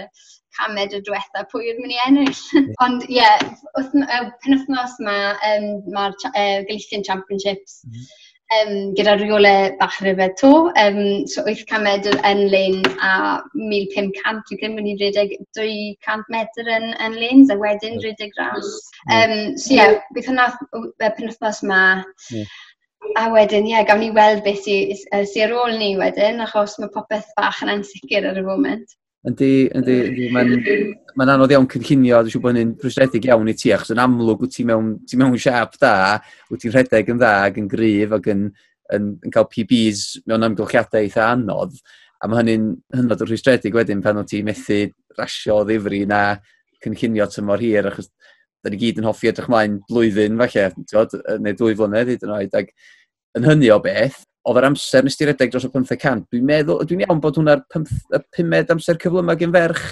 [0.59, 2.43] camed y diwetha pwy oedd mynd i ennill.
[2.89, 8.11] Ond ie, yeah, penwthnos mae um, ma uh, Galician Championships, mm -hmm
[8.55, 10.53] um, gyda rheolau bach ryfedd to.
[10.83, 13.13] Um, so 800 medr yn lein a
[13.55, 18.73] 1500, dwi'n credu bod i rhedeg 200 metr yn, yn lein, a wedyn rhedeg ras.
[19.09, 20.49] Um, so ie, yeah, beth yna
[21.03, 21.83] penwthnos yma.
[22.33, 22.59] Yeah.
[23.19, 26.79] A wedyn, ie, yeah, gawn ni weld beth sy'n sy ar ôl ni wedyn, achos
[26.79, 28.99] mae popeth bach yn ansicr ar y foment.
[29.23, 30.49] Yndi, yndi, yndi mae'n
[31.15, 34.41] ma anodd iawn cynllunio, dwi'n siŵr bod hynny'n rhwystredig iawn i ti, achos yn amlwg
[34.43, 36.19] wyt ti mewn, ti mewn siap da,
[36.51, 38.49] wyt ti'n rhedeg yn dda ac yn gryf ac yn,
[38.97, 41.79] yn, yn cael PBs mewn amgylchiadau eitha anodd,
[42.19, 42.67] a mae hynny'n
[42.99, 44.81] hynod o rhwystredig wedyn pan o ti methu
[45.15, 46.25] rasio o ddifri na
[46.83, 48.11] cynllunio tymor hir, achos
[48.63, 50.67] da ni gyd yn hoffi edrych mlaen blwyddyn falle,
[51.47, 52.75] neu dwy flynedd hyd yn oed, ac
[53.39, 54.19] yn hynny o beth,
[54.49, 56.25] oedd yr amser nes ti redeg dros y 500.
[56.33, 59.85] dwi'n meddwl, dwi'n iawn bod hwnna'r 5 amser cyflymau gen ferch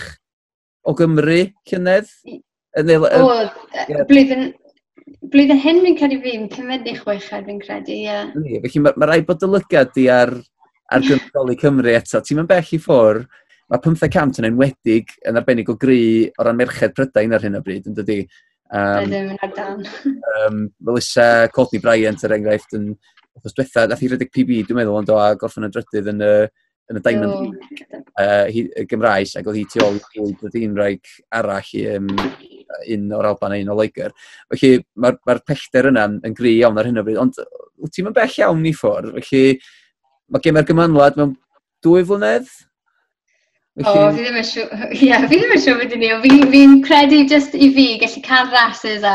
[0.82, 2.10] o Gymru, llynedd?
[2.86, 3.36] Neu, o,
[4.08, 4.50] blwyddyn,
[5.30, 8.08] blwyddyn hyn fi'n credu fi'n pumed neu chweched fi'n credu, ie.
[8.08, 8.32] Yeah.
[8.64, 10.34] Felly mae ma rhaid bod dylygad di ar,
[10.90, 12.22] ar gymdoli Cymru eto.
[12.22, 13.24] Ti'n mynd bell i ffwr,
[13.70, 16.02] mae 500 yn enwedig yn arbennig o gri
[16.34, 18.24] o ran merched prydain ar hyn o bryd, yn dydi?
[18.70, 19.14] Um,
[20.46, 22.92] um, Melissa Courtney Bryant, er enghraifft, yn
[23.38, 26.24] wrthos diwetha, nath i redeg PB, dwi'n meddwl, ond o a gorffen y drydydd yn
[26.26, 26.30] y,
[26.90, 27.42] yn y Diamond oh.
[27.44, 32.08] League, uh, Gymraes, ac oedd hi tu ôl i ddod un rhaeg arall i um,
[32.96, 34.14] un o'r Alban a un o Loegr.
[34.54, 37.38] Felly mae'r ma, pellter yna yn gry iawn ar hyn o bryd, ond
[37.80, 39.44] wyt ti'n bell iawn i ffwrdd, felly
[40.30, 41.38] mae gemer gymanwlad mewn
[41.84, 42.50] dwy flynedd,
[43.78, 47.20] O, fi ddim yn siŵr, ie, fi ddim yn siŵr beth ni, fi'n fi credu
[47.30, 49.14] just i fi gallu cael rhasys a,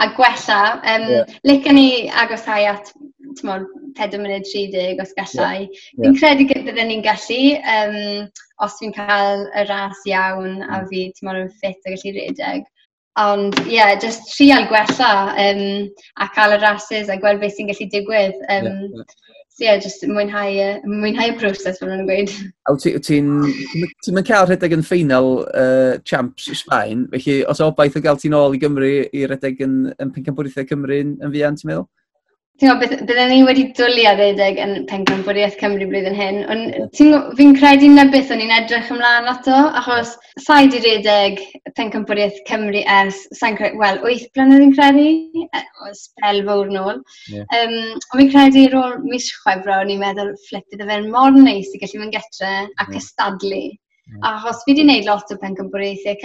[0.00, 0.60] a gwella.
[0.80, 1.34] Um, yeah.
[1.46, 1.90] Licen ni
[2.22, 2.90] agosau at
[3.38, 3.66] tmod,
[3.98, 5.68] 4 munud 30 os gallai.
[5.68, 5.70] Yeah.
[5.70, 6.04] Yeah.
[6.04, 7.40] Fi'n credu bydden ni'n gallu,
[7.76, 8.28] um,
[8.66, 10.90] os fi'n cael y ras iawn a mm.
[10.90, 12.68] fi tmod, yn ffit a gallu redeg.
[13.20, 15.10] Ond ie, yeah, just trial gwella
[15.46, 15.64] um,
[16.22, 18.38] a cael y rases a gweld beth sy'n gallu digwydd.
[18.48, 19.18] Um, yeah, yeah.
[19.60, 20.52] So yeah, just mwynhau,
[20.88, 22.30] mwynhau y broses fel nhw'n gweud.
[22.64, 23.18] A ti'n ti
[24.06, 28.38] ti cael rhedeg yn ffeinal uh, champs i Sbaen, felly os obaith o gael ti'n
[28.38, 31.84] ôl i Gymru i rhedeg yn, yn Pencampwriaethau Cymru yn, yn fian, ti'n meddwl?
[32.60, 35.22] Ti'n gwybod, bydden ni wedi dwlu ar redeg yn Penglin
[35.56, 36.98] Cymru blwyddyn hyn, ond
[37.38, 40.10] fi'n credu na beth o'n i'n edrych ymlaen ato, achos
[40.44, 41.40] sai di redeg
[41.78, 42.04] Penglin
[42.50, 45.06] Cymru ers, sa'n credu, wel, 8 blynedd yn credu,
[45.56, 47.00] o spel fawr nôl.
[47.32, 47.48] Yeah.
[47.56, 51.32] Um, ond fi'n credu ar ôl mis chwefro, o'n i'n meddwl, flip, bydde fe'n mor
[51.32, 53.00] neis i gallu fy'n getre ac yeah.
[53.00, 53.64] ystadlu.
[53.70, 54.34] Yeah.
[54.34, 55.72] Achos fi wedi gwneud lot o Penglin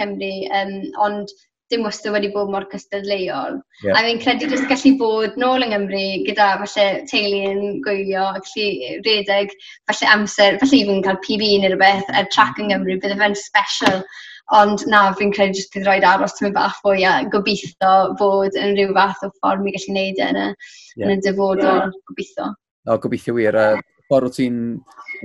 [0.02, 0.76] Cymru, um,
[1.08, 1.32] ond
[1.72, 3.58] dim wastad wedi bod mor cystadleuol.
[3.82, 3.96] Yeah.
[3.96, 8.68] A fi'n credu jyst gallu bod nôl yng Nghymru gyda falle teulu yn gwylio, gallu
[9.06, 9.54] redeg,
[9.90, 13.20] falle amser, falle i fi'n cael PB neu rhywbeth, a'r track yng Nghymru, bydd e
[13.22, 14.00] fe'n special.
[14.54, 18.76] Ond na, fi'n credu jyst bydd roed aros tymyn bach fwy a gobeithio fod yn
[18.76, 20.46] rhyw fath o ffordd mi gallu neud e yn y,
[20.94, 21.08] yeah.
[21.08, 21.96] yn y dyfodol, yeah.
[22.12, 22.52] gobeithio.
[22.86, 23.58] O, gobeithio wir.
[23.58, 23.66] A
[24.06, 24.60] ffordd o ti'n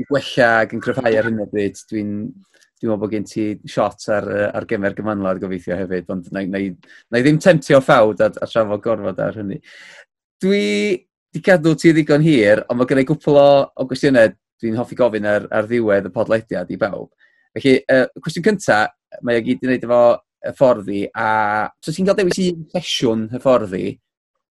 [0.09, 2.15] gwella ac yn cryfhau ar hyn o bryd, dwi'n
[2.81, 4.25] Dwi'n meddwl bod gen ti shot ar,
[4.57, 6.61] ar gyfer gymanlad gobeithio hefyd, ond na, na,
[7.13, 9.59] na i ddim temtio ffawd a, a trafod gorfod ar hynny.
[10.41, 10.63] Dwi
[11.31, 15.27] di cadw ti ddigon hir, ond mae gennau gwpl o, o gwestiynau dwi'n hoffi gofyn
[15.29, 17.11] ar, ar ddiwedd y podlediad i bawb.
[17.53, 20.01] Felly, uh, cwestiwn cyntaf, mae o gyd i wneud efo
[20.47, 23.93] hyfforddi, a so ti'n cael dewis i sesiwn hyfforddi,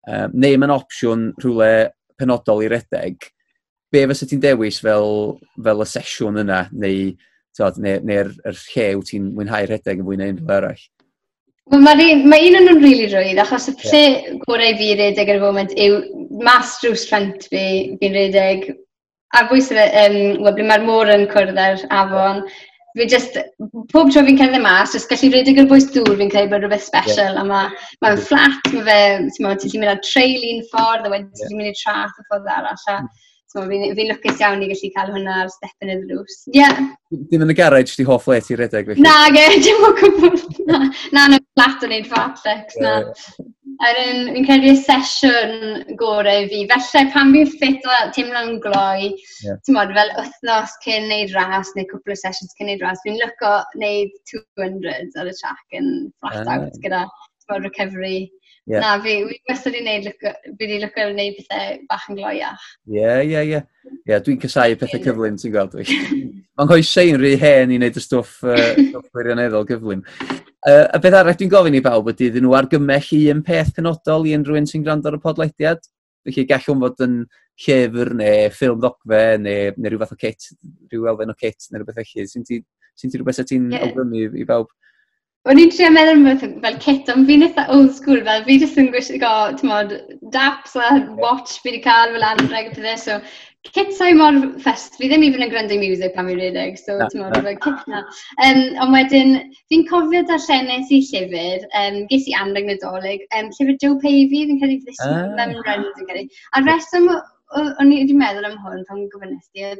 [0.10, 1.72] um, neu mae'n opsiwn rhywle
[2.18, 3.30] penodol i redeg,
[3.92, 7.14] be fysa ti'n dewis fel, fel y sesiwn yna, neu
[7.60, 10.86] neu'r neu yr, yr lle wyt ti'n mwynhau rhedeg yn fwy na unrhyw arall?
[11.74, 14.38] Wel, mae ma un o'n nhw'n rili really rwydd, achos y lle yeah.
[14.44, 15.96] gorau fi redeg ar y foment yw
[16.46, 17.64] mas drws ffrant fi,
[18.02, 18.68] fi'n redeg
[19.40, 22.46] ar bwys y, um, wel, ble mae'r môr yn cwrdd ar afon.
[22.96, 23.40] Fi just,
[23.92, 26.86] pob tro fi'n cerdded mas, just gallu redeg ar bwys dŵr, fi'n credu bod rhywbeth
[26.86, 27.42] special, yeah.
[27.42, 31.32] a mae'n ma, ma flat, mae fe, ti'n mynd ar treul un ffordd, a wedyn
[31.34, 31.50] yeah.
[31.50, 32.86] ti'n mynd i trath y ffordd arall.
[32.94, 35.96] A, mm So fi'n fi lwcus iawn i gallu cael hwnna ar step yn y
[36.02, 36.42] ddrws.
[36.50, 36.58] Ie.
[36.60, 36.80] Yeah.
[37.32, 39.06] Dim yn y garage di hoff le ti redeg felly?
[39.06, 40.42] Na, ge, dim o gwbl.
[40.68, 40.82] Na,
[41.16, 42.98] na yn y flat o wneud fatlex, na.
[43.86, 49.14] Er um, fi'n credu y sesiwn gorau fi, felly pan fi'n ffit o teimlo'n gloi,
[49.46, 49.56] yeah.
[49.64, 53.20] ti'n modd, fel wythnos cyn neud ras, neu cwpl o sessions cyn neud ras, fi'n
[53.24, 56.58] lyco neud 200 ar y track yn flat ah.
[56.58, 58.26] out gyda ti'n modd, recovery
[58.66, 58.82] Yeah.
[58.82, 62.64] Na, fi, fi wastad i wneud, fi wedi lyco wneud pethau bach yn gloiach.
[62.90, 63.60] Ie, ie, ie.
[64.10, 65.86] Ie, dwi'n casau pethau cyflym, ti'n gweld dwi.
[66.58, 68.72] Mae'n hoesau sein rhy hen i wneud y stwff uh,
[69.14, 70.02] gwirioneddol uh, gyflym.
[70.66, 73.70] Uh, a beth arall dwi'n gofyn i bawb ydy, ddyn nhw argymell i un peth
[73.76, 75.86] penodol i unrhyw un sy'n gwrando ar y podlediad.
[76.26, 77.20] Felly gall hwn fod yn
[77.68, 80.50] llyfr neu ffilm ddogfe neu, neu rhyw fath o kit,
[80.90, 82.26] rhyw elfen o kit neu rhywbeth felly.
[82.34, 82.64] Sy'n ti,
[82.98, 83.86] sy ti rhywbeth sy'n ti'n yeah.
[83.86, 84.74] awgrymu i, i bawb?
[85.46, 88.80] O'n i'n trio meddwl am fel, kit, ond fi'n eitha old school, fel fi jyst
[88.82, 89.92] yn gwisgo, ti'n modd,
[90.34, 90.88] daps a
[91.20, 93.20] watch fi wedi cael fel anreg a pethau, so
[93.76, 96.98] kit sa'i mor fest, fi ddim even yn gryndo i music pan fi'n redig, so
[96.98, 98.02] ti'n modd, fel kit na.
[98.48, 99.38] Um, ond wedyn,
[99.70, 104.62] fi'n cofio darllenes i llyfr, um, ges i anreg nadolig, um, llyfr Joe Pavey, fi'n
[104.64, 105.30] credu this e ah.
[105.38, 106.42] mewn rent yn credu.
[106.58, 109.76] A'r reswm o'n i wedi meddwl am hwn pan gofynnest i,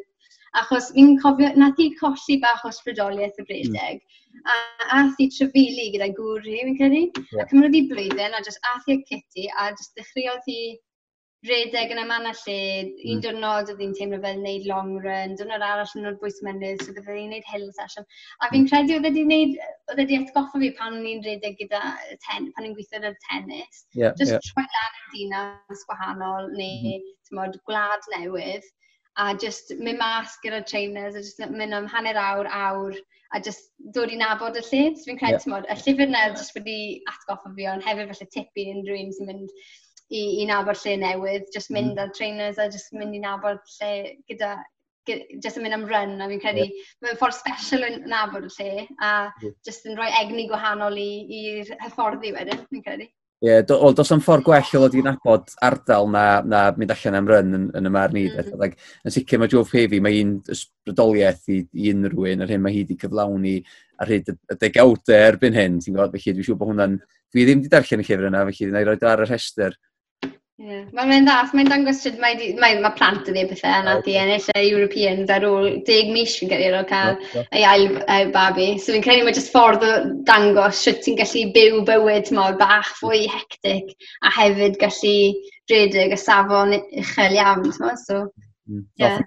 [0.62, 4.04] Achos fi'n cofio, nath i colli bach o sbrydoliaeth y bredeg,
[4.36, 4.52] Mm.
[4.52, 7.04] A ath i trefili gyda gwri, fi'n credu.
[7.34, 7.44] Yeah.
[7.44, 10.60] A cymryd i blwyddyn, a just ath i a Kitty, a just dechreuodd hi
[11.46, 13.02] redeg yn y man lle, mm.
[13.14, 16.82] un diwrnod oedd hi'n teimlo fel wneud long run, diwrnod arall yn o'r bwys mynydd,
[16.82, 18.08] so bydde hi'n wneud hill session.
[18.42, 19.60] A fi'n credu oedd wedi wneud,
[19.92, 21.84] oedd wedi atgoffa fi pan o'n i'n redeg gyda
[22.28, 23.84] ten, pan o'n gweithio ar tennis.
[23.94, 24.48] Yeah, Just yeah.
[24.50, 27.14] troi lan yn dinas gwahanol neu mm.
[27.30, 28.74] tymod, gwlad newydd
[29.18, 32.98] a just mynd mas gyda trainers a just mynd am hanner awr, awr
[33.36, 34.84] a just dod i nabod y lle.
[34.96, 35.66] So fi'n credu, yeah.
[35.72, 36.78] Y llyfr na jyst wedi
[37.12, 39.50] atgoffa fi, ond hefyd felly tip i unrhyw un sy'n mynd
[40.10, 42.04] i, i nabod lle newydd, just mynd mm.
[42.04, 43.92] ar trainers a just mynd i nabod lle
[44.32, 44.54] gyda,
[45.10, 46.94] gyda just yn mynd am run, a fi'n credu yeah.
[47.06, 49.12] mae'n ffordd special yn nabod y lle, a
[49.42, 49.60] yeah.
[49.68, 53.10] just yn rhoi egni gwahanol i'r hyfforddi wedyn, fi'n credu.
[53.44, 56.94] Ie, yeah, do, does am ffordd gwell o ddod i'n nabod ardal na, na mynd
[56.94, 58.24] allan am ryn yn, yn y mar ni.
[58.30, 58.38] Mm.
[58.38, 58.62] -hmm.
[58.62, 62.64] Like, yn sicr mae Joe Pavey, mae un ysbrydoliaeth i, i unrhyw un, ar hyn
[62.64, 63.58] mae hi wedi cyflawni
[64.00, 66.96] ar hyd y, degawdau erbyn hyn, ti'n gwybod, felly dwi'n siŵr bod hwnna'n...
[67.36, 69.76] Dwi ddim wedi darllen y llyfr yna, felly dwi'n i roed e ar y rhestr.
[70.56, 70.86] Yeah.
[70.96, 74.14] Mae'n mynd ddas, mae'n dangos sydd mae, mae, mae plant yn ei bethau yna di
[74.16, 78.70] ennill y Europeans ar ôl deg mis fi'n credu ar cael ei ail uh, babi.
[78.80, 79.92] So fi'n credu mae jyst ffordd o
[80.30, 83.92] dangos sut ti'n gallu byw bywyd mor bach fwy hectic
[84.24, 85.16] a hefyd gallu
[85.74, 87.68] redig y safon uchel iawn.
[88.06, 88.24] So,
[88.72, 88.86] mm.
[88.96, 89.20] yeah,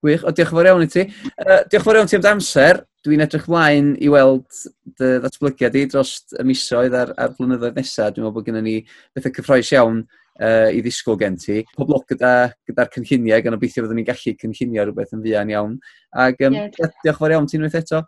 [0.00, 1.04] Gwych, o diolch yn fawr iawn i ti.
[1.36, 2.80] Uh, diolch yn fawr iawn ti am amser.
[3.04, 4.62] Dwi'n edrych mlaen i weld
[5.00, 8.14] dy ddatblygiad i dros y misoedd a'r, ar blynyddoedd nesaf.
[8.14, 8.76] Dwi'n meddwl bod gennym ni
[9.16, 10.02] bethau cyffroes iawn
[10.40, 11.60] uh, i ddisgwyl gen ti.
[11.76, 15.78] Pob lwc gyda'r gyda, cynlluniau, gan obeithio fyddwn ni'n gallu cynllunio rhywbeth yn fuan iawn.
[16.26, 18.04] Ac um, yeah, diolch yn fawr iawn ti'n unwaith eto.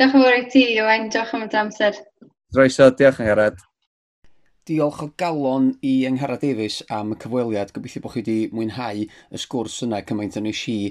[0.00, 1.10] Diolch yn fawr i ti, Iwan.
[1.12, 2.00] Diolch am y amser.
[2.52, 3.60] Droeso, diolch yn garad.
[4.68, 7.70] Diolch o galon i Enghara Davies am y cyfweliad.
[7.72, 10.90] Gobeithio bod chi wedi mwynhau y sgwrs yna cymaint yn eisiau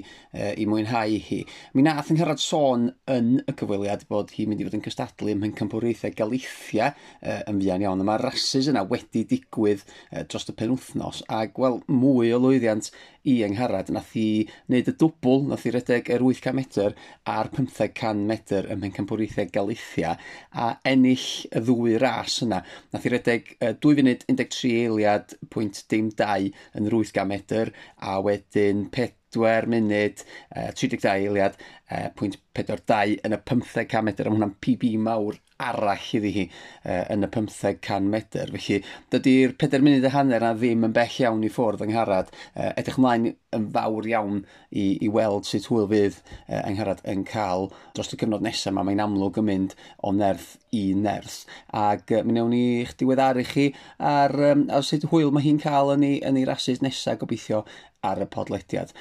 [0.58, 1.38] i mwynhau hi.
[1.78, 5.44] Mi nath Angharad sôn yn y cyfweliad bod hi'n mynd i fod yn cystadlu ym
[5.44, 6.90] mhencampwriaethau Galithia
[7.22, 8.02] e, yn fian iawn.
[8.08, 12.90] Mae'r rhasys yna wedi digwydd e, dros y penwthnos ac wel mwy o lwyddiant
[13.28, 13.90] i Angharad.
[13.94, 14.26] Nath i
[14.70, 16.96] wneud y dwbl, nath i redeg yr 800 metr
[17.28, 20.16] a'r 500 metr ym Mhencampwriaethau Galithia
[20.50, 22.62] a ennill y ddwy ras yna.
[22.94, 28.18] Nath i redeg 2 funud 13 eiliad pwynt dim 2 yn yr 800 metr a
[28.24, 30.24] wedyn 4 pedwar munud,
[30.56, 31.58] uh, 32 eiliad,
[31.90, 37.04] uh, pwynt 42 yn y 1500 metr, a hwnna'n PB mawr arall iddi hi uh,
[37.12, 38.50] yn y 1500 metr.
[38.54, 38.80] Felly,
[39.12, 42.32] dydy'r 4 munud y hanner na ddim yn bell iawn i ffwrdd yng Ngharad.
[42.54, 44.40] Uh, edrych ymlaen yn fawr iawn
[44.70, 48.72] i, i weld sut hwyl fydd uh, yng Ngharad yn cael dros y cyfnod nesaf
[48.72, 48.86] yma.
[48.88, 49.76] Mae'n amlwg yn mynd
[50.06, 51.44] o nerth i nerth.
[51.76, 55.62] Ac uh, mi newn ni eich diweddaru chi ar, um, ar sut hwyl mae hi'n
[55.62, 57.64] cael yn ei, yn ei rasus nesaf gobeithio
[58.06, 58.94] ar y podlediad.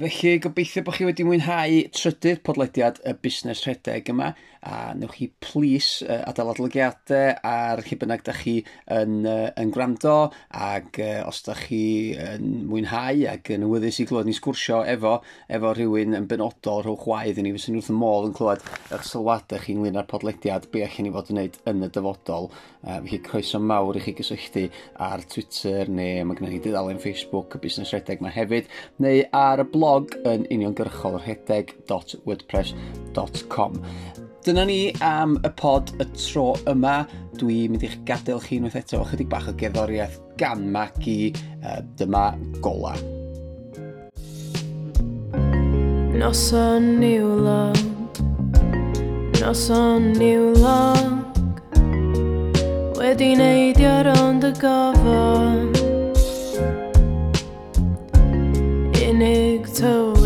[0.00, 4.30] Felly gobeithio bod chi wedi mwynhau trydydd podlediad y busnes rhedeg yma
[4.62, 8.64] a newch chi plis uh, adael adolygiadau ar lle bynnag da chi
[8.94, 10.30] yn, uh, yn gwrando.
[10.54, 15.14] Ac uh, os da chi yn mwynhau ac yn awyddus i glywed ni sgwrsio efo,
[15.50, 18.62] efo rhywun yn benodol rhowch chwaith i ni fysyn wrth y môl yn clywed
[18.94, 22.46] eich sylwadau chi ynglyn â'r podlediad be allan ni fod yn gwneud yn y dyfodol.
[22.82, 24.64] Uh, felly croeso mawr i chi gysylltu
[25.02, 28.64] ar Twitter neu mae gennym ni dudalen Facebook y busnes redeg mae hefyd
[29.02, 33.72] neu ar y blog yn uniongyrchol rhedeg.wordpress.com
[34.42, 37.04] Dyna ni am y pod y tro yma.
[37.38, 42.24] Dwi'n mynd i'ch gadael chi unwaith eto chydig bach o gerddoriaeth gan Mac uh, dyma
[42.64, 42.96] gola.
[46.18, 47.78] Noson niwlog
[49.40, 51.38] Noson niwlog
[52.98, 55.80] Wedi neidio rond y gofod
[59.06, 60.21] Unig tywyd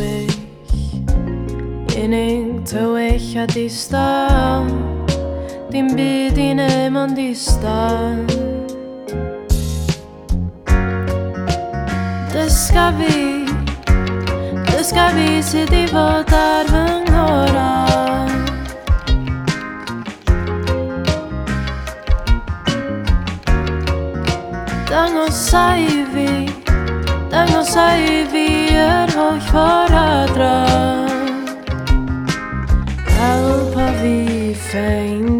[1.96, 4.66] Unig tywyll a distaw
[5.72, 8.20] Dim byd i neu ond distaw
[12.34, 13.46] Dysga fi
[14.68, 18.36] Dysga fi sydd i fod ar fy nghoran.
[24.92, 26.28] Dangosa i fi
[27.32, 28.46] Dangosa i fi
[28.84, 31.05] yr holl ffordd adran.
[33.16, 33.74] Help